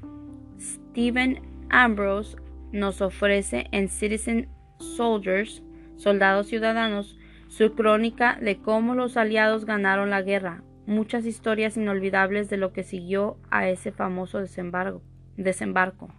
Stephen 0.59 1.41
Ambrose 1.69 2.37
nos 2.73 3.01
ofrece 3.01 3.67
en 3.71 3.87
Citizen 3.87 4.49
Soldiers, 4.79 5.63
Soldados 5.95 6.47
Ciudadanos, 6.47 7.17
su 7.47 7.73
crónica 7.73 8.37
de 8.41 8.57
cómo 8.57 8.95
los 8.95 9.15
aliados 9.15 9.63
ganaron 9.65 10.09
la 10.09 10.23
guerra, 10.23 10.61
muchas 10.85 11.25
historias 11.25 11.77
inolvidables 11.77 12.49
de 12.49 12.57
lo 12.57 12.73
que 12.73 12.83
siguió 12.83 13.37
a 13.49 13.69
ese 13.69 13.93
famoso 13.93 14.39
desembarco. 14.39 16.11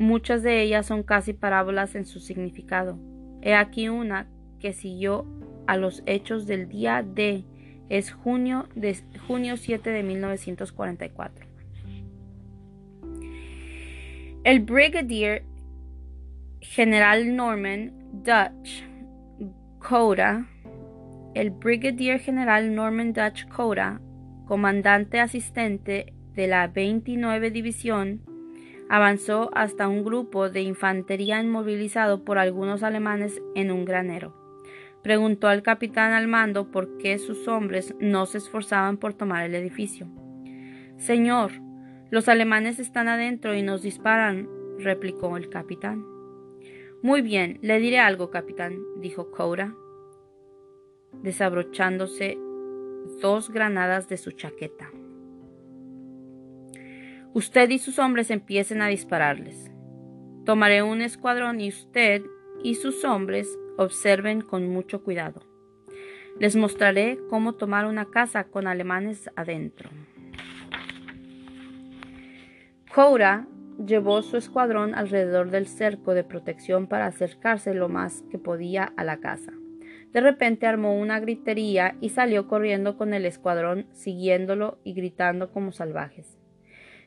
Muchas 0.00 0.42
de 0.42 0.62
ellas 0.62 0.86
son 0.86 1.02
casi 1.02 1.34
parábolas 1.34 1.94
en 1.94 2.06
su 2.06 2.20
significado. 2.20 2.98
He 3.42 3.54
aquí 3.54 3.90
una 3.90 4.26
que 4.58 4.72
siguió 4.72 5.26
a 5.66 5.76
los 5.76 6.02
hechos 6.06 6.46
del 6.46 6.70
día 6.70 7.02
D. 7.02 7.44
Es 7.90 8.10
junio, 8.10 8.66
de, 8.74 8.96
junio 9.26 9.58
7 9.58 9.90
de 9.90 10.02
1944. 10.02 11.46
El 14.42 14.60
brigadier 14.60 15.42
general 16.62 17.36
Norman 17.36 17.92
Dutch 18.24 18.84
Coda, 19.80 20.48
el 21.34 21.50
brigadier 21.50 22.20
general 22.20 22.74
Norman 22.74 23.12
Dutch 23.12 23.46
Coda, 23.48 24.00
comandante 24.46 25.20
asistente 25.20 26.14
de 26.32 26.46
la 26.46 26.68
29 26.68 27.50
División, 27.50 28.29
avanzó 28.90 29.50
hasta 29.54 29.86
un 29.86 30.04
grupo 30.04 30.50
de 30.50 30.62
infantería 30.62 31.40
inmovilizado 31.40 32.24
por 32.24 32.38
algunos 32.38 32.82
alemanes 32.82 33.40
en 33.54 33.70
un 33.70 33.84
granero. 33.84 34.34
Preguntó 35.00 35.46
al 35.46 35.62
capitán 35.62 36.12
al 36.12 36.26
mando 36.26 36.72
por 36.72 36.98
qué 36.98 37.18
sus 37.18 37.46
hombres 37.46 37.94
no 38.00 38.26
se 38.26 38.38
esforzaban 38.38 38.98
por 38.98 39.14
tomar 39.14 39.44
el 39.44 39.54
edificio. 39.54 40.08
Señor, 40.98 41.52
los 42.10 42.28
alemanes 42.28 42.80
están 42.80 43.06
adentro 43.06 43.54
y 43.54 43.62
nos 43.62 43.80
disparan, 43.80 44.48
replicó 44.78 45.36
el 45.36 45.48
capitán. 45.48 46.04
Muy 47.00 47.22
bien, 47.22 47.60
le 47.62 47.78
diré 47.78 48.00
algo, 48.00 48.30
capitán, 48.30 48.76
dijo 48.98 49.30
Cora, 49.30 49.72
desabrochándose 51.22 52.36
dos 53.22 53.50
granadas 53.50 54.08
de 54.08 54.16
su 54.16 54.32
chaqueta. 54.32 54.90
Usted 57.32 57.70
y 57.70 57.78
sus 57.78 58.00
hombres 58.00 58.28
empiecen 58.32 58.82
a 58.82 58.88
dispararles. 58.88 59.70
Tomaré 60.44 60.82
un 60.82 61.00
escuadrón 61.00 61.60
y 61.60 61.68
usted 61.68 62.22
y 62.64 62.74
sus 62.74 63.04
hombres 63.04 63.56
observen 63.76 64.40
con 64.40 64.68
mucho 64.68 65.04
cuidado. 65.04 65.46
Les 66.40 66.56
mostraré 66.56 67.20
cómo 67.28 67.52
tomar 67.52 67.86
una 67.86 68.06
casa 68.06 68.44
con 68.44 68.66
alemanes 68.66 69.30
adentro. 69.36 69.90
Cora 72.92 73.46
llevó 73.86 74.22
su 74.22 74.36
escuadrón 74.36 74.96
alrededor 74.96 75.52
del 75.52 75.68
cerco 75.68 76.14
de 76.14 76.24
protección 76.24 76.88
para 76.88 77.06
acercarse 77.06 77.74
lo 77.74 77.88
más 77.88 78.24
que 78.32 78.38
podía 78.38 78.92
a 78.96 79.04
la 79.04 79.20
casa. 79.20 79.52
De 80.12 80.20
repente 80.20 80.66
armó 80.66 80.98
una 80.98 81.20
gritería 81.20 81.94
y 82.00 82.08
salió 82.08 82.48
corriendo 82.48 82.96
con 82.96 83.14
el 83.14 83.24
escuadrón, 83.24 83.86
siguiéndolo 83.92 84.80
y 84.82 84.94
gritando 84.94 85.52
como 85.52 85.70
salvajes. 85.70 86.39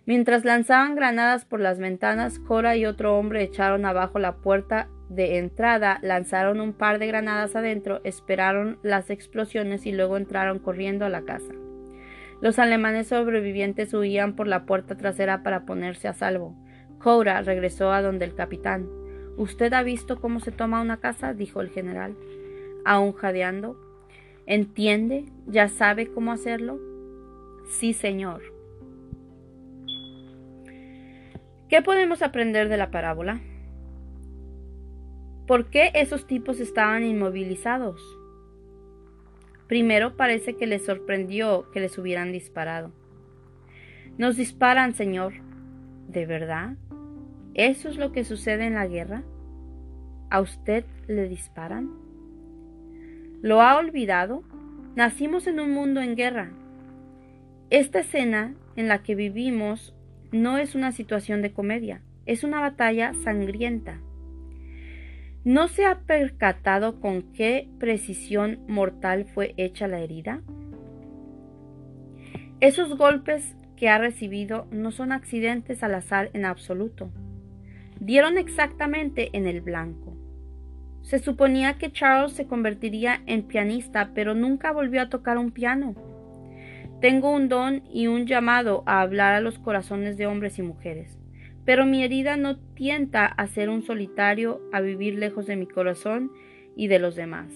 Mientras 0.05 0.43
lanzaban 0.43 0.95
granadas 0.95 1.45
por 1.45 1.61
las 1.61 1.79
ventanas, 1.79 2.37
Cora 2.39 2.75
y 2.75 2.85
otro 2.85 3.17
hombre 3.17 3.41
echaron 3.41 3.85
abajo 3.85 4.19
la 4.19 4.35
puerta 4.35 4.89
de 5.07 5.37
entrada, 5.37 5.99
lanzaron 6.01 6.59
un 6.59 6.73
par 6.73 6.99
de 6.99 7.07
granadas 7.07 7.55
adentro, 7.55 8.01
esperaron 8.03 8.79
las 8.83 9.09
explosiones 9.09 9.85
y 9.85 9.93
luego 9.93 10.17
entraron 10.17 10.59
corriendo 10.59 11.05
a 11.05 11.09
la 11.09 11.21
casa. 11.21 11.53
Los 12.41 12.59
alemanes 12.59 13.07
sobrevivientes 13.07 13.93
huían 13.93 14.35
por 14.35 14.47
la 14.47 14.65
puerta 14.65 14.97
trasera 14.97 15.41
para 15.43 15.65
ponerse 15.65 16.09
a 16.09 16.13
salvo. 16.13 16.57
Cora 16.99 17.41
regresó 17.41 17.93
a 17.93 18.01
donde 18.01 18.25
el 18.25 18.35
capitán. 18.35 18.89
¿Usted 19.37 19.71
ha 19.71 19.83
visto 19.83 20.19
cómo 20.19 20.41
se 20.41 20.51
toma 20.51 20.81
una 20.81 20.97
casa? 20.97 21.33
dijo 21.33 21.61
el 21.61 21.69
general, 21.69 22.17
aún 22.83 23.13
jadeando. 23.13 23.79
¿Entiende? 24.45 25.25
¿Ya 25.47 25.69
sabe 25.69 26.07
cómo 26.07 26.33
hacerlo? 26.33 26.77
Sí, 27.69 27.93
señor. 27.93 28.52
¿Qué 31.73 31.81
podemos 31.81 32.21
aprender 32.21 32.69
de 32.69 32.77
la 32.77 32.91
parábola? 32.91 33.41
¿Por 35.47 35.71
qué 35.71 35.89
esos 35.95 36.27
tipos 36.27 36.59
estaban 36.59 37.03
inmovilizados? 37.03 37.99
Primero 39.65 40.15
parece 40.15 40.55
que 40.55 40.67
les 40.67 40.85
sorprendió 40.85 41.71
que 41.71 41.79
les 41.79 41.97
hubieran 41.97 42.31
disparado. 42.31 42.91
Nos 44.19 44.37
disparan, 44.37 44.93
Señor. 44.93 45.33
¿De 46.07 46.27
verdad? 46.27 46.75
¿Eso 47.55 47.89
es 47.89 47.97
lo 47.97 48.11
que 48.11 48.23
sucede 48.23 48.67
en 48.67 48.75
la 48.75 48.85
guerra? 48.85 49.23
¿A 50.29 50.41
usted 50.41 50.85
le 51.07 51.27
disparan? 51.27 51.89
¿Lo 53.41 53.63
ha 53.63 53.77
olvidado? 53.77 54.43
Nacimos 54.95 55.47
en 55.47 55.59
un 55.59 55.71
mundo 55.71 56.01
en 56.01 56.15
guerra. 56.15 56.51
Esta 57.71 58.01
escena 58.01 58.53
en 58.75 58.87
la 58.87 59.01
que 59.01 59.15
vivimos 59.15 59.95
no 60.33 60.57
es 60.57 60.75
una 60.75 60.91
situación 60.91 61.41
de 61.41 61.53
comedia, 61.53 62.01
es 62.25 62.43
una 62.43 62.59
batalla 62.59 63.13
sangrienta. 63.23 64.01
¿No 65.45 65.67
se 65.67 65.85
ha 65.85 65.99
percatado 65.99 66.99
con 66.99 67.21
qué 67.33 67.69
precisión 67.79 68.59
mortal 68.67 69.25
fue 69.25 69.53
hecha 69.57 69.87
la 69.87 69.99
herida? 69.99 70.41
Esos 72.59 72.97
golpes 72.97 73.55
que 73.75 73.89
ha 73.89 73.97
recibido 73.99 74.67
no 74.71 74.91
son 74.91 75.11
accidentes 75.11 75.83
al 75.83 75.95
azar 75.95 76.31
en 76.33 76.45
absoluto. 76.45 77.11
Dieron 77.99 78.37
exactamente 78.37 79.29
en 79.33 79.45
el 79.45 79.61
blanco. 79.61 80.17
Se 81.03 81.19
suponía 81.19 81.77
que 81.77 81.91
Charles 81.91 82.33
se 82.33 82.47
convertiría 82.47 83.21
en 83.27 83.43
pianista, 83.43 84.11
pero 84.15 84.33
nunca 84.33 84.71
volvió 84.71 85.01
a 85.01 85.09
tocar 85.09 85.37
un 85.37 85.51
piano. 85.51 85.93
Tengo 87.03 87.31
un 87.31 87.49
don 87.49 87.83
y 87.91 88.07
un 88.07 88.27
llamado 88.27 88.81
a 88.85 89.01
hablar 89.01 89.35
a 89.35 89.41
los 89.41 89.59
corazones 89.59 90.15
de 90.15 90.25
hombres 90.25 90.57
y 90.57 90.61
mujeres. 90.61 91.19
Pero 91.65 91.85
mi 91.85 92.01
herida 92.01 92.37
no 92.37 92.57
tienta 92.75 93.25
a 93.25 93.45
ser 93.47 93.67
un 93.67 93.81
solitario, 93.81 94.61
a 94.71 94.79
vivir 94.79 95.15
lejos 95.15 95.45
de 95.45 95.57
mi 95.57 95.67
corazón 95.67 96.31
y 96.77 96.87
de 96.87 96.99
los 96.99 97.17
demás. 97.17 97.51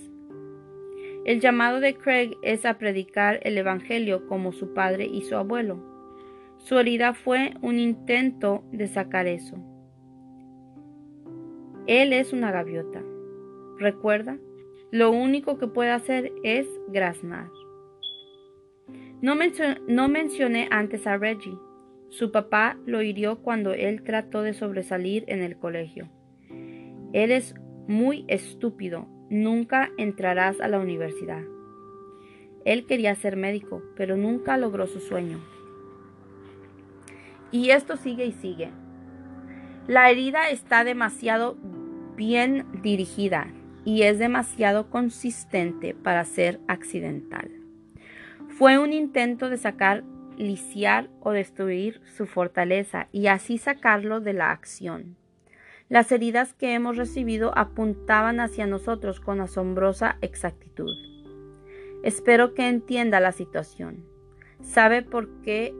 El 1.23 1.39
llamado 1.39 1.79
de 1.79 1.95
Craig 1.95 2.31
es 2.41 2.65
a 2.65 2.77
predicar 2.77 3.39
el 3.43 3.57
Evangelio 3.57 4.27
como 4.27 4.51
su 4.51 4.73
padre 4.73 5.05
y 5.05 5.21
su 5.21 5.37
abuelo. 5.37 5.79
Su 6.57 6.77
herida 6.77 7.13
fue 7.13 7.53
un 7.61 7.79
intento 7.79 8.65
de 8.73 8.87
sacar 8.87 9.27
eso. 9.27 9.55
Él 11.87 12.11
es 12.11 12.33
una 12.33 12.51
gaviota. 12.51 13.01
Recuerda, 13.79 14.39
lo 14.91 15.09
único 15.11 15.57
que 15.57 15.67
puede 15.67 15.91
hacer 15.91 16.33
es 16.43 16.67
graznar. 16.89 17.47
No, 19.21 19.35
mencioné 19.35 20.67
antes 20.69 21.07
a 21.07 21.17
Reggie. 21.17 21.57
Su 22.09 22.31
papá 22.31 22.77
lo 22.85 23.01
hirió 23.01 23.41
cuando 23.41 23.73
él 23.73 24.03
trató 24.03 24.43
de 24.43 24.53
sobresalir 24.53 25.23
en 25.27 25.41
el 25.41 25.57
colegio. 25.57 26.07
Él 27.13 27.31
es 27.31 27.55
muy 27.87 28.25
estúpido, 28.27 29.07
nunca 29.29 29.89
entrarás 29.97 30.61
a 30.61 30.67
la 30.67 30.79
universidad. 30.79 31.41
Él 32.63 32.85
quería 32.85 33.15
ser 33.15 33.37
médico, 33.37 33.81
pero 33.95 34.17
nunca 34.17 34.57
logró 34.57 34.85
su 34.87 34.99
sueño. 34.99 35.39
Y 37.51 37.71
esto 37.71 37.97
sigue 37.97 38.25
y 38.25 38.33
sigue. 38.33 38.69
La 39.87 40.11
herida 40.11 40.49
está 40.49 40.83
demasiado 40.83 41.57
bien 42.15 42.65
dirigida 42.83 43.47
y 43.85 44.03
es 44.03 44.19
demasiado 44.19 44.89
consistente 44.89 45.95
para 45.95 46.25
ser 46.25 46.59
accidental. 46.67 47.56
Fue 48.57 48.79
un 48.79 48.91
intento 48.91 49.51
de 49.51 49.57
sacar 49.57 50.03
lisiar 50.35 51.11
o 51.19 51.29
destruir 51.29 52.01
su 52.05 52.25
fortaleza 52.25 53.07
y 53.11 53.27
así 53.27 53.59
sacarlo 53.59 54.19
de 54.19 54.33
la 54.33 54.49
acción. 54.49 55.15
Las 55.89 56.11
heridas 56.11 56.55
que 56.55 56.73
hemos 56.73 56.97
recibido 56.97 57.55
apuntaban 57.55 58.39
hacia 58.39 58.65
nosotros 58.65 59.19
con 59.19 59.41
asombrosa 59.41 60.17
exactitud. 60.21 60.89
Espero 62.01 62.55
que 62.55 62.67
entienda 62.67 63.19
la 63.19 63.31
situación. 63.31 64.03
¿Sabe 64.63 65.03
por 65.03 65.29
qué 65.43 65.71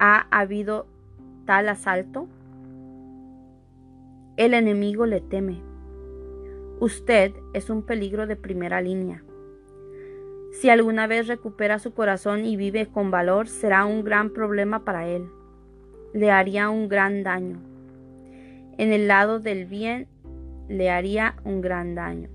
ha 0.00 0.26
habido 0.30 0.86
tal 1.44 1.68
asalto? 1.68 2.28
El 4.38 4.54
enemigo 4.54 5.04
le 5.04 5.20
teme. 5.20 5.60
Usted 6.80 7.34
es 7.52 7.68
un 7.68 7.82
peligro 7.82 8.26
de 8.26 8.36
primera 8.36 8.80
línea. 8.80 9.22
Si 10.60 10.70
alguna 10.70 11.06
vez 11.06 11.26
recupera 11.26 11.78
su 11.78 11.92
corazón 11.92 12.46
y 12.46 12.56
vive 12.56 12.86
con 12.86 13.10
valor, 13.10 13.46
será 13.46 13.84
un 13.84 14.02
gran 14.02 14.30
problema 14.30 14.86
para 14.86 15.06
él. 15.06 15.28
Le 16.14 16.30
haría 16.30 16.70
un 16.70 16.88
gran 16.88 17.22
daño. 17.22 17.60
En 18.78 18.90
el 18.90 19.06
lado 19.06 19.38
del 19.38 19.66
bien, 19.66 20.08
le 20.70 20.88
haría 20.90 21.36
un 21.44 21.60
gran 21.60 21.94
daño. 21.94 22.30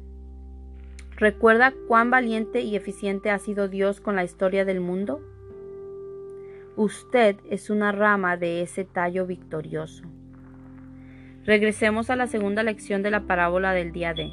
¿Recuerda 1.17 1.73
cuán 1.87 2.11
valiente 2.11 2.61
y 2.61 2.75
eficiente 2.75 3.31
ha 3.31 3.39
sido 3.39 3.67
Dios 3.67 3.99
con 3.99 4.15
la 4.15 4.23
historia 4.23 4.65
del 4.65 4.81
mundo? 4.81 5.19
Usted 6.75 7.37
es 7.49 7.71
una 7.71 7.91
rama 7.91 8.37
de 8.37 8.61
ese 8.61 8.85
tallo 8.85 9.25
victorioso. 9.25 10.03
Regresemos 11.43 12.11
a 12.11 12.15
la 12.15 12.27
segunda 12.27 12.61
lección 12.61 13.01
de 13.01 13.09
la 13.09 13.21
parábola 13.21 13.73
del 13.73 13.91
día 13.91 14.13
de. 14.13 14.29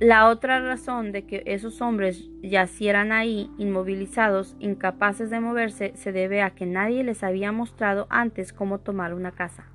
La 0.00 0.28
otra 0.28 0.62
razón 0.62 1.12
de 1.12 1.26
que 1.26 1.42
esos 1.44 1.82
hombres 1.82 2.26
yacieran 2.42 3.12
ahí 3.12 3.50
inmovilizados, 3.58 4.56
incapaces 4.58 5.28
de 5.28 5.40
moverse, 5.40 5.92
se 5.94 6.10
debe 6.10 6.40
a 6.40 6.52
que 6.54 6.64
nadie 6.64 7.04
les 7.04 7.22
había 7.22 7.52
mostrado 7.52 8.06
antes 8.08 8.54
cómo 8.54 8.80
tomar 8.80 9.12
una 9.12 9.32
casa. 9.32 9.66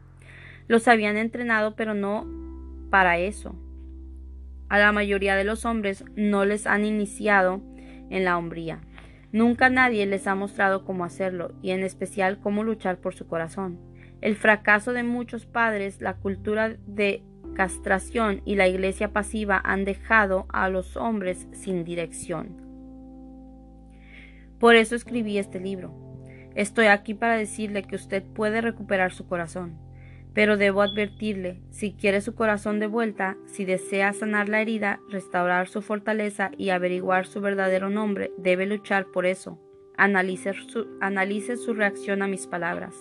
Los 0.67 0.87
habían 0.87 1.15
entrenado, 1.15 1.75
pero 1.75 1.93
no 1.93 2.25
para 2.89 3.19
eso. 3.19 3.55
A 4.67 4.79
la 4.79 4.91
mayoría 4.91 5.35
de 5.35 5.43
los 5.43 5.63
hombres 5.63 6.03
no 6.15 6.43
les 6.43 6.65
han 6.65 6.85
iniciado 6.85 7.61
en 8.09 8.25
la 8.25 8.39
hombría. 8.39 8.81
Nunca 9.31 9.69
nadie 9.69 10.07
les 10.07 10.25
ha 10.25 10.33
mostrado 10.33 10.85
cómo 10.85 11.05
hacerlo 11.05 11.53
y 11.61 11.69
en 11.69 11.83
especial 11.83 12.39
cómo 12.39 12.63
luchar 12.63 12.97
por 12.97 13.13
su 13.13 13.27
corazón. 13.27 13.79
El 14.21 14.35
fracaso 14.35 14.91
de 14.91 15.03
muchos 15.03 15.45
padres, 15.45 16.01
la 16.01 16.15
cultura 16.15 16.77
de 16.87 17.21
castración 17.55 18.43
y 18.45 18.53
la 18.55 18.67
iglesia 18.67 19.11
pasiva 19.11 19.59
han 19.63 19.83
dejado 19.83 20.45
a 20.49 20.69
los 20.69 20.95
hombres 20.95 21.47
sin 21.51 21.83
dirección. 21.83 22.61
Por 24.59 24.75
eso 24.75 24.95
escribí 24.95 25.39
este 25.39 25.59
libro. 25.59 25.93
Estoy 26.55 26.85
aquí 26.87 27.13
para 27.13 27.35
decirle 27.35 27.83
que 27.83 27.95
usted 27.95 28.23
puede 28.23 28.61
recuperar 28.61 29.11
su 29.11 29.27
corazón. 29.27 29.77
Pero 30.33 30.57
debo 30.57 30.81
advertirle, 30.81 31.61
si 31.69 31.93
quiere 31.93 32.19
su 32.19 32.35
corazón 32.35 32.79
de 32.79 32.87
vuelta, 32.87 33.37
si 33.45 33.63
desea 33.63 34.11
sanar 34.11 34.49
la 34.49 34.61
herida, 34.61 34.99
restaurar 35.09 35.67
su 35.67 35.81
fortaleza 35.81 36.51
y 36.57 36.69
averiguar 36.69 37.25
su 37.25 37.39
verdadero 37.39 37.89
nombre, 37.89 38.31
debe 38.37 38.65
luchar 38.65 39.05
por 39.07 39.25
eso. 39.25 39.59
Analice 39.97 40.53
su, 41.55 41.73
reacción 41.73 42.21
a 42.21 42.27
mis 42.27 42.47
palabras. 42.47 42.95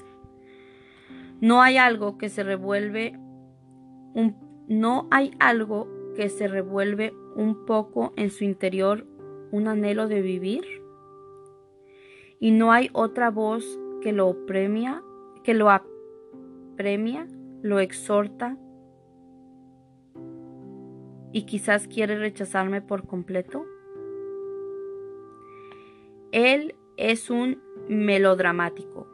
No 1.41 1.61
hay 1.61 1.77
algo 1.77 2.19
que 2.19 2.29
se 2.29 2.45
revuelve 2.45 3.19
un, 4.15 4.37
no 4.69 5.09
hay 5.11 5.33
algo 5.39 5.89
que 6.17 6.29
se 6.29 6.49
revuelve 6.49 7.15
un 7.37 7.65
poco 7.67 8.13
en 8.17 8.31
su 8.31 8.45
interior, 8.45 9.07
un 9.51 9.69
anhelo 9.69 10.09
de 10.09 10.23
vivir. 10.23 10.65
Y 12.41 12.51
no 12.51 12.73
hay 12.73 12.91
otra 12.93 13.31
voz 13.31 13.79
que 14.01 14.13
lo 14.13 14.47
premia, 14.47 15.03
que 15.43 15.55
lo 15.55 15.69
premia, 16.77 17.27
lo 17.63 17.81
exhorta 17.81 18.59
y 21.35 21.47
quizás 21.47 21.89
quiere 21.89 22.17
rechazarme 22.17 22.81
por 22.81 23.09
completo? 23.09 23.67
Él 26.31 26.77
es 26.97 27.29
un 27.29 27.61
melodramático. 27.89 29.09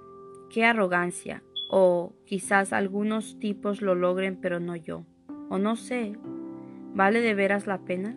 Qué 0.51 0.67
arrogancia. 0.67 1.43
O 1.71 2.13
quizás 2.27 2.75
algunos 2.75 3.39
tipos 3.39 3.81
lo 3.81 3.95
logren, 3.95 4.39
pero 4.39 4.61
no 4.61 4.77
yo. 4.77 5.07
O 5.51 5.59
no 5.59 5.75
sé. 5.75 6.17
¿Vale 6.95 7.21
de 7.21 7.35
veras 7.35 7.67
la 7.67 7.79
pena? 7.79 8.17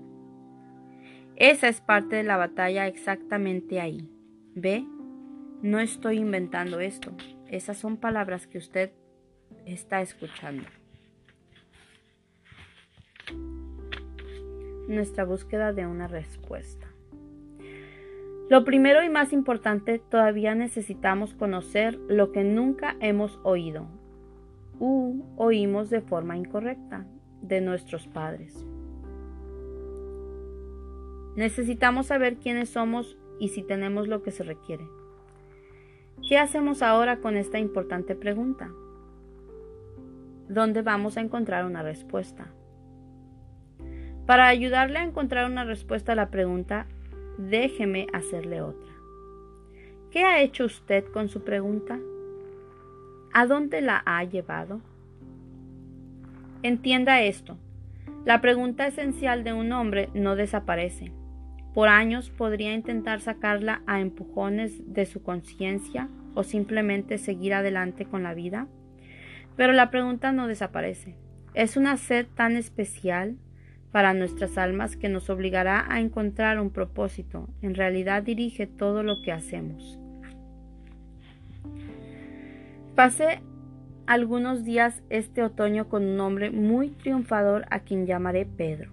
Esa 1.36 1.68
es 1.68 1.82
parte 1.82 2.16
de 2.16 2.24
la 2.24 2.38
batalla 2.38 2.86
exactamente 2.86 3.82
ahí. 3.82 4.08
¿Ve? 4.54 4.86
No 5.64 5.80
estoy 5.80 6.20
inventando 6.20 6.80
esto. 6.80 7.12
Esas 7.48 7.78
son 7.78 7.98
palabras 7.98 8.46
que 8.46 8.60
usted 8.60 8.92
está 9.66 10.02
escuchando. 10.02 10.66
Nuestra 14.88 15.26
búsqueda 15.26 15.74
de 15.74 15.88
una 15.88 16.08
respuesta. 16.08 16.88
Lo 18.48 18.64
primero 18.64 19.04
y 19.04 19.10
más 19.10 19.34
importante, 19.34 19.98
todavía 19.98 20.54
necesitamos 20.54 21.34
conocer 21.34 21.96
lo 22.08 22.32
que 22.32 22.44
nunca 22.44 22.96
hemos 23.00 23.40
oído 23.42 23.88
u 24.80 25.24
oímos 25.36 25.90
de 25.90 26.02
forma 26.02 26.38
incorrecta 26.38 27.08
de 27.44 27.62
nuestros 27.62 28.08
padres. 28.08 28.66
Necesitamos 31.36 32.08
saber 32.08 32.38
quiénes 32.38 32.70
somos 32.70 33.16
y 33.40 33.50
si 33.50 33.62
tenemos 33.62 34.08
lo 34.08 34.24
que 34.24 34.32
se 34.32 34.44
requiere. 34.44 34.88
¿Qué 36.28 36.40
hacemos 36.40 36.82
ahora 36.82 37.20
con 37.20 37.38
esta 37.38 37.60
importante 37.60 38.16
pregunta? 38.16 38.72
donde 40.48 40.82
vamos 40.82 41.18
a 41.18 41.22
encontrar 41.22 41.66
una 41.66 41.82
respuesta. 41.82 42.48
Para 44.26 44.48
ayudarle 44.48 45.00
a 45.00 45.04
encontrar 45.04 45.50
una 45.50 45.66
respuesta 45.66 46.14
a 46.14 46.16
la 46.16 46.30
pregunta, 46.30 46.88
déjeme 47.38 48.08
hacerle 48.14 48.62
otra. 48.62 48.94
¿Qué 50.12 50.24
ha 50.24 50.42
hecho 50.42 50.66
usted 50.66 51.06
con 51.06 51.28
su 51.28 51.44
pregunta? 51.44 52.00
¿A 53.34 53.46
dónde 53.48 53.82
la 53.82 54.02
ha 54.06 54.24
llevado? 54.24 54.82
Entienda 56.64 57.22
esto. 57.22 57.58
La 58.24 58.40
pregunta 58.40 58.88
esencial 58.88 59.44
de 59.44 59.52
un 59.52 59.74
hombre 59.74 60.10
no 60.14 60.38
desaparece. 60.38 61.12
Por 61.74 61.90
años 61.90 62.30
podría 62.30 62.74
intentar 62.74 63.20
sacarla 63.20 63.82
a 63.86 64.00
empujones 64.00 64.94
de 64.94 65.06
su 65.06 65.22
conciencia 65.22 66.08
o 66.36 66.44
simplemente 66.44 67.18
seguir 67.18 67.54
adelante 67.54 68.06
con 68.06 68.24
la 68.24 68.34
vida. 68.34 68.68
Pero 69.58 69.74
la 69.74 69.92
pregunta 69.92 70.32
no 70.32 70.48
desaparece. 70.48 71.18
Es 71.54 71.76
una 71.76 71.98
sed 71.98 72.28
tan 72.34 72.56
especial 72.56 73.36
para 73.92 74.14
nuestras 74.14 74.58
almas 74.58 74.96
que 74.96 75.10
nos 75.10 75.30
obligará 75.30 75.86
a 75.94 76.00
encontrar 76.00 76.62
un 76.62 76.72
propósito. 76.72 77.50
En 77.62 77.76
realidad 77.76 78.24
dirige 78.24 78.68
todo 78.68 79.04
lo 79.04 79.22
que 79.22 79.34
hacemos. 79.34 80.00
Pasé 82.96 83.42
algunos 84.06 84.64
días 84.64 85.02
este 85.10 85.44
otoño 85.44 85.88
con 85.88 86.04
un 86.04 86.20
hombre 86.20 86.52
muy 86.52 86.90
triunfador 86.90 87.66
a 87.70 87.80
quien 87.80 88.06
llamaré 88.06 88.46
Pedro. 88.46 88.92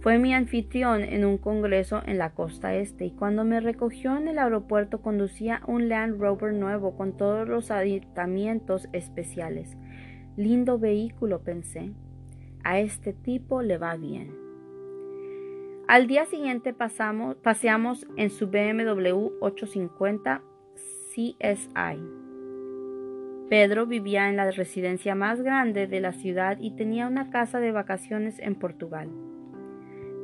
Fue 0.00 0.18
mi 0.18 0.32
anfitrión 0.32 1.02
en 1.02 1.26
un 1.26 1.36
congreso 1.36 2.00
en 2.06 2.16
la 2.16 2.30
costa 2.30 2.74
este 2.74 3.04
y 3.04 3.10
cuando 3.10 3.44
me 3.44 3.60
recogió 3.60 4.16
en 4.16 4.28
el 4.28 4.38
aeropuerto 4.38 5.02
conducía 5.02 5.60
un 5.66 5.90
Land 5.90 6.18
Rover 6.18 6.54
nuevo 6.54 6.96
con 6.96 7.16
todos 7.16 7.46
los 7.46 7.70
aditamientos 7.70 8.88
especiales. 8.92 9.76
Lindo 10.36 10.78
vehículo, 10.78 11.40
pensé. 11.40 11.92
A 12.64 12.78
este 12.80 13.12
tipo 13.12 13.60
le 13.60 13.76
va 13.76 13.96
bien. 13.96 14.34
Al 15.86 16.06
día 16.06 16.24
siguiente 16.24 16.72
pasamos, 16.72 17.36
paseamos 17.36 18.06
en 18.16 18.30
su 18.30 18.46
BMW 18.46 19.32
850 19.40 20.40
CSI. 21.12 22.19
Pedro 23.50 23.84
vivía 23.84 24.28
en 24.28 24.36
la 24.36 24.48
residencia 24.52 25.16
más 25.16 25.42
grande 25.42 25.88
de 25.88 25.98
la 25.98 26.12
ciudad 26.12 26.56
y 26.60 26.76
tenía 26.76 27.08
una 27.08 27.30
casa 27.30 27.58
de 27.58 27.72
vacaciones 27.72 28.38
en 28.38 28.54
Portugal. 28.54 29.10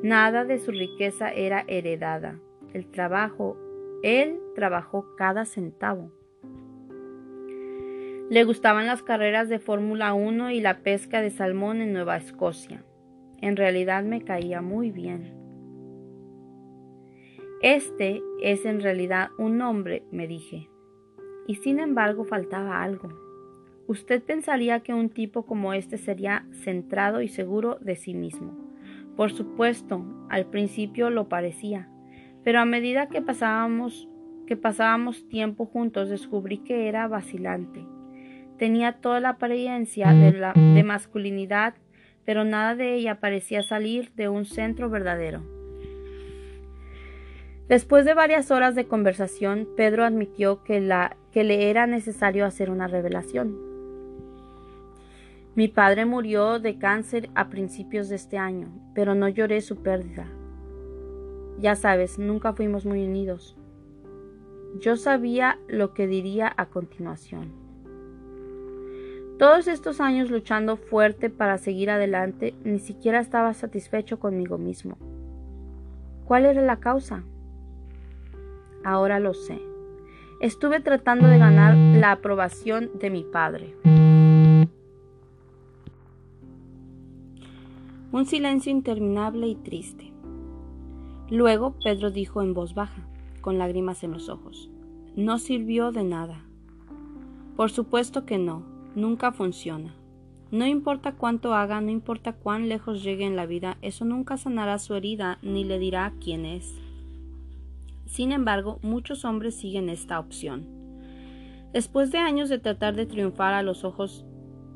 Nada 0.04 0.44
de 0.44 0.60
su 0.60 0.70
riqueza 0.70 1.32
era 1.32 1.64
heredada. 1.66 2.38
El 2.72 2.86
trabajo, 2.86 3.56
él 4.04 4.38
trabajó 4.54 5.16
cada 5.16 5.44
centavo. 5.44 6.12
Le 8.30 8.44
gustaban 8.44 8.86
las 8.86 9.02
carreras 9.02 9.48
de 9.48 9.58
Fórmula 9.58 10.14
1 10.14 10.52
y 10.52 10.60
la 10.60 10.78
pesca 10.84 11.20
de 11.20 11.30
salmón 11.30 11.80
en 11.80 11.92
Nueva 11.92 12.16
Escocia. 12.16 12.84
En 13.40 13.56
realidad 13.56 14.04
me 14.04 14.22
caía 14.22 14.62
muy 14.62 14.92
bien. 14.92 15.34
Este 17.60 18.22
es 18.40 18.64
en 18.64 18.80
realidad 18.80 19.30
un 19.36 19.60
hombre, 19.62 20.04
me 20.12 20.28
dije. 20.28 20.68
Y 21.46 21.56
sin 21.56 21.78
embargo 21.78 22.24
faltaba 22.24 22.82
algo. 22.82 23.08
Usted 23.86 24.22
pensaría 24.22 24.80
que 24.80 24.94
un 24.94 25.10
tipo 25.10 25.46
como 25.46 25.72
este 25.72 25.96
sería 25.96 26.44
centrado 26.50 27.22
y 27.22 27.28
seguro 27.28 27.78
de 27.80 27.94
sí 27.94 28.14
mismo. 28.14 28.52
Por 29.16 29.32
supuesto, 29.32 30.04
al 30.28 30.46
principio 30.46 31.08
lo 31.10 31.28
parecía, 31.28 31.88
pero 32.42 32.60
a 32.60 32.64
medida 32.64 33.08
que 33.08 33.22
pasábamos, 33.22 34.08
que 34.46 34.56
pasábamos 34.56 35.28
tiempo 35.28 35.66
juntos 35.66 36.10
descubrí 36.10 36.58
que 36.58 36.88
era 36.88 37.06
vacilante. 37.06 37.86
Tenía 38.58 38.92
toda 39.00 39.20
la 39.20 39.30
apariencia 39.30 40.12
de, 40.12 40.32
la, 40.32 40.52
de 40.52 40.82
masculinidad, 40.82 41.74
pero 42.24 42.44
nada 42.44 42.74
de 42.74 42.94
ella 42.94 43.20
parecía 43.20 43.62
salir 43.62 44.12
de 44.14 44.28
un 44.28 44.46
centro 44.46 44.90
verdadero. 44.90 45.42
Después 47.68 48.04
de 48.04 48.14
varias 48.14 48.50
horas 48.50 48.74
de 48.74 48.86
conversación, 48.86 49.68
Pedro 49.76 50.04
admitió 50.04 50.62
que, 50.62 50.80
la, 50.80 51.16
que 51.36 51.44
le 51.44 51.68
era 51.68 51.86
necesario 51.86 52.46
hacer 52.46 52.70
una 52.70 52.86
revelación. 52.86 53.58
Mi 55.54 55.68
padre 55.68 56.06
murió 56.06 56.60
de 56.60 56.78
cáncer 56.78 57.28
a 57.34 57.50
principios 57.50 58.08
de 58.08 58.16
este 58.16 58.38
año, 58.38 58.68
pero 58.94 59.14
no 59.14 59.28
lloré 59.28 59.60
su 59.60 59.82
pérdida. 59.82 60.26
Ya 61.58 61.76
sabes, 61.76 62.18
nunca 62.18 62.54
fuimos 62.54 62.86
muy 62.86 63.04
unidos. 63.04 63.54
Yo 64.80 64.96
sabía 64.96 65.58
lo 65.68 65.92
que 65.92 66.06
diría 66.06 66.50
a 66.56 66.70
continuación. 66.70 67.52
Todos 69.38 69.68
estos 69.68 70.00
años 70.00 70.30
luchando 70.30 70.78
fuerte 70.78 71.28
para 71.28 71.58
seguir 71.58 71.90
adelante, 71.90 72.54
ni 72.64 72.78
siquiera 72.78 73.20
estaba 73.20 73.52
satisfecho 73.52 74.18
conmigo 74.18 74.56
mismo. 74.56 74.96
¿Cuál 76.24 76.46
era 76.46 76.62
la 76.62 76.80
causa? 76.80 77.24
Ahora 78.84 79.20
lo 79.20 79.34
sé. 79.34 79.75
Estuve 80.38 80.80
tratando 80.80 81.28
de 81.28 81.38
ganar 81.38 81.74
la 81.74 82.12
aprobación 82.12 82.90
de 82.98 83.08
mi 83.08 83.24
padre. 83.24 83.74
Un 88.12 88.26
silencio 88.26 88.70
interminable 88.70 89.48
y 89.48 89.54
triste. 89.54 90.12
Luego 91.30 91.74
Pedro 91.82 92.10
dijo 92.10 92.42
en 92.42 92.52
voz 92.52 92.74
baja, 92.74 93.08
con 93.40 93.56
lágrimas 93.56 94.04
en 94.04 94.12
los 94.12 94.28
ojos, 94.28 94.70
No 95.16 95.38
sirvió 95.38 95.90
de 95.90 96.04
nada. 96.04 96.44
Por 97.56 97.70
supuesto 97.70 98.26
que 98.26 98.36
no, 98.36 98.62
nunca 98.94 99.32
funciona. 99.32 99.94
No 100.50 100.66
importa 100.66 101.12
cuánto 101.12 101.54
haga, 101.54 101.80
no 101.80 101.90
importa 101.90 102.34
cuán 102.34 102.68
lejos 102.68 103.02
llegue 103.02 103.24
en 103.24 103.36
la 103.36 103.46
vida, 103.46 103.78
eso 103.80 104.04
nunca 104.04 104.36
sanará 104.36 104.78
su 104.78 104.94
herida 104.94 105.38
ni 105.40 105.64
le 105.64 105.78
dirá 105.78 106.12
quién 106.20 106.44
es. 106.44 106.74
Sin 108.06 108.32
embargo, 108.32 108.78
muchos 108.82 109.24
hombres 109.24 109.56
siguen 109.56 109.88
esta 109.88 110.18
opción. 110.18 110.66
Después 111.72 112.10
de 112.10 112.18
años 112.18 112.48
de 112.48 112.58
tratar 112.58 112.94
de 112.94 113.06
triunfar 113.06 113.52
a 113.52 113.62
los 113.62 113.84
ojos 113.84 114.24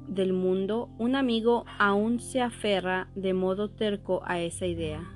del 0.06 0.32
mundo, 0.32 0.90
un 0.98 1.14
amigo 1.14 1.64
aún 1.78 2.20
se 2.20 2.40
aferra 2.42 3.08
de 3.14 3.32
modo 3.32 3.70
terco 3.70 4.22
a 4.26 4.40
esa 4.40 4.66
idea. 4.66 5.08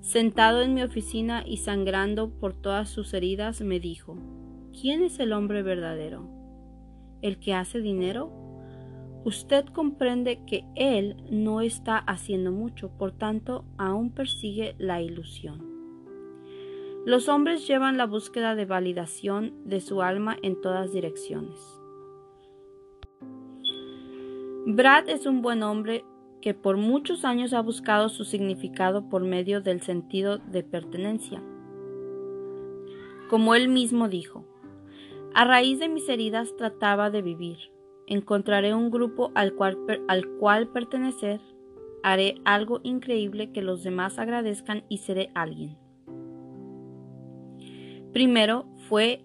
Sentado 0.00 0.62
en 0.62 0.74
mi 0.74 0.82
oficina 0.82 1.44
y 1.46 1.58
sangrando 1.58 2.30
por 2.30 2.54
todas 2.54 2.88
sus 2.88 3.14
heridas, 3.14 3.60
me 3.60 3.80
dijo, 3.80 4.16
¿quién 4.78 5.02
es 5.02 5.20
el 5.20 5.32
hombre 5.32 5.62
verdadero? 5.62 6.28
¿El 7.22 7.38
que 7.38 7.54
hace 7.54 7.80
dinero? 7.80 8.32
Usted 9.24 9.66
comprende 9.66 10.40
que 10.46 10.64
él 10.74 11.16
no 11.30 11.60
está 11.60 11.98
haciendo 11.98 12.50
mucho, 12.50 12.90
por 12.96 13.12
tanto, 13.12 13.64
aún 13.76 14.10
persigue 14.10 14.74
la 14.78 15.02
ilusión. 15.02 15.69
Los 17.06 17.30
hombres 17.30 17.66
llevan 17.66 17.96
la 17.96 18.04
búsqueda 18.04 18.54
de 18.54 18.66
validación 18.66 19.54
de 19.64 19.80
su 19.80 20.02
alma 20.02 20.36
en 20.42 20.60
todas 20.60 20.92
direcciones. 20.92 21.58
Brad 24.66 25.08
es 25.08 25.24
un 25.24 25.40
buen 25.40 25.62
hombre 25.62 26.04
que 26.42 26.52
por 26.52 26.76
muchos 26.76 27.24
años 27.24 27.54
ha 27.54 27.62
buscado 27.62 28.10
su 28.10 28.24
significado 28.24 29.08
por 29.08 29.24
medio 29.24 29.62
del 29.62 29.80
sentido 29.80 30.36
de 30.36 30.62
pertenencia. 30.62 31.42
Como 33.30 33.54
él 33.54 33.68
mismo 33.68 34.08
dijo, 34.08 34.44
a 35.32 35.44
raíz 35.46 35.78
de 35.78 35.88
mis 35.88 36.06
heridas 36.08 36.54
trataba 36.56 37.08
de 37.08 37.22
vivir. 37.22 37.58
Encontraré 38.06 38.74
un 38.74 38.90
grupo 38.90 39.30
al 39.34 39.54
cual, 39.54 39.78
al 40.08 40.28
cual 40.38 40.68
pertenecer, 40.68 41.40
haré 42.02 42.42
algo 42.44 42.80
increíble 42.82 43.52
que 43.52 43.62
los 43.62 43.82
demás 43.82 44.18
agradezcan 44.18 44.84
y 44.90 44.98
seré 44.98 45.30
alguien. 45.34 45.79
Primero 48.12 48.66
fue 48.88 49.24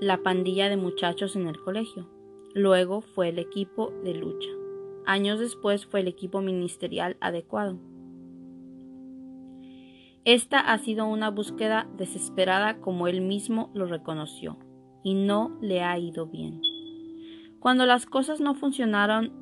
la 0.00 0.24
pandilla 0.24 0.68
de 0.68 0.76
muchachos 0.76 1.36
en 1.36 1.46
el 1.46 1.60
colegio, 1.60 2.08
luego 2.54 3.00
fue 3.00 3.28
el 3.28 3.38
equipo 3.38 3.92
de 4.02 4.14
lucha. 4.14 4.48
Años 5.06 5.38
después 5.38 5.86
fue 5.86 6.00
el 6.00 6.08
equipo 6.08 6.40
ministerial 6.40 7.16
adecuado. 7.20 7.78
Esta 10.24 10.58
ha 10.58 10.76
sido 10.78 11.06
una 11.06 11.30
búsqueda 11.30 11.88
desesperada 11.96 12.80
como 12.80 13.06
él 13.06 13.20
mismo 13.20 13.70
lo 13.74 13.86
reconoció, 13.86 14.58
y 15.04 15.14
no 15.14 15.56
le 15.60 15.82
ha 15.82 15.96
ido 15.96 16.26
bien. 16.26 16.60
Cuando 17.60 17.86
las 17.86 18.06
cosas 18.06 18.40
no 18.40 18.56
funcionaron 18.56 19.32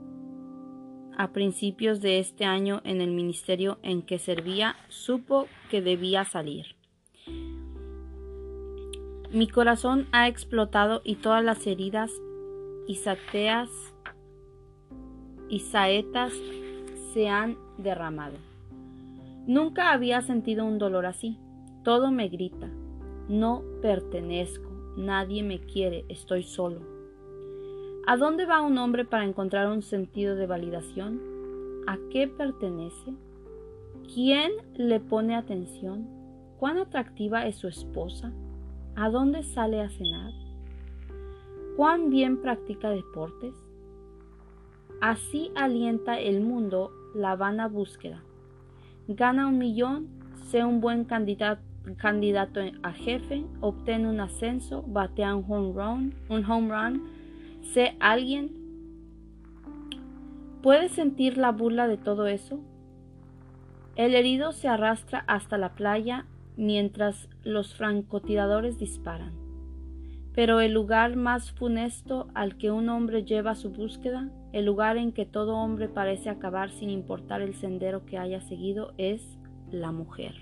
a 1.16 1.32
principios 1.32 2.02
de 2.02 2.18
este 2.18 2.44
año 2.44 2.82
en 2.84 3.00
el 3.00 3.12
ministerio 3.12 3.78
en 3.82 4.02
que 4.02 4.18
servía, 4.18 4.76
supo 4.88 5.46
que 5.70 5.80
debía 5.80 6.26
salir. 6.26 6.76
Mi 9.34 9.48
corazón 9.48 10.06
ha 10.12 10.28
explotado 10.28 11.02
y 11.02 11.16
todas 11.16 11.42
las 11.42 11.66
heridas 11.66 12.12
y 12.86 12.94
sateas 12.94 13.68
y 15.48 15.58
saetas 15.58 16.32
se 17.12 17.28
han 17.28 17.56
derramado. 17.76 18.36
Nunca 19.48 19.90
había 19.90 20.20
sentido 20.20 20.64
un 20.64 20.78
dolor 20.78 21.04
así. 21.04 21.36
Todo 21.82 22.12
me 22.12 22.28
grita. 22.28 22.70
No 23.28 23.64
pertenezco. 23.82 24.70
Nadie 24.96 25.42
me 25.42 25.58
quiere. 25.58 26.04
Estoy 26.08 26.44
solo. 26.44 26.82
¿A 28.06 28.16
dónde 28.16 28.46
va 28.46 28.62
un 28.62 28.78
hombre 28.78 29.04
para 29.04 29.24
encontrar 29.24 29.66
un 29.66 29.82
sentido 29.82 30.36
de 30.36 30.46
validación? 30.46 31.20
¿A 31.88 31.98
qué 32.12 32.28
pertenece? 32.28 33.12
¿Quién 34.14 34.52
le 34.76 35.00
pone 35.00 35.34
atención? 35.34 36.06
¿Cuán 36.56 36.78
atractiva 36.78 37.48
es 37.48 37.56
su 37.56 37.66
esposa? 37.66 38.32
¿A 38.96 39.10
dónde 39.10 39.42
sale 39.42 39.80
a 39.80 39.88
cenar? 39.88 40.32
¿Cuán 41.76 42.10
bien 42.10 42.40
practica 42.40 42.90
deportes? 42.90 43.54
Así 45.00 45.50
alienta 45.56 46.20
el 46.20 46.40
mundo 46.40 46.92
la 47.12 47.34
vana 47.34 47.66
búsqueda. 47.66 48.22
Gana 49.08 49.48
un 49.48 49.58
millón, 49.58 50.08
sea 50.48 50.66
un 50.66 50.80
buen 50.80 51.04
candidato, 51.04 51.60
a 52.84 52.92
jefe, 52.92 53.44
obtiene 53.60 54.08
un 54.08 54.20
ascenso, 54.20 54.84
batea 54.86 55.34
un 55.34 55.44
home 55.48 55.72
run, 55.74 56.14
un 56.28 56.48
home 56.48 56.68
run, 56.70 57.02
sé 57.62 57.96
alguien. 57.98 58.52
¿Puedes 60.62 60.92
sentir 60.92 61.36
la 61.36 61.50
burla 61.50 61.88
de 61.88 61.96
todo 61.96 62.28
eso? 62.28 62.60
El 63.96 64.14
herido 64.14 64.52
se 64.52 64.68
arrastra 64.68 65.24
hasta 65.26 65.58
la 65.58 65.74
playa 65.74 66.26
mientras 66.56 67.28
los 67.44 67.74
francotiradores 67.74 68.78
disparan. 68.78 69.32
Pero 70.34 70.60
el 70.60 70.72
lugar 70.72 71.14
más 71.14 71.52
funesto 71.52 72.26
al 72.34 72.56
que 72.56 72.72
un 72.72 72.88
hombre 72.88 73.24
lleva 73.24 73.54
su 73.54 73.70
búsqueda, 73.70 74.30
el 74.52 74.64
lugar 74.64 74.96
en 74.96 75.12
que 75.12 75.26
todo 75.26 75.56
hombre 75.56 75.88
parece 75.88 76.28
acabar 76.28 76.70
sin 76.70 76.90
importar 76.90 77.40
el 77.40 77.54
sendero 77.54 78.04
que 78.04 78.18
haya 78.18 78.40
seguido, 78.40 78.94
es 78.98 79.38
la 79.70 79.92
mujer. 79.92 80.34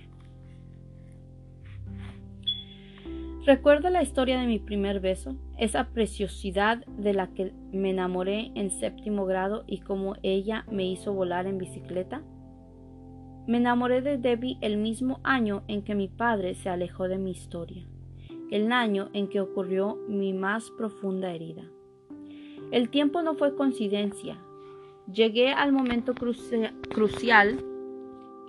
Recuerda 3.44 3.90
la 3.90 4.04
historia 4.04 4.40
de 4.40 4.46
mi 4.46 4.60
primer 4.60 5.00
beso, 5.00 5.34
esa 5.58 5.88
preciosidad 5.88 6.86
de 6.86 7.12
la 7.12 7.26
que 7.34 7.52
me 7.72 7.90
enamoré 7.90 8.52
en 8.54 8.70
séptimo 8.70 9.26
grado 9.26 9.64
y 9.66 9.78
cómo 9.78 10.14
ella 10.22 10.64
me 10.70 10.86
hizo 10.86 11.12
volar 11.12 11.48
en 11.48 11.58
bicicleta. 11.58 12.22
Me 13.46 13.58
enamoré 13.58 14.02
de 14.02 14.18
Debbie 14.18 14.58
el 14.60 14.76
mismo 14.76 15.20
año 15.24 15.62
en 15.68 15.82
que 15.82 15.94
mi 15.94 16.08
padre 16.08 16.54
se 16.54 16.68
alejó 16.68 17.08
de 17.08 17.18
mi 17.18 17.30
historia 17.32 17.86
el 18.52 18.70
año 18.70 19.08
en 19.14 19.28
que 19.28 19.40
ocurrió 19.40 19.98
mi 20.08 20.34
más 20.34 20.70
profunda 20.72 21.32
herida. 21.32 21.62
El 22.70 22.90
tiempo 22.90 23.22
no 23.22 23.34
fue 23.34 23.56
coincidencia. 23.56 24.36
Llegué 25.10 25.52
al 25.52 25.72
momento 25.72 26.12
crucial 26.14 27.64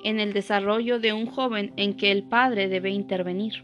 en 0.04 0.20
el 0.20 0.34
desarrollo 0.34 1.00
de 1.00 1.14
un 1.14 1.26
joven 1.26 1.72
en 1.78 1.96
que 1.96 2.12
el 2.12 2.24
padre 2.24 2.68
debe 2.68 2.90
intervenir. 2.90 3.64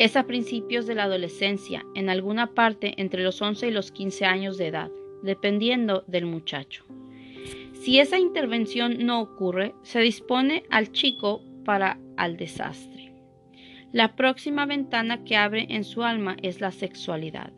Es 0.00 0.16
a 0.16 0.24
principios 0.24 0.88
de 0.88 0.96
la 0.96 1.04
adolescencia, 1.04 1.84
en 1.94 2.10
alguna 2.10 2.48
parte 2.48 3.00
entre 3.00 3.22
los 3.22 3.40
11 3.40 3.68
y 3.68 3.70
los 3.70 3.92
15 3.92 4.24
años 4.24 4.58
de 4.58 4.66
edad, 4.66 4.90
dependiendo 5.22 6.02
del 6.08 6.26
muchacho. 6.26 6.84
Si 7.80 8.00
esa 8.00 8.18
intervención 8.18 9.06
no 9.06 9.20
ocurre, 9.20 9.74
se 9.82 10.00
dispone 10.00 10.64
al 10.70 10.90
chico 10.92 11.42
para 11.64 11.98
al 12.16 12.36
desastre. 12.36 13.12
La 13.92 14.16
próxima 14.16 14.66
ventana 14.66 15.24
que 15.24 15.36
abre 15.36 15.66
en 15.70 15.84
su 15.84 16.02
alma 16.02 16.36
es 16.42 16.60
la 16.60 16.72
sexualidad. 16.72 17.52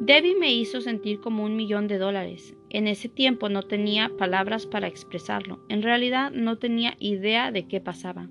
Debbie 0.00 0.36
me 0.36 0.52
hizo 0.52 0.80
sentir 0.80 1.20
como 1.20 1.44
un 1.44 1.54
millón 1.56 1.86
de 1.86 1.98
dólares. 1.98 2.54
En 2.70 2.86
ese 2.86 3.08
tiempo 3.08 3.48
no 3.48 3.62
tenía 3.62 4.10
palabras 4.18 4.66
para 4.66 4.88
expresarlo. 4.88 5.64
En 5.68 5.82
realidad 5.82 6.32
no 6.32 6.58
tenía 6.58 6.96
idea 6.98 7.52
de 7.52 7.66
qué 7.66 7.80
pasaba. 7.80 8.28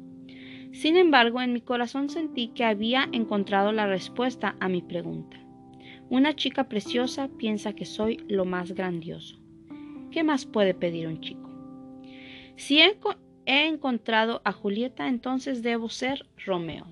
Sin 0.74 0.98
embargo, 0.98 1.42
en 1.42 1.54
mi 1.54 1.62
corazón 1.62 2.10
sentí 2.10 2.50
que 2.50 2.66
había 2.66 3.08
encontrado 3.14 3.72
la 3.72 3.88
respuesta 3.88 4.56
a 4.60 4.68
mi 4.68 4.82
pregunta. 4.82 5.40
Una 6.10 6.36
chica 6.36 6.68
preciosa 6.68 7.30
piensa 7.38 7.74
que 7.74 7.86
soy 7.86 8.18
lo 8.28 8.46
más 8.46 8.74
grandioso. 8.74 9.45
¿Qué 10.16 10.24
más 10.24 10.46
puede 10.46 10.74
pedir 10.74 11.10
un 11.10 11.20
chico? 11.20 11.50
Si 12.56 12.80
he, 12.80 12.98
encontrado 13.68 14.42
a 14.46 14.54
Julieta, 14.54 15.10
entonces 15.10 15.62
debo 15.62 15.90
ser 15.90 16.26
Romeo. 16.46 16.86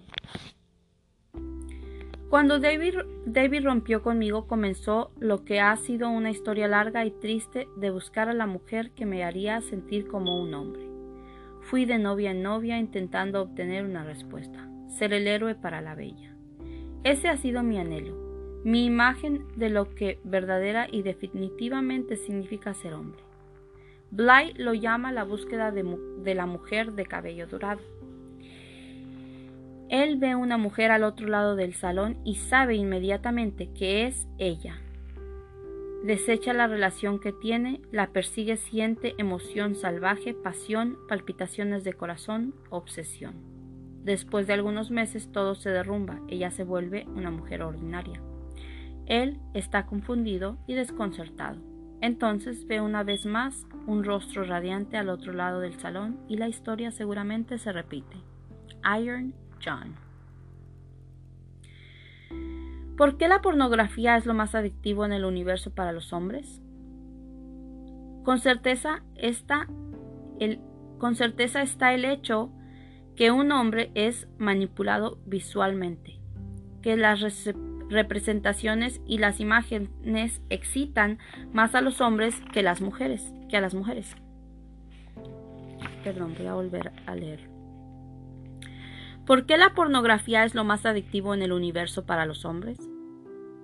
Cuando 2.30 2.60
David, 2.60 2.96
David, 3.26 3.64
rompió 3.64 4.04
conmigo 4.04 4.46
comenzó 4.46 5.14
lo 5.22 5.46
que 5.46 5.62
ha 5.62 5.74
sido 5.78 6.10
una 6.10 6.32
historia 6.32 6.68
larga 6.68 7.06
y 7.06 7.12
triste 7.12 7.70
de 7.78 7.92
buscar 7.92 8.28
a 8.28 8.34
la 8.34 8.46
mujer 8.46 8.92
que 8.92 9.06
me 9.06 9.24
haría 9.24 9.62
sentir 9.62 10.06
como 10.06 10.42
un 10.42 10.54
hombre. 10.54 10.84
Fui 11.62 11.86
de 11.86 12.00
novia 12.00 12.32
en 12.32 12.44
novia 12.44 12.78
intentando 12.78 13.42
obtener 13.42 13.86
una 13.86 14.04
respuesta, 14.04 14.70
ser 14.90 15.14
el 15.14 15.28
héroe 15.28 15.56
para 15.56 15.80
la 15.80 15.96
bella. 15.96 16.36
Ese 17.06 17.30
ha 17.30 17.38
sido 17.38 17.64
mi 17.64 17.78
anhelo, 17.78 18.23
mi 18.64 18.86
imagen 18.86 19.46
de 19.56 19.70
lo 19.70 19.94
que 19.94 20.20
verdadera 20.24 20.88
y 20.90 21.02
definitivamente 21.02 22.16
significa 22.16 22.74
ser 22.74 22.94
hombre. 22.94 23.22
Bly 24.12 24.54
lo 24.56 24.74
llama 24.74 25.12
la 25.12 25.24
búsqueda 25.24 25.72
de 25.72 26.36
la 26.36 26.46
mujer 26.46 26.94
de 26.94 27.06
cabello 27.06 27.48
dorado. 27.48 27.82
Él 29.90 30.18
ve 30.18 30.36
una 30.36 30.58
mujer 30.58 30.92
al 30.92 31.04
otro 31.04 31.28
lado 31.28 31.56
del 31.56 31.74
salón 31.74 32.18
y 32.24 32.36
sabe 32.36 32.76
inmediatamente 32.76 33.70
que 33.74 34.08
es 34.08 34.28
ella. 34.38 34.80
Desecha 36.04 36.54
la 36.54 36.68
relación 36.68 37.20
que 37.20 37.32
tiene, 37.32 37.82
la 37.92 38.12
persigue, 38.12 38.58
siente 38.58 39.16
emoción 39.18 39.76
salvaje, 39.76 40.34
pasión, 40.34 40.98
palpitaciones 41.08 41.84
de 41.84 41.94
corazón, 41.94 42.54
obsesión. 42.70 43.36
Después 44.04 44.48
de 44.48 44.54
algunos 44.54 44.92
meses 44.92 45.32
todo 45.32 45.56
se 45.56 45.70
derrumba, 45.70 46.20
ella 46.28 46.52
se 46.52 46.64
vuelve 46.64 47.06
una 47.16 47.32
mujer 47.32 47.62
ordinaria. 47.62 48.22
Él 49.06 49.40
está 49.54 49.86
confundido 49.86 50.58
y 50.68 50.74
desconcertado. 50.76 51.60
Entonces 52.02 52.68
ve 52.68 52.82
una 52.82 53.04
vez 53.04 53.26
más 53.26 53.66
un 53.88 54.04
rostro 54.04 54.44
radiante 54.44 54.98
al 54.98 55.10
otro 55.10 55.34
lado 55.34 55.60
del 55.60 55.80
salón 55.80 56.20
y 56.28 56.38
la 56.38 56.50
historia 56.50 56.92
seguramente 56.92 57.58
se 57.58 57.72
repite. 57.72 58.18
Iron 59.00 59.34
John. 59.64 59.96
¿Por 62.98 63.18
qué 63.18 63.28
la 63.28 63.42
pornografía 63.42 64.18
es 64.18 64.26
lo 64.26 64.34
más 64.34 64.54
adictivo 64.54 65.06
en 65.06 65.14
el 65.14 65.26
universo 65.26 65.72
para 65.72 65.92
los 65.92 66.14
hombres? 66.14 66.62
Con 68.24 68.40
certeza 68.40 69.04
está 69.16 69.68
el, 70.40 70.60
con 71.00 71.16
certeza 71.16 71.62
está 71.62 71.94
el 71.94 72.06
hecho 72.06 72.52
que 73.16 73.32
un 73.32 73.52
hombre 73.52 73.92
es 73.96 74.28
manipulado 74.38 75.20
visualmente, 75.26 76.20
que 76.82 76.96
las 76.96 77.22
representaciones 77.90 79.02
y 79.06 79.18
las 79.18 79.40
imágenes 79.40 80.42
excitan 80.50 81.20
más 81.52 81.76
a 81.76 81.82
los 81.82 82.02
hombres 82.02 82.36
que 82.52 82.64
las 82.64 82.82
mujeres, 82.82 83.34
que 83.50 83.58
a 83.58 83.62
las 83.62 83.74
mujeres. 83.74 84.16
Perdón, 86.04 86.36
voy 86.38 86.48
a 86.48 86.54
volver 86.54 86.92
a 87.06 87.16
leer. 87.16 87.50
¿Por 89.26 89.46
qué 89.46 89.58
la 89.58 89.74
pornografía 89.74 90.44
es 90.44 90.54
lo 90.54 90.66
más 90.66 90.86
adictivo 90.86 91.34
en 91.34 91.42
el 91.42 91.54
universo 91.54 92.06
para 92.06 92.26
los 92.26 92.44
hombres? 92.44 92.78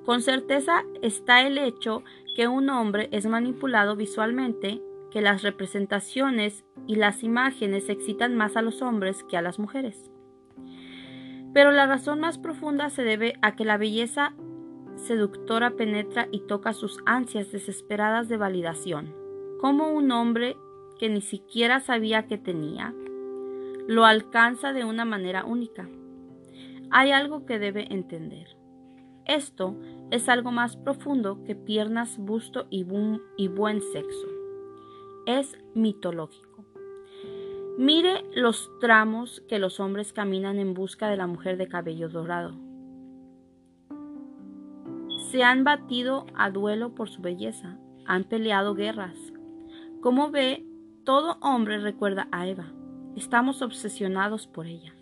Con 0.06 0.22
certeza 0.22 0.84
está 1.02 1.46
el 1.46 1.58
hecho 1.58 2.04
que 2.36 2.48
un 2.48 2.70
hombre 2.70 3.10
es 3.12 3.26
manipulado 3.26 3.96
visualmente, 3.98 4.82
que 5.12 5.22
las 5.22 5.42
representaciones 5.42 6.64
y 6.88 6.96
las 6.96 7.24
imágenes 7.24 7.90
excitan 7.90 8.38
más 8.38 8.56
a 8.56 8.62
los 8.62 8.82
hombres 8.82 9.24
que 9.24 9.36
a 9.38 9.42
las 9.42 9.60
mujeres. 9.60 10.10
Pero 11.54 11.72
la 11.72 11.86
razón 11.86 12.20
más 12.20 12.38
profunda 12.38 12.90
se 12.90 13.04
debe 13.04 13.34
a 13.42 13.56
que 13.56 13.66
la 13.66 13.78
belleza 13.78 14.34
seductora 14.96 15.72
penetra 15.72 16.28
y 16.32 16.42
toca 16.42 16.74
sus 16.74 17.00
ansias 17.06 17.52
desesperadas 17.52 18.28
de 18.30 18.38
validación, 18.38 19.14
como 19.60 19.92
un 19.92 20.12
hombre 20.12 20.58
que 21.00 21.10
ni 21.10 21.22
siquiera 21.22 21.80
sabía 21.80 22.28
que 22.28 22.38
tenía, 22.38 22.94
lo 23.88 24.06
alcanza 24.06 24.74
de 24.74 24.86
una 24.86 25.06
manera 25.06 25.46
única. 25.46 25.90
Hay 26.92 27.12
algo 27.12 27.46
que 27.46 27.58
debe 27.58 27.92
entender. 27.92 28.56
Esto 29.26 29.76
es 30.12 30.28
algo 30.28 30.52
más 30.52 30.76
profundo 30.76 31.44
que 31.44 31.56
piernas, 31.56 32.18
busto 32.18 32.68
y, 32.70 32.86
y 33.38 33.48
buen 33.48 33.82
sexo. 33.82 34.28
Es 35.26 35.58
mitológico. 35.76 36.49
Mire 37.80 38.26
los 38.36 38.70
tramos 38.82 39.42
que 39.48 39.58
los 39.58 39.80
hombres 39.80 40.12
caminan 40.12 40.60
en 40.60 40.74
busca 40.74 41.08
de 41.08 41.16
la 41.16 41.28
mujer 41.28 41.56
de 41.56 41.70
cabello 41.70 42.10
dorado. 42.10 42.60
Se 45.32 45.44
han 45.44 45.64
batido 45.64 46.26
a 46.36 46.52
duelo 46.52 46.94
por 46.94 47.08
su 47.08 47.22
belleza, 47.22 47.80
han 48.06 48.26
peleado 48.26 48.76
guerras. 48.76 49.16
Como 50.02 50.30
ve, 50.30 50.66
todo 51.06 51.38
hombre 51.40 51.78
recuerda 51.78 52.28
a 52.34 52.50
Eva. 52.50 52.66
Estamos 53.16 53.62
obsesionados 53.62 54.46
por 54.46 54.68
ella. 54.68 54.94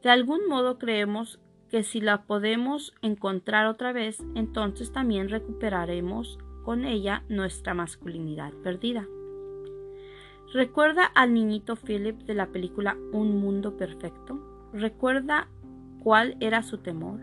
De 0.00 0.10
algún 0.10 0.46
modo 0.46 0.78
creemos 0.78 1.40
que 1.70 1.82
si 1.82 2.00
la 2.00 2.22
podemos 2.22 2.94
encontrar 3.02 3.66
otra 3.66 3.92
vez, 3.92 4.22
entonces 4.36 4.92
también 4.92 5.28
recuperaremos 5.28 6.38
con 6.64 6.84
ella 6.84 7.24
nuestra 7.28 7.74
masculinidad 7.74 8.52
perdida. 8.62 9.08
¿Recuerda 10.52 11.04
al 11.04 11.32
niñito 11.32 11.76
Philip 11.76 12.22
de 12.22 12.34
la 12.34 12.48
película 12.48 12.96
Un 13.12 13.40
Mundo 13.40 13.76
Perfecto? 13.76 14.40
¿Recuerda 14.72 15.46
cuál 16.02 16.36
era 16.40 16.64
su 16.64 16.78
temor? 16.78 17.20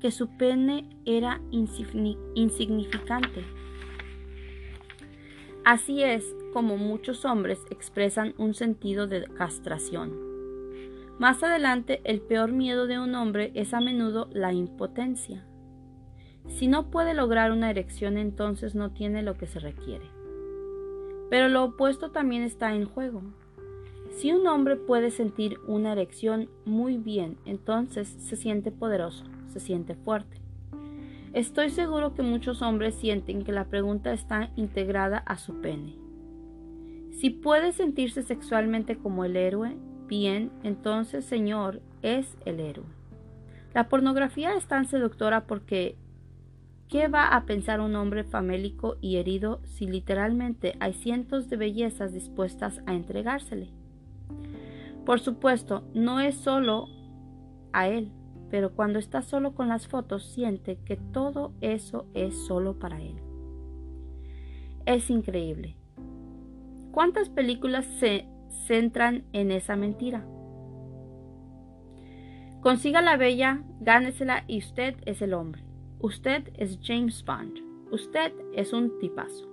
Que 0.00 0.10
su 0.10 0.36
pene 0.36 0.88
era 1.04 1.40
insignificante. 1.52 3.44
Así 5.64 6.02
es 6.02 6.34
como 6.52 6.76
muchos 6.76 7.24
hombres 7.24 7.60
expresan 7.70 8.34
un 8.38 8.54
sentido 8.54 9.06
de 9.06 9.22
castración. 9.26 10.12
Más 11.20 11.44
adelante, 11.44 12.00
el 12.02 12.20
peor 12.20 12.50
miedo 12.50 12.88
de 12.88 12.98
un 12.98 13.14
hombre 13.14 13.52
es 13.54 13.72
a 13.72 13.80
menudo 13.80 14.28
la 14.32 14.52
impotencia. 14.52 15.44
Si 16.48 16.66
no 16.66 16.90
puede 16.90 17.14
lograr 17.14 17.52
una 17.52 17.70
erección, 17.70 18.18
entonces 18.18 18.74
no 18.74 18.90
tiene 18.90 19.22
lo 19.22 19.34
que 19.34 19.46
se 19.46 19.60
requiere. 19.60 20.15
Pero 21.30 21.48
lo 21.48 21.64
opuesto 21.64 22.10
también 22.10 22.42
está 22.42 22.74
en 22.74 22.84
juego. 22.84 23.22
Si 24.16 24.32
un 24.32 24.46
hombre 24.46 24.76
puede 24.76 25.10
sentir 25.10 25.58
una 25.66 25.92
erección 25.92 26.48
muy 26.64 26.96
bien, 26.96 27.36
entonces 27.44 28.08
se 28.18 28.36
siente 28.36 28.70
poderoso, 28.70 29.24
se 29.48 29.60
siente 29.60 29.94
fuerte. 29.94 30.40
Estoy 31.34 31.68
seguro 31.68 32.14
que 32.14 32.22
muchos 32.22 32.62
hombres 32.62 32.94
sienten 32.94 33.44
que 33.44 33.52
la 33.52 33.66
pregunta 33.66 34.12
está 34.14 34.50
integrada 34.56 35.18
a 35.18 35.36
su 35.36 35.60
pene. 35.60 35.96
Si 37.10 37.30
puede 37.30 37.72
sentirse 37.72 38.22
sexualmente 38.22 38.96
como 38.96 39.24
el 39.24 39.36
héroe, 39.36 39.76
bien, 40.06 40.50
entonces 40.62 41.24
Señor 41.24 41.82
es 42.00 42.36
el 42.46 42.60
héroe. 42.60 42.86
La 43.74 43.88
pornografía 43.90 44.54
es 44.54 44.66
tan 44.66 44.86
seductora 44.86 45.46
porque 45.46 45.96
¿qué 46.88 47.08
va 47.08 47.28
a 47.28 47.44
pensar 47.46 47.80
un 47.80 47.96
hombre 47.96 48.24
famélico 48.24 48.96
y 49.00 49.16
herido 49.16 49.60
si 49.64 49.86
literalmente 49.86 50.74
hay 50.80 50.92
cientos 50.92 51.48
de 51.48 51.56
bellezas 51.56 52.12
dispuestas 52.12 52.80
a 52.86 52.94
entregársele? 52.94 53.70
Por 55.04 55.20
supuesto, 55.20 55.84
no 55.94 56.20
es 56.20 56.36
solo 56.36 56.88
a 57.72 57.88
él, 57.88 58.12
pero 58.50 58.74
cuando 58.74 58.98
está 58.98 59.22
solo 59.22 59.54
con 59.54 59.68
las 59.68 59.88
fotos 59.88 60.24
siente 60.24 60.78
que 60.84 60.96
todo 60.96 61.52
eso 61.60 62.06
es 62.14 62.46
solo 62.46 62.78
para 62.78 63.00
él. 63.02 63.16
Es 64.84 65.10
increíble. 65.10 65.76
¿Cuántas 66.92 67.28
películas 67.28 67.84
se 67.84 68.28
centran 68.66 69.24
en 69.32 69.50
esa 69.50 69.76
mentira? 69.76 70.24
Consiga 72.60 73.00
la 73.02 73.16
bella, 73.16 73.62
gánesela 73.80 74.44
y 74.46 74.58
usted 74.58 74.96
es 75.04 75.22
el 75.22 75.34
hombre. 75.34 75.65
Usted 76.00 76.50
es 76.58 76.78
James 76.82 77.24
Bond. 77.24 77.58
Usted 77.90 78.32
es 78.52 78.74
un 78.74 78.98
tipazo. 78.98 79.48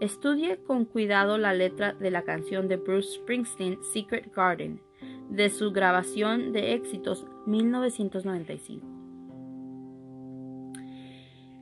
Estudie 0.00 0.58
con 0.58 0.84
cuidado 0.84 1.38
la 1.38 1.54
letra 1.54 1.94
de 1.94 2.10
la 2.10 2.22
canción 2.22 2.68
de 2.68 2.76
Bruce 2.76 3.14
Springsteen 3.14 3.82
Secret 3.82 4.30
Garden 4.34 4.82
de 5.30 5.48
su 5.48 5.72
grabación 5.72 6.52
de 6.52 6.74
éxitos 6.74 7.26
1995. 7.46 8.86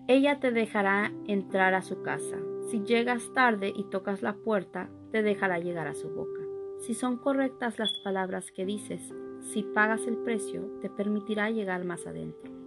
Ella 0.09 0.41
te 0.41 0.51
dejará 0.51 1.13
entrar 1.29 1.75
a 1.75 1.83
su 1.83 2.03
casa. 2.03 2.37
Si 2.71 2.81
llegas 2.81 3.33
tarde 3.35 3.73
y 3.75 3.85
tocas 3.85 4.21
la 4.21 4.35
puerta, 4.35 4.91
te 5.13 5.23
dejará 5.23 5.61
llegar 5.61 5.87
a 5.87 5.95
su 5.95 6.09
boca. 6.09 6.41
Si 6.81 6.95
son 6.95 7.19
correctas 7.19 7.79
las 7.79 7.93
palabras 8.03 8.51
que 8.51 8.67
dices, 8.67 9.15
si 9.41 9.63
pagas 9.63 10.09
el 10.09 10.17
precio, 10.17 10.63
te 10.83 10.91
permitirá 10.91 11.51
llegar 11.51 11.85
más 11.85 12.05
adentro. 12.07 12.64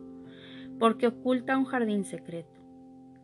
Porque 0.80 1.07
oculta 1.07 1.57
un 1.57 1.65
jardín 1.65 2.03
secreto. 2.03 2.61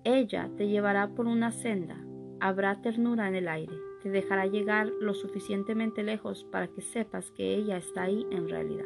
Ella 0.03 0.49
te 0.57 0.67
llevará 0.67 1.09
por 1.09 1.27
una 1.27 1.51
senda, 1.51 1.97
habrá 2.39 2.81
ternura 2.81 3.27
en 3.27 3.35
el 3.35 3.47
aire, 3.47 3.75
te 4.01 4.09
dejará 4.09 4.45
llegar 4.47 4.87
lo 4.99 5.13
suficientemente 5.13 6.03
lejos 6.03 6.43
para 6.51 6.67
que 6.67 6.81
sepas 6.81 7.31
que 7.31 7.55
ella 7.55 7.77
está 7.77 8.03
ahí 8.03 8.25
en 8.31 8.49
realidad. 8.49 8.85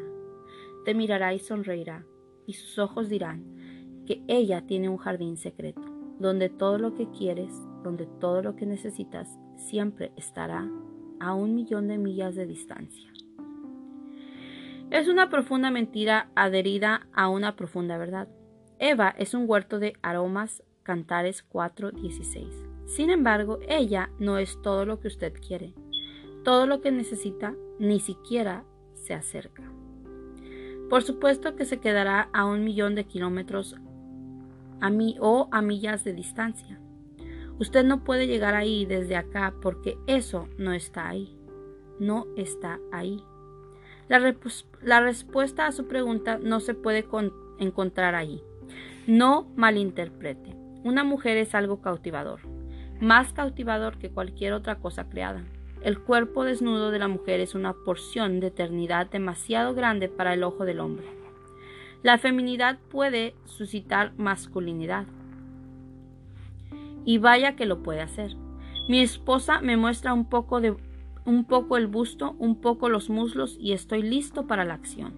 Te 0.86 0.93
mirará 0.93 1.34
y 1.34 1.39
sonreirá, 1.39 2.05
y 2.45 2.53
sus 2.53 2.78
ojos 2.78 3.09
dirán 3.09 3.43
que 4.05 4.24
ella 4.28 4.65
tiene 4.68 4.89
un 4.89 4.97
jardín 4.97 5.38
secreto, 5.38 5.82
donde 6.20 6.49
todo 6.49 6.78
lo 6.78 6.93
que 6.93 7.09
quieres, 7.09 7.51
donde 7.84 8.05
todo 8.05 8.41
lo 8.41 8.55
que 8.55 8.65
necesitas 8.65 9.28
siempre 9.55 10.11
estará 10.15 10.70
a 11.20 11.34
un 11.34 11.55
millón 11.55 11.88
de 11.88 11.97
millas 11.97 12.36
de 12.36 12.45
distancia. 12.45 13.11
Es 14.89 15.09
una 15.09 15.30
profunda 15.30 15.72
mentira 15.72 16.30
adherida 16.36 17.07
a 17.11 17.28
una 17.28 17.55
profunda 17.55 17.97
verdad. 17.97 18.30
Eva 18.80 19.13
es 19.17 19.34
un 19.34 19.45
huerto 19.47 19.80
de 19.80 19.93
aromas, 20.01 20.63
Cantares 20.84 21.43
4:16. 21.43 22.47
Sin 22.86 23.09
embargo, 23.09 23.59
ella 23.67 24.09
no 24.19 24.38
es 24.38 24.61
todo 24.61 24.86
lo 24.86 24.99
que 24.99 25.07
usted 25.07 25.34
quiere. 25.34 25.73
Todo 26.43 26.67
lo 26.67 26.80
que 26.80 26.91
necesita 26.91 27.55
ni 27.80 27.99
siquiera 27.99 28.63
se 28.93 29.13
acerca. 29.13 29.63
Por 30.89 31.03
supuesto 31.03 31.55
que 31.55 31.65
se 31.65 31.80
quedará 31.80 32.30
a 32.32 32.45
un 32.45 32.63
millón 32.63 32.95
de 32.95 33.05
kilómetros 33.05 33.75
a 34.80 34.89
mí 34.89 35.17
o 35.19 35.49
a 35.51 35.61
millas 35.61 36.03
de 36.03 36.13
distancia. 36.13 36.80
Usted 37.59 37.84
no 37.84 38.03
puede 38.03 38.28
llegar 38.28 38.55
ahí 38.55 38.86
desde 38.86 39.15
acá 39.15 39.55
porque 39.61 39.97
eso 40.07 40.47
no 40.57 40.73
está 40.73 41.09
ahí. 41.09 41.36
No 41.99 42.28
está 42.36 42.80
ahí. 42.91 43.21
La, 44.07 44.19
respuesta 45.01 45.65
a 45.65 45.71
su 45.71 45.88
pregunta 45.88 46.38
no 46.38 46.59
se 46.59 46.73
puede 46.73 47.05
encontrar 47.59 48.15
ahí. 48.15 48.41
No 49.08 49.47
malinterprete. 49.55 50.53
Una 50.84 51.05
mujer 51.05 51.38
es 51.38 51.55
algo 51.55 51.80
cautivador, 51.80 52.41
más 52.99 53.32
cautivador 53.32 53.97
que 53.99 54.10
cualquier 54.10 54.51
otra 54.51 54.80
cosa 54.80 55.08
creada. 55.08 55.45
El 55.82 55.97
cuerpo 55.97 56.43
desnudo 56.43 56.91
de 56.91 56.99
la 56.99 57.08
mujer 57.08 57.39
es 57.39 57.55
una 57.55 57.74
porción 57.74 58.41
de 58.41 58.47
eternidad 58.47 59.10
demasiado 59.10 59.74
grande 59.74 60.10
para 60.10 60.34
el 60.34 60.43
ojo 60.43 60.66
del 60.66 60.82
hombre. 60.82 61.05
La 62.03 62.18
feminidad 62.18 62.80
puede 62.89 63.34
suscitar 63.45 64.12
masculinidad, 64.18 65.05
Y 67.05 67.20
vaya 67.20 67.55
que 67.55 67.66
lo 67.66 67.84
puede 67.84 68.01
hacer. 68.01 68.36
Mi 68.89 68.99
esposa 68.99 69.62
me 69.62 69.78
muestra 69.78 70.14
un 70.14 70.26
poco 70.26 70.60
de 70.60 70.76
un 71.24 71.45
poco 71.45 71.78
el 71.78 71.88
busto, 71.88 72.36
un 72.39 72.60
poco 72.60 72.89
los 72.89 73.10
muslos 73.10 73.55
y 73.58 73.72
estoy 73.72 74.01
listo 74.01 74.47
para 74.47 74.66
la 74.66 74.74
acción. 74.74 75.14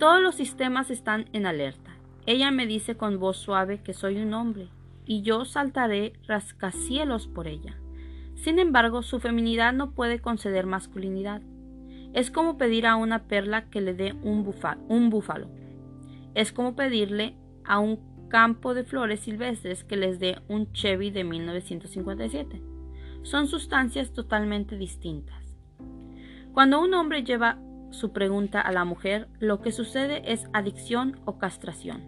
Todos 0.00 0.20
los 0.20 0.34
sistemas 0.34 0.90
están 0.90 1.26
en 1.32 1.46
alerta. 1.46 1.89
Ella 2.26 2.50
me 2.50 2.66
dice 2.66 2.96
con 2.96 3.18
voz 3.18 3.36
suave 3.36 3.82
que 3.82 3.94
soy 3.94 4.20
un 4.20 4.34
hombre 4.34 4.68
y 5.06 5.22
yo 5.22 5.44
saltaré 5.44 6.12
rascacielos 6.26 7.26
por 7.26 7.46
ella. 7.46 7.76
Sin 8.34 8.58
embargo, 8.58 9.02
su 9.02 9.20
feminidad 9.20 9.72
no 9.72 9.92
puede 9.92 10.20
conceder 10.20 10.66
masculinidad. 10.66 11.42
Es 12.12 12.30
como 12.30 12.58
pedir 12.58 12.86
a 12.86 12.96
una 12.96 13.24
perla 13.24 13.68
que 13.70 13.80
le 13.80 13.94
dé 13.94 14.14
un, 14.22 14.52
un 14.88 15.10
búfalo. 15.10 15.48
Es 16.34 16.52
como 16.52 16.74
pedirle 16.76 17.36
a 17.64 17.78
un 17.78 18.28
campo 18.28 18.74
de 18.74 18.84
flores 18.84 19.20
silvestres 19.20 19.84
que 19.84 19.96
les 19.96 20.18
dé 20.18 20.38
un 20.48 20.72
Chevy 20.72 21.10
de 21.10 21.24
1957 21.24 22.70
son 23.22 23.48
sustancias 23.48 24.12
totalmente 24.12 24.76
distintas. 24.76 25.36
Cuando 26.52 26.80
un 26.80 26.94
hombre 26.94 27.22
lleva 27.22 27.58
su 27.90 28.12
pregunta 28.12 28.60
a 28.60 28.72
la 28.72 28.84
mujer, 28.84 29.28
lo 29.38 29.60
que 29.60 29.72
sucede 29.72 30.32
es 30.32 30.48
adicción 30.52 31.20
o 31.24 31.38
castración. 31.38 32.02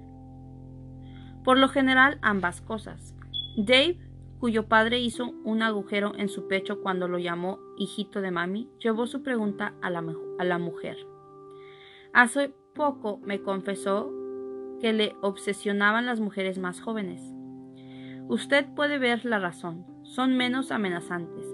Por 1.45 1.59
lo 1.59 1.69
general, 1.69 2.19
ambas 2.23 2.61
cosas. 2.61 3.15
Dave, 3.57 3.99
cuyo 4.39 4.69
padre 4.69 5.01
hizo 5.01 5.33
un 5.45 5.63
agujero 5.63 6.13
en 6.17 6.29
su 6.29 6.49
pecho 6.49 6.81
cuando 6.83 7.09
lo 7.09 7.19
llamó 7.19 7.59
hijito 7.77 8.21
de 8.21 8.31
mami, 8.31 8.71
llevó 8.79 9.07
su 9.07 9.23
pregunta 9.23 9.75
a 9.83 9.91
la, 9.91 10.05
a 10.39 10.45
la 10.45 10.59
mujer. 10.59 10.97
Hace 12.13 12.55
poco 12.75 13.19
me 13.19 13.41
confesó 13.41 14.11
que 14.81 14.93
le 14.93 15.15
obsesionaban 15.21 16.07
las 16.07 16.21
mujeres 16.21 16.59
más 16.59 16.81
jóvenes. 16.81 17.23
Usted 18.29 18.67
puede 18.75 18.99
ver 18.99 19.25
la 19.25 19.39
razón 19.39 19.93
son 20.13 20.37
menos 20.37 20.71
amenazantes. 20.73 21.47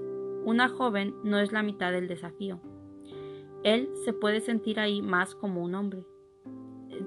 Una 0.45 0.69
joven 0.69 1.15
no 1.23 1.39
es 1.39 1.53
la 1.53 1.63
mitad 1.63 1.93
del 1.93 2.09
desafío. 2.09 2.61
Él 3.75 3.91
se 4.05 4.13
puede 4.13 4.41
sentir 4.41 4.81
ahí 4.81 5.03
más 5.03 5.35
como 5.35 5.63
un 5.63 5.75
hombre. 5.75 6.05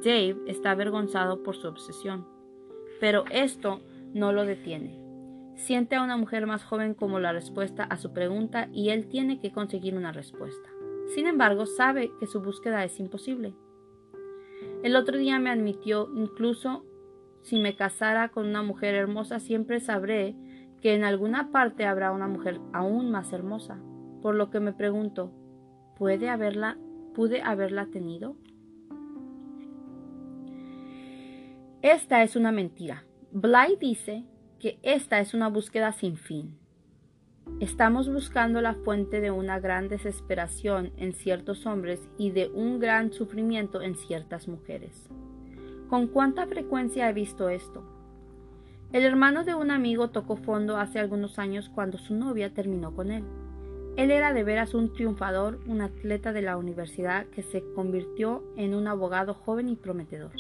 Dave 0.04 0.38
está 0.48 0.72
avergonzado 0.72 1.44
por 1.44 1.56
su 1.56 1.68
obsesión, 1.68 2.28
pero 3.00 3.26
esto 3.32 3.82
no 4.14 4.32
lo 4.32 4.46
detiene. 4.46 5.00
Siente 5.56 5.96
a 5.96 6.04
una 6.04 6.18
mujer 6.18 6.48
más 6.48 6.64
joven 6.64 6.94
como 6.94 7.20
la 7.20 7.34
respuesta 7.34 7.84
a 7.84 7.98
su 7.98 8.14
pregunta 8.14 8.70
y 8.72 8.90
él 8.90 9.08
tiene 9.08 9.40
que 9.40 9.52
conseguir 9.52 9.96
una 9.96 10.12
respuesta. 10.12 10.70
Sin 11.16 11.28
embargo, 11.28 11.66
sabe 11.66 12.12
que 12.20 12.28
su 12.28 12.42
búsqueda 12.42 12.84
es 12.84 13.00
imposible. 13.00 13.54
El 14.84 14.96
otro 14.96 15.18
día 15.18 15.40
me 15.40 15.50
admitió, 15.50 16.10
incluso 16.16 16.86
si 17.42 17.60
me 17.60 17.76
casara 17.76 18.30
con 18.30 18.46
una 18.48 18.62
mujer 18.62 18.94
hermosa, 18.94 19.40
siempre 19.40 19.80
sabré 19.80 20.36
que 20.82 20.94
en 20.94 21.04
alguna 21.04 21.52
parte 21.52 21.86
habrá 21.86 22.12
una 22.12 22.28
mujer 22.28 22.60
aún 22.72 23.12
más 23.12 23.34
hermosa, 23.34 23.80
por 24.22 24.36
lo 24.36 24.50
que 24.50 24.60
me 24.60 24.74
pregunto, 24.74 25.32
¿puede 26.02 26.30
haberla, 26.30 26.80
pude 27.14 27.44
haberla 27.44 27.86
tenido? 27.86 28.36
Esta 31.84 32.24
es 32.24 32.36
una 32.36 32.52
mentira. 32.52 33.06
Bly 33.32 33.78
dice 33.80 34.26
que 34.58 34.80
esta 34.82 35.20
es 35.20 35.36
una 35.36 35.48
búsqueda 35.48 35.92
sin 35.92 36.18
fin. 36.18 36.58
Estamos 37.60 38.12
buscando 38.12 38.62
la 38.62 38.74
fuente 38.74 39.22
de 39.22 39.30
una 39.30 39.60
gran 39.60 39.90
desesperación 39.90 40.92
en 40.98 41.14
ciertos 41.14 41.68
hombres 41.68 42.00
y 42.18 42.32
de 42.32 42.50
un 42.50 42.80
gran 42.80 43.14
sufrimiento 43.14 43.84
en 43.84 43.96
ciertas 43.96 44.48
mujeres. 44.48 45.08
¿Con 45.88 46.08
cuánta 46.08 46.48
frecuencia 46.48 47.08
he 47.08 47.14
visto 47.14 47.48
esto? 47.48 47.84
El 48.92 49.04
hermano 49.04 49.44
de 49.44 49.54
un 49.54 49.70
amigo 49.70 50.10
tocó 50.10 50.36
fondo 50.36 50.78
hace 50.78 50.98
algunos 50.98 51.38
años 51.38 51.70
cuando 51.70 52.00
su 52.00 52.16
novia 52.16 52.52
terminó 52.56 52.96
con 52.96 53.12
él. 53.12 53.24
Él 53.98 54.10
era 54.12 54.34
de 54.34 54.44
veras 54.44 54.74
un 54.74 54.94
triunfador, 54.94 55.60
un 55.68 55.82
atleta 55.82 56.32
de 56.34 56.42
la 56.42 56.58
universidad 56.58 57.26
que 57.28 57.44
se 57.44 57.64
convirtió 57.76 58.44
en 58.56 58.74
un 58.74 58.88
abogado 58.88 59.34
joven 59.34 59.70
y 59.70 59.76
prometedor. 59.76 60.32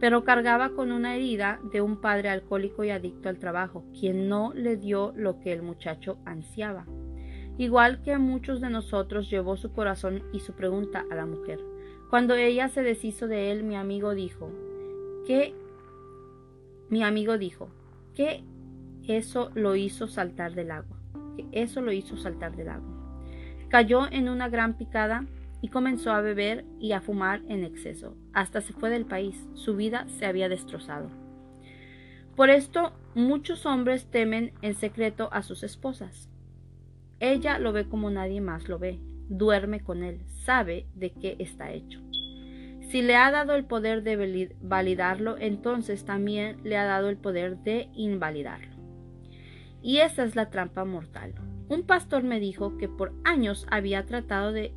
Pero 0.00 0.24
cargaba 0.24 0.70
con 0.70 0.90
una 0.90 1.14
herida 1.14 1.60
de 1.72 1.80
un 1.80 2.00
padre 2.00 2.28
alcohólico 2.28 2.82
y 2.82 2.90
adicto 2.90 3.28
al 3.28 3.38
trabajo, 3.38 3.84
quien 3.98 4.28
no 4.28 4.52
le 4.54 4.76
dio 4.76 5.12
lo 5.14 5.38
que 5.38 5.52
el 5.52 5.62
muchacho 5.62 6.18
ansiaba. 6.24 6.86
Igual 7.56 8.02
que 8.02 8.12
a 8.12 8.18
muchos 8.18 8.60
de 8.60 8.70
nosotros 8.70 9.30
llevó 9.30 9.56
su 9.56 9.72
corazón 9.72 10.22
y 10.32 10.40
su 10.40 10.54
pregunta 10.54 11.04
a 11.10 11.14
la 11.14 11.26
mujer. 11.26 11.60
Cuando 12.10 12.34
ella 12.34 12.68
se 12.68 12.82
deshizo 12.82 13.28
de 13.28 13.52
él, 13.52 13.62
mi 13.62 13.76
amigo 13.76 14.14
dijo, 14.14 14.50
¿qué 15.26 15.54
mi 16.92 17.02
amigo 17.02 17.38
dijo 17.38 17.70
que 18.14 18.44
eso 19.08 19.50
lo 19.54 19.76
hizo 19.76 20.08
saltar 20.08 20.54
del 20.54 20.70
agua, 20.70 20.98
que 21.36 21.46
eso 21.52 21.80
lo 21.80 21.92
hizo 21.92 22.16
saltar 22.16 22.56
del 22.56 22.68
agua. 22.68 22.92
Cayó 23.68 24.10
en 24.10 24.28
una 24.28 24.48
gran 24.48 24.74
picada 24.74 25.26
y 25.60 25.68
comenzó 25.68 26.10
a 26.10 26.20
beber 26.20 26.64
y 26.80 26.92
a 26.92 27.00
fumar 27.00 27.42
en 27.48 27.64
exceso. 27.64 28.16
Hasta 28.32 28.60
se 28.60 28.72
fue 28.72 28.90
del 28.90 29.06
país. 29.06 29.48
Su 29.54 29.76
vida 29.76 30.06
se 30.08 30.26
había 30.26 30.48
destrozado. 30.48 31.08
Por 32.36 32.50
esto 32.50 32.92
muchos 33.14 33.66
hombres 33.66 34.06
temen 34.06 34.52
en 34.62 34.74
secreto 34.74 35.28
a 35.32 35.42
sus 35.42 35.62
esposas. 35.62 36.28
Ella 37.20 37.58
lo 37.58 37.72
ve 37.72 37.88
como 37.88 38.10
nadie 38.10 38.40
más 38.40 38.68
lo 38.68 38.78
ve, 38.78 38.98
duerme 39.28 39.80
con 39.80 40.02
él, 40.02 40.22
sabe 40.44 40.86
de 40.94 41.12
qué 41.12 41.36
está 41.38 41.70
hecho. 41.70 42.00
Si 42.90 43.00
le 43.00 43.16
ha 43.16 43.30
dado 43.30 43.54
el 43.54 43.64
poder 43.64 44.02
de 44.02 44.50
validarlo, 44.60 45.36
entonces 45.38 46.04
también 46.04 46.58
le 46.64 46.76
ha 46.76 46.84
dado 46.84 47.08
el 47.08 47.16
poder 47.16 47.58
de 47.58 47.88
invalidarlo. 47.94 48.71
Y 49.82 49.98
esa 49.98 50.24
es 50.24 50.36
la 50.36 50.50
trampa 50.50 50.84
mortal. 50.84 51.34
Un 51.68 51.82
pastor 51.82 52.22
me 52.22 52.40
dijo 52.40 52.78
que 52.78 52.88
por 52.88 53.12
años 53.24 53.66
había 53.70 54.06
tratado 54.06 54.52
de 54.52 54.74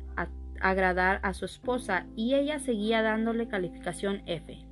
agradar 0.60 1.20
a 1.22 1.34
su 1.34 1.44
esposa 1.44 2.06
y 2.16 2.34
ella 2.34 2.58
seguía 2.58 3.02
dándole 3.02 3.48
calificación 3.48 4.22
F. 4.26 4.66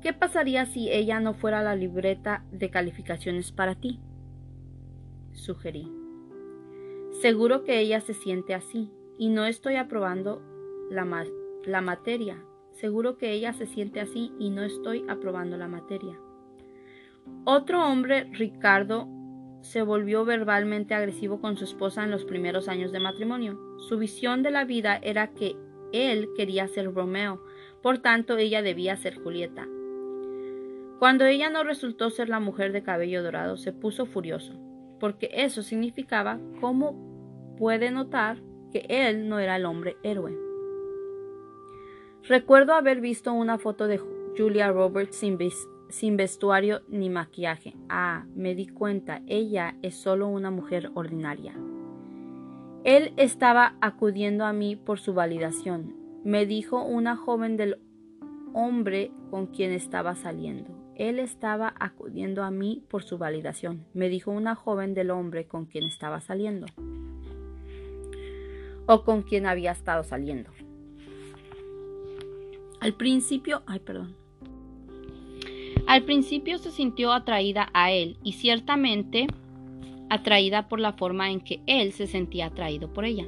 ¿Qué 0.00 0.12
pasaría 0.12 0.66
si 0.66 0.90
ella 0.90 1.18
no 1.20 1.34
fuera 1.34 1.62
la 1.62 1.74
libreta 1.74 2.44
de 2.52 2.70
calificaciones 2.70 3.52
para 3.52 3.74
ti? 3.74 4.00
Sugerí. 5.32 5.90
Seguro 7.22 7.64
que 7.64 7.80
ella 7.80 8.00
se 8.00 8.12
siente 8.12 8.54
así, 8.54 8.90
y 9.18 9.28
no 9.28 9.46
estoy 9.46 9.76
aprobando 9.76 10.42
la, 10.90 11.26
la 11.64 11.80
materia. 11.80 12.44
Seguro 12.72 13.16
que 13.16 13.32
ella 13.32 13.52
se 13.52 13.66
siente 13.66 14.00
así 14.00 14.32
y 14.38 14.50
no 14.50 14.62
estoy 14.62 15.04
aprobando 15.08 15.56
la 15.56 15.68
materia. 15.68 16.18
Otro 17.44 17.86
hombre, 17.86 18.24
Ricardo, 18.32 19.08
se 19.60 19.82
volvió 19.82 20.24
verbalmente 20.24 20.94
agresivo 20.94 21.40
con 21.40 21.56
su 21.56 21.64
esposa 21.64 22.04
en 22.04 22.10
los 22.10 22.24
primeros 22.24 22.68
años 22.68 22.92
de 22.92 23.00
matrimonio. 23.00 23.58
Su 23.88 23.98
visión 23.98 24.42
de 24.42 24.50
la 24.50 24.64
vida 24.64 24.98
era 25.02 25.28
que 25.28 25.56
él 25.92 26.28
quería 26.36 26.68
ser 26.68 26.92
Romeo, 26.92 27.42
por 27.82 27.98
tanto 27.98 28.36
ella 28.36 28.62
debía 28.62 28.96
ser 28.96 29.16
Julieta. 29.16 29.66
Cuando 30.98 31.24
ella 31.24 31.50
no 31.50 31.64
resultó 31.64 32.10
ser 32.10 32.28
la 32.28 32.40
mujer 32.40 32.72
de 32.72 32.82
cabello 32.82 33.22
dorado, 33.22 33.56
se 33.56 33.72
puso 33.72 34.06
furioso, 34.06 34.54
porque 35.00 35.30
eso 35.32 35.62
significaba, 35.62 36.38
como 36.60 37.56
puede 37.58 37.90
notar, 37.90 38.38
que 38.72 38.86
él 38.88 39.28
no 39.28 39.38
era 39.38 39.56
el 39.56 39.66
hombre 39.66 39.96
héroe. 40.02 40.36
Recuerdo 42.22 42.74
haber 42.74 43.00
visto 43.00 43.32
una 43.32 43.58
foto 43.58 43.86
de 43.86 43.98
Julia 44.36 44.72
Roberts 44.72 45.16
sin, 45.16 45.36
vestuario 46.16 46.82
ni 46.88 47.10
maquillaje. 47.10 47.74
Ah, 47.88 48.26
me 48.34 48.54
di 48.54 48.66
cuenta, 48.66 49.22
ella 49.26 49.76
es 49.82 49.94
solo 49.94 50.28
una 50.28 50.50
mujer 50.50 50.90
ordinaria. 50.94 51.54
Él 52.84 53.14
estaba 53.16 53.76
acudiendo 53.80 54.44
a 54.44 54.52
mí 54.52 54.76
por 54.76 54.98
su 54.98 55.14
validación, 55.14 55.94
me 56.24 56.46
dijo 56.46 56.82
una 56.82 57.16
joven 57.16 57.56
del 57.56 57.78
hombre 58.52 59.10
con 59.30 59.46
quien 59.46 59.72
estaba 59.72 60.14
saliendo. 60.14 60.70
Él 60.96 61.18
estaba 61.18 61.74
acudiendo 61.78 62.42
a 62.42 62.50
mí 62.50 62.84
por 62.88 63.02
su 63.02 63.18
validación, 63.18 63.86
me 63.94 64.08
dijo 64.08 64.30
una 64.30 64.54
joven 64.54 64.94
del 64.94 65.10
hombre 65.10 65.46
con 65.46 65.66
quien 65.66 65.84
estaba 65.84 66.20
saliendo. 66.20 66.66
O 68.86 69.02
con 69.02 69.22
quien 69.22 69.46
había 69.46 69.72
estado 69.72 70.04
saliendo. 70.04 70.50
Al 72.80 72.94
principio, 72.94 73.62
ay, 73.66 73.80
perdón. 73.80 74.23
Al 75.94 76.02
principio 76.02 76.58
se 76.58 76.72
sintió 76.72 77.12
atraída 77.12 77.70
a 77.72 77.92
él 77.92 78.16
y 78.24 78.32
ciertamente 78.32 79.28
atraída 80.10 80.66
por 80.66 80.80
la 80.80 80.94
forma 80.94 81.30
en 81.30 81.40
que 81.40 81.60
él 81.68 81.92
se 81.92 82.08
sentía 82.08 82.46
atraído 82.46 82.92
por 82.92 83.04
ella. 83.04 83.26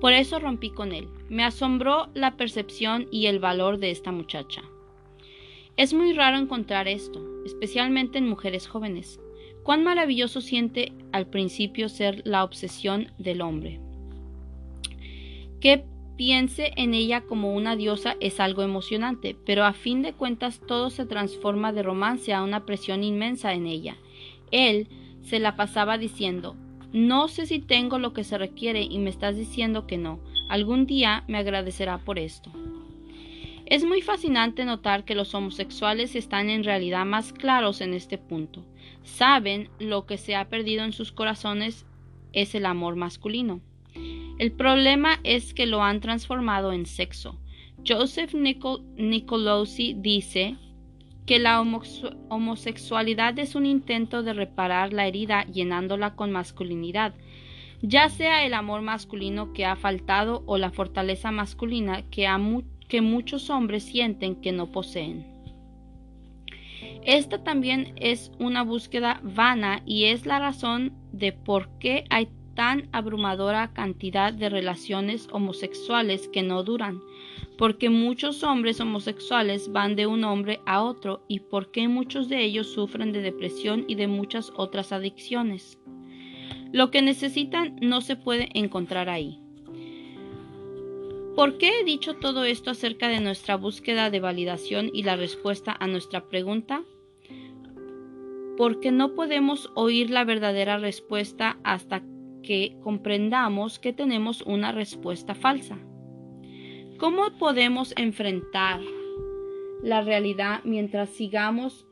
Por 0.00 0.14
eso 0.14 0.38
rompí 0.38 0.70
con 0.70 0.92
él. 0.92 1.08
Me 1.28 1.44
asombró 1.44 2.08
la 2.14 2.38
percepción 2.38 3.06
y 3.12 3.26
el 3.26 3.38
valor 3.38 3.76
de 3.76 3.90
esta 3.90 4.12
muchacha. 4.12 4.62
Es 5.76 5.92
muy 5.92 6.14
raro 6.14 6.38
encontrar 6.38 6.88
esto, 6.88 7.22
especialmente 7.44 8.16
en 8.16 8.30
mujeres 8.30 8.66
jóvenes. 8.66 9.20
Cuán 9.62 9.84
maravilloso 9.84 10.40
siente 10.40 10.94
al 11.12 11.26
principio 11.26 11.90
ser 11.90 12.22
la 12.24 12.44
obsesión 12.44 13.12
del 13.18 13.42
hombre. 13.42 13.78
Qué 15.60 15.84
piense 16.16 16.72
en 16.76 16.94
ella 16.94 17.22
como 17.22 17.54
una 17.54 17.76
diosa 17.76 18.16
es 18.20 18.40
algo 18.40 18.62
emocionante, 18.62 19.36
pero 19.44 19.64
a 19.64 19.72
fin 19.72 20.02
de 20.02 20.12
cuentas 20.12 20.60
todo 20.66 20.90
se 20.90 21.06
transforma 21.06 21.72
de 21.72 21.82
romance 21.82 22.32
a 22.32 22.42
una 22.42 22.64
presión 22.64 23.04
inmensa 23.04 23.52
en 23.52 23.66
ella. 23.66 23.96
Él 24.50 24.88
se 25.22 25.38
la 25.38 25.56
pasaba 25.56 25.98
diciendo 25.98 26.56
No 26.92 27.28
sé 27.28 27.46
si 27.46 27.58
tengo 27.58 27.98
lo 27.98 28.12
que 28.12 28.24
se 28.24 28.38
requiere 28.38 28.82
y 28.82 28.98
me 28.98 29.10
estás 29.10 29.36
diciendo 29.36 29.86
que 29.86 29.98
no. 29.98 30.20
Algún 30.48 30.86
día 30.86 31.24
me 31.28 31.38
agradecerá 31.38 31.98
por 31.98 32.18
esto. 32.18 32.50
Es 33.66 33.84
muy 33.84 34.00
fascinante 34.00 34.64
notar 34.64 35.04
que 35.04 35.16
los 35.16 35.34
homosexuales 35.34 36.14
están 36.14 36.50
en 36.50 36.62
realidad 36.62 37.04
más 37.04 37.32
claros 37.32 37.80
en 37.80 37.94
este 37.94 38.16
punto. 38.16 38.64
Saben 39.02 39.70
lo 39.80 40.06
que 40.06 40.18
se 40.18 40.36
ha 40.36 40.48
perdido 40.48 40.84
en 40.84 40.92
sus 40.92 41.10
corazones 41.10 41.84
es 42.32 42.54
el 42.54 42.64
amor 42.64 42.94
masculino. 42.94 43.60
El 44.38 44.52
problema 44.52 45.18
es 45.24 45.54
que 45.54 45.66
lo 45.66 45.82
han 45.82 46.00
transformado 46.00 46.72
en 46.72 46.86
sexo. 46.86 47.38
Joseph 47.86 48.34
Nicolosi 48.34 49.94
dice 49.94 50.56
que 51.24 51.38
la 51.38 51.60
homosexualidad 51.60 53.38
es 53.38 53.54
un 53.54 53.66
intento 53.66 54.22
de 54.22 54.32
reparar 54.32 54.92
la 54.92 55.06
herida 55.06 55.44
llenándola 55.46 56.14
con 56.14 56.32
masculinidad, 56.32 57.14
ya 57.82 58.08
sea 58.08 58.44
el 58.44 58.54
amor 58.54 58.82
masculino 58.82 59.52
que 59.52 59.64
ha 59.64 59.76
faltado 59.76 60.42
o 60.46 60.58
la 60.58 60.70
fortaleza 60.70 61.30
masculina 61.32 62.02
que, 62.10 62.28
que 62.88 63.00
muchos 63.00 63.50
hombres 63.50 63.84
sienten 63.84 64.36
que 64.36 64.52
no 64.52 64.70
poseen. 64.70 65.26
Esta 67.04 67.42
también 67.42 67.92
es 67.96 68.32
una 68.38 68.62
búsqueda 68.62 69.20
vana 69.22 69.82
y 69.86 70.06
es 70.06 70.26
la 70.26 70.38
razón 70.38 70.92
de 71.12 71.32
por 71.32 71.68
qué 71.78 72.04
hay 72.10 72.28
tan 72.56 72.88
abrumadora 72.90 73.72
cantidad 73.72 74.32
de 74.32 74.48
relaciones 74.48 75.28
homosexuales 75.30 76.26
que 76.28 76.42
no 76.42 76.64
duran, 76.64 77.00
porque 77.56 77.90
muchos 77.90 78.42
hombres 78.42 78.80
homosexuales 78.80 79.70
van 79.70 79.94
de 79.94 80.08
un 80.08 80.24
hombre 80.24 80.60
a 80.66 80.82
otro 80.82 81.22
y 81.28 81.40
porque 81.40 81.86
muchos 81.86 82.28
de 82.28 82.42
ellos 82.42 82.72
sufren 82.72 83.12
de 83.12 83.20
depresión 83.20 83.84
y 83.86 83.94
de 83.94 84.08
muchas 84.08 84.52
otras 84.56 84.90
adicciones. 84.90 85.78
Lo 86.72 86.90
que 86.90 87.02
necesitan 87.02 87.76
no 87.80 88.00
se 88.00 88.16
puede 88.16 88.48
encontrar 88.54 89.08
ahí. 89.08 89.38
¿Por 91.36 91.58
qué 91.58 91.80
he 91.80 91.84
dicho 91.84 92.14
todo 92.14 92.44
esto 92.44 92.70
acerca 92.70 93.08
de 93.08 93.20
nuestra 93.20 93.56
búsqueda 93.56 94.08
de 94.10 94.20
validación 94.20 94.90
y 94.92 95.02
la 95.02 95.16
respuesta 95.16 95.76
a 95.78 95.86
nuestra 95.86 96.28
pregunta? 96.30 96.82
Porque 98.56 98.90
no 98.90 99.14
podemos 99.14 99.70
oír 99.74 100.08
la 100.08 100.24
verdadera 100.24 100.78
respuesta 100.78 101.58
hasta 101.62 102.00
que 102.00 102.15
comprendamos 102.82 103.78
que 103.78 103.92
tenemos 103.92 104.42
una 104.42 104.72
respuesta 104.72 105.34
falsa. 105.34 105.78
¿Cómo 106.98 107.36
podemos 107.38 107.92
enfrentar 107.96 108.80
la 109.82 110.00
realidad 110.00 110.60
mientras 110.64 111.10
sigamos 111.10 111.86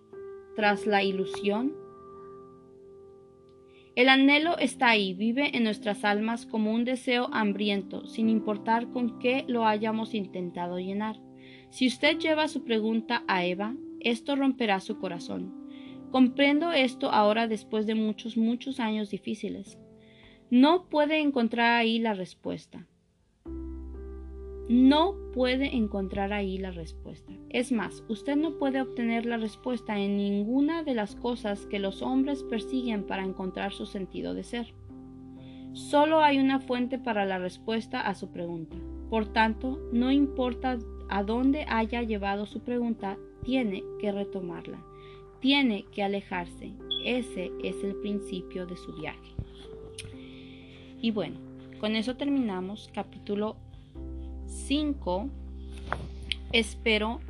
tras 0.57 0.87
la 0.87 1.03
ilusión? 1.03 1.75
El 3.97 4.09
anhelo 4.09 4.59
está 4.59 4.89
ahí, 4.89 5.15
vive 5.15 5.57
en 5.57 5.65
nuestras 5.65 6.05
almas 6.05 6.47
como 6.47 6.73
un 6.73 6.85
deseo 6.85 7.29
hambriento, 7.33 8.07
sin 8.07 8.29
importar 8.29 8.91
con 8.91 9.19
qué 9.19 9.45
lo 9.47 9.67
hayamos 9.67 10.15
intentado 10.15 10.79
llenar. 10.79 11.17
Si 11.71 11.87
usted 11.87 12.19
lleva 12.19 12.49
su 12.49 12.65
pregunta 12.65 13.25
a 13.29 13.45
Eva, 13.45 13.77
esto 14.01 14.37
romperá 14.37 14.81
su 14.81 14.99
corazón. 14.99 15.55
Comprendo 16.11 16.73
esto 16.73 17.11
ahora 17.11 17.47
después 17.47 17.87
de 17.87 17.95
muchos, 17.95 18.37
muchos 18.37 18.81
años 18.81 19.11
difíciles. 19.11 19.79
No 20.51 20.85
puede 20.89 21.21
encontrar 21.21 21.73
ahí 21.73 21.99
la 21.99 22.15
respuesta. 22.15 22.87
No 24.69 25.15
puede 25.33 25.77
encontrar 25.77 26.33
ahí 26.33 26.59
la 26.59 26.71
respuesta. 26.71 27.33
Es 27.51 27.73
más, 27.73 28.03
usted 28.09 28.37
no 28.37 28.57
puede 28.59 28.81
obtener 28.81 29.27
la 29.27 29.37
respuesta 29.37 29.99
en 29.99 30.17
ninguna 30.17 30.83
de 30.83 30.95
las 30.95 31.17
cosas 31.17 31.67
que 31.67 31.79
los 31.79 32.03
hombres 32.03 32.43
persiguen 32.43 33.05
para 33.05 33.25
encontrar 33.25 33.73
su 33.73 33.85
sentido 33.85 34.33
de 34.33 34.45
ser. 34.45 34.75
Solo 35.73 36.21
hay 36.21 36.39
una 36.39 36.61
fuente 36.61 36.99
para 36.99 37.27
la 37.27 37.39
respuesta 37.39 38.01
a 38.01 38.15
su 38.15 38.31
pregunta. 38.31 38.77
Por 39.11 39.27
tanto, 39.27 39.81
no 39.93 40.13
importa 40.13 40.79
a 41.09 41.23
dónde 41.23 41.67
haya 41.69 42.03
llevado 42.03 42.47
su 42.47 42.61
pregunta, 42.61 43.19
tiene 43.43 43.83
que 44.01 44.13
retomarla. 44.13 44.83
Tiene 45.41 45.85
que 45.93 46.03
alejarse. 46.03 46.73
Ese 47.05 47.51
es 47.63 47.83
el 47.85 47.97
principio 47.97 48.67
de 48.67 48.77
su 48.77 48.95
viaje. 48.95 49.35
Y 51.05 51.11
bueno, 51.11 51.37
con 51.81 51.97
eso 51.97 52.17
terminamos 52.17 52.89
capítulo 52.95 53.57
5. 54.47 55.29
Espero 56.51 57.21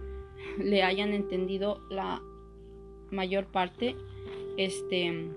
le 0.63 0.85
hayan 0.85 1.13
entendido 1.13 1.81
la 1.91 2.23
mayor 3.11 3.47
parte. 3.47 3.97
Este 4.57 5.29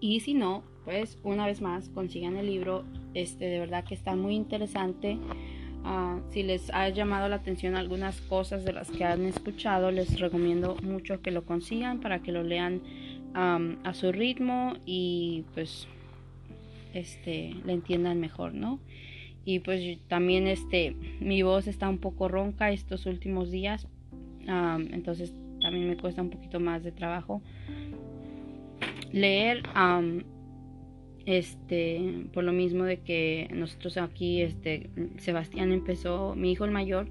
y 0.00 0.20
si 0.20 0.34
no, 0.34 0.64
pues 0.84 1.18
una 1.24 1.46
vez 1.46 1.62
más 1.62 1.88
consigan 1.88 2.36
el 2.36 2.44
libro. 2.44 2.84
Este 3.14 3.46
de 3.46 3.58
verdad 3.58 3.84
que 3.84 3.94
está 3.94 4.14
muy 4.14 4.34
interesante. 4.34 5.16
Ah, 5.84 6.20
si 6.28 6.42
les 6.42 6.68
ha 6.74 6.90
llamado 6.90 7.26
la 7.30 7.36
atención 7.36 7.74
algunas 7.74 8.20
cosas 8.20 8.66
de 8.66 8.74
las 8.74 8.90
que 8.90 9.04
han 9.04 9.24
escuchado, 9.24 9.90
les 9.92 10.20
recomiendo 10.20 10.76
mucho 10.82 11.22
que 11.22 11.30
lo 11.30 11.46
consigan 11.46 12.00
para 12.00 12.22
que 12.22 12.32
lo 12.32 12.42
lean 12.42 12.82
a 13.34 13.94
su 13.94 14.12
ritmo 14.12 14.74
y 14.84 15.46
pues 15.54 15.88
este, 16.92 17.54
la 17.64 17.72
entiendan 17.72 18.20
mejor, 18.20 18.54
¿no? 18.54 18.80
Y 19.44 19.58
pues 19.58 19.98
también 20.08 20.46
este, 20.46 20.96
mi 21.20 21.42
voz 21.42 21.66
está 21.66 21.88
un 21.88 21.98
poco 21.98 22.28
ronca 22.28 22.70
estos 22.70 23.06
últimos 23.06 23.50
días, 23.50 23.88
entonces 24.46 25.34
también 25.60 25.88
me 25.88 25.96
cuesta 25.96 26.22
un 26.22 26.30
poquito 26.30 26.60
más 26.60 26.82
de 26.82 26.92
trabajo 26.92 27.42
leer. 29.12 29.62
este, 31.24 32.26
por 32.32 32.42
lo 32.42 32.52
mismo 32.52 32.84
de 32.84 33.00
que 33.00 33.48
nosotros 33.54 33.96
aquí, 33.96 34.42
este, 34.42 34.90
Sebastián 35.18 35.70
empezó, 35.70 36.34
mi 36.34 36.50
hijo 36.50 36.64
el 36.64 36.72
mayor, 36.72 37.08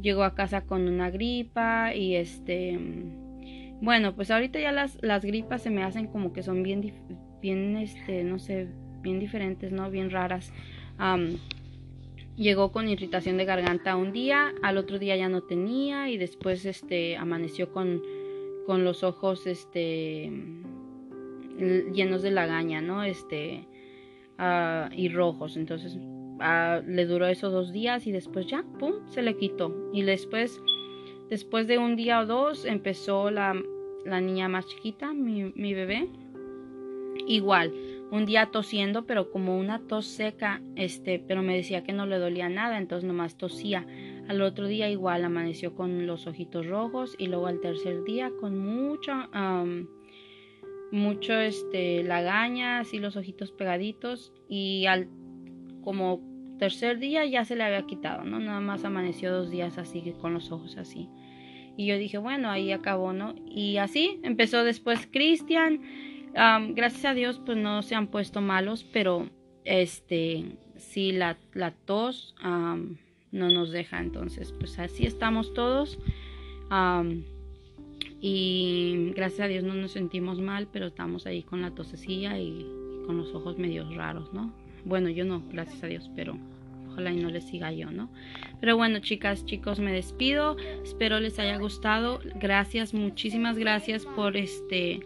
llegó 0.00 0.24
a 0.24 0.34
casa 0.34 0.62
con 0.62 0.88
una 0.88 1.10
gripa 1.10 1.94
y 1.94 2.16
este, 2.16 2.78
bueno, 3.80 4.14
pues 4.14 4.30
ahorita 4.30 4.58
ya 4.58 4.72
las, 4.72 4.98
las 5.02 5.24
gripas 5.24 5.62
se 5.62 5.70
me 5.70 5.84
hacen 5.84 6.06
como 6.06 6.32
que 6.32 6.42
son 6.42 6.62
bien, 6.62 6.92
bien, 7.40 7.76
este, 7.76 8.24
no 8.24 8.38
sé, 8.38 8.68
bien 9.06 9.20
diferentes, 9.20 9.70
¿no? 9.70 9.88
Bien 9.88 10.10
raras. 10.10 10.52
llegó 12.36 12.72
con 12.72 12.88
irritación 12.88 13.36
de 13.38 13.44
garganta 13.44 13.96
un 13.96 14.12
día, 14.12 14.52
al 14.62 14.76
otro 14.76 14.98
día 14.98 15.16
ya 15.16 15.28
no 15.28 15.42
tenía 15.42 16.10
y 16.10 16.18
después 16.18 16.66
este 16.66 17.16
amaneció 17.16 17.72
con, 17.72 18.02
con 18.66 18.84
los 18.84 19.04
ojos 19.04 19.46
este 19.46 20.30
llenos 21.92 22.22
de 22.22 22.32
lagaña, 22.32 22.82
¿no? 22.82 23.04
Este 23.04 23.66
ah, 24.38 24.90
y 24.92 25.08
rojos. 25.08 25.56
Entonces 25.56 25.96
ah, 26.40 26.82
le 26.84 27.06
duró 27.06 27.26
esos 27.26 27.52
dos 27.52 27.72
días 27.72 28.08
y 28.08 28.12
después 28.12 28.46
ya, 28.48 28.64
pum, 28.78 28.94
se 29.08 29.22
le 29.22 29.36
quitó. 29.36 29.72
Y 29.92 30.02
después, 30.02 30.60
después 31.30 31.68
de 31.68 31.78
un 31.78 31.94
día 31.94 32.20
o 32.20 32.26
dos, 32.26 32.64
empezó 32.64 33.30
la, 33.30 33.54
la 34.04 34.20
niña 34.20 34.48
más 34.48 34.66
chiquita, 34.66 35.14
mi, 35.14 35.52
mi 35.54 35.74
bebé. 35.74 36.08
Igual, 37.26 37.72
un 38.10 38.24
día 38.24 38.46
tosiendo, 38.46 39.04
pero 39.06 39.30
como 39.30 39.58
una 39.58 39.80
tos 39.80 40.06
seca, 40.06 40.60
este, 40.76 41.18
pero 41.18 41.42
me 41.42 41.56
decía 41.56 41.82
que 41.82 41.92
no 41.92 42.06
le 42.06 42.18
dolía 42.18 42.48
nada, 42.48 42.78
entonces 42.78 43.06
nomás 43.06 43.36
tosía. 43.36 43.86
Al 44.28 44.42
otro 44.42 44.66
día 44.66 44.88
igual 44.90 45.24
amaneció 45.24 45.74
con 45.74 46.06
los 46.06 46.26
ojitos 46.26 46.66
rojos 46.66 47.14
y 47.18 47.26
luego 47.26 47.46
al 47.46 47.60
tercer 47.60 48.04
día 48.04 48.30
con 48.40 48.58
mucha, 48.58 49.28
mucho, 50.92 51.34
este, 51.34 52.02
lagaña, 52.04 52.80
así 52.80 52.98
los 52.98 53.16
ojitos 53.16 53.52
pegaditos 53.52 54.32
y 54.48 54.86
al 54.86 55.08
como 55.82 56.20
tercer 56.58 56.98
día 56.98 57.24
ya 57.26 57.44
se 57.44 57.54
le 57.54 57.64
había 57.64 57.82
quitado, 57.86 58.24
¿no? 58.24 58.38
Nada 58.38 58.60
más 58.60 58.84
amaneció 58.84 59.32
dos 59.32 59.50
días 59.50 59.78
así 59.78 60.14
con 60.20 60.32
los 60.32 60.50
ojos 60.50 60.76
así. 60.76 61.08
Y 61.76 61.86
yo 61.86 61.98
dije, 61.98 62.18
bueno, 62.18 62.50
ahí 62.50 62.72
acabó, 62.72 63.12
¿no? 63.12 63.34
Y 63.46 63.76
así 63.76 64.18
empezó 64.22 64.64
después 64.64 65.06
Cristian 65.10 65.80
gracias 66.36 67.04
a 67.04 67.14
Dios, 67.14 67.40
pues 67.44 67.56
no 67.58 67.82
se 67.82 67.94
han 67.94 68.08
puesto 68.08 68.40
malos, 68.40 68.84
pero 68.92 69.28
este, 69.64 70.44
sí, 70.76 71.12
la, 71.12 71.38
la 71.54 71.72
tos 71.72 72.34
no 72.42 73.50
nos 73.50 73.70
deja. 73.70 74.00
Entonces, 74.00 74.52
pues 74.52 74.78
así 74.78 75.06
estamos 75.06 75.54
todos. 75.54 75.98
y 78.20 79.12
gracias 79.14 79.40
a 79.40 79.48
Dios 79.48 79.64
no 79.64 79.74
nos 79.74 79.92
sentimos 79.92 80.40
mal, 80.40 80.68
pero 80.72 80.86
estamos 80.86 81.26
ahí 81.26 81.42
con 81.42 81.62
la 81.62 81.70
tosecilla 81.70 82.38
y, 82.38 82.66
con 83.06 83.16
los 83.18 83.32
ojos 83.34 83.56
medio 83.56 83.88
raros, 83.94 84.32
¿no? 84.34 84.52
Bueno, 84.84 85.08
yo 85.08 85.24
no, 85.24 85.42
gracias 85.52 85.82
a 85.84 85.86
Dios, 85.86 86.10
pero 86.16 86.36
ojalá 86.90 87.12
y 87.12 87.16
no 87.16 87.30
les 87.30 87.44
siga 87.44 87.72
yo, 87.72 87.90
¿no? 87.90 88.10
Pero 88.60 88.76
bueno, 88.76 88.98
chicas, 88.98 89.44
chicos, 89.46 89.78
me 89.78 89.92
despido. 89.92 90.56
Espero 90.82 91.20
les 91.20 91.38
haya 91.38 91.56
gustado. 91.56 92.20
Gracias, 92.40 92.94
muchísimas 92.94 93.58
gracias 93.58 94.04
por 94.04 94.36
este 94.36 95.00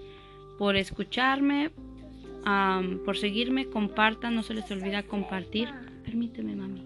por 0.60 0.76
escucharme, 0.76 1.70
por 3.06 3.16
seguirme, 3.16 3.64
compartan, 3.70 4.34
no 4.34 4.42
se 4.42 4.52
les 4.52 4.70
olvida 4.70 5.02
compartir. 5.02 5.70
Permíteme, 6.04 6.54
mami. 6.54 6.82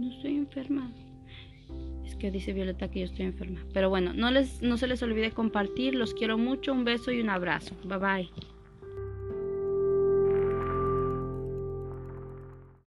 No 0.00 0.10
estoy 0.10 0.34
enferma. 0.34 0.90
Es 2.04 2.16
que 2.16 2.32
dice 2.32 2.52
Violeta 2.52 2.90
que 2.90 2.98
yo 2.98 3.04
estoy 3.04 3.26
enferma. 3.26 3.60
Pero 3.72 3.90
bueno, 3.90 4.12
no, 4.12 4.32
les, 4.32 4.60
no 4.60 4.76
se 4.76 4.88
les 4.88 5.04
olvide 5.04 5.30
compartir. 5.30 5.94
Los 5.94 6.14
quiero 6.14 6.36
mucho. 6.36 6.72
Un 6.72 6.82
beso 6.82 7.12
y 7.12 7.20
un 7.20 7.30
abrazo. 7.30 7.76
Bye 7.84 7.98
bye. 7.98 8.30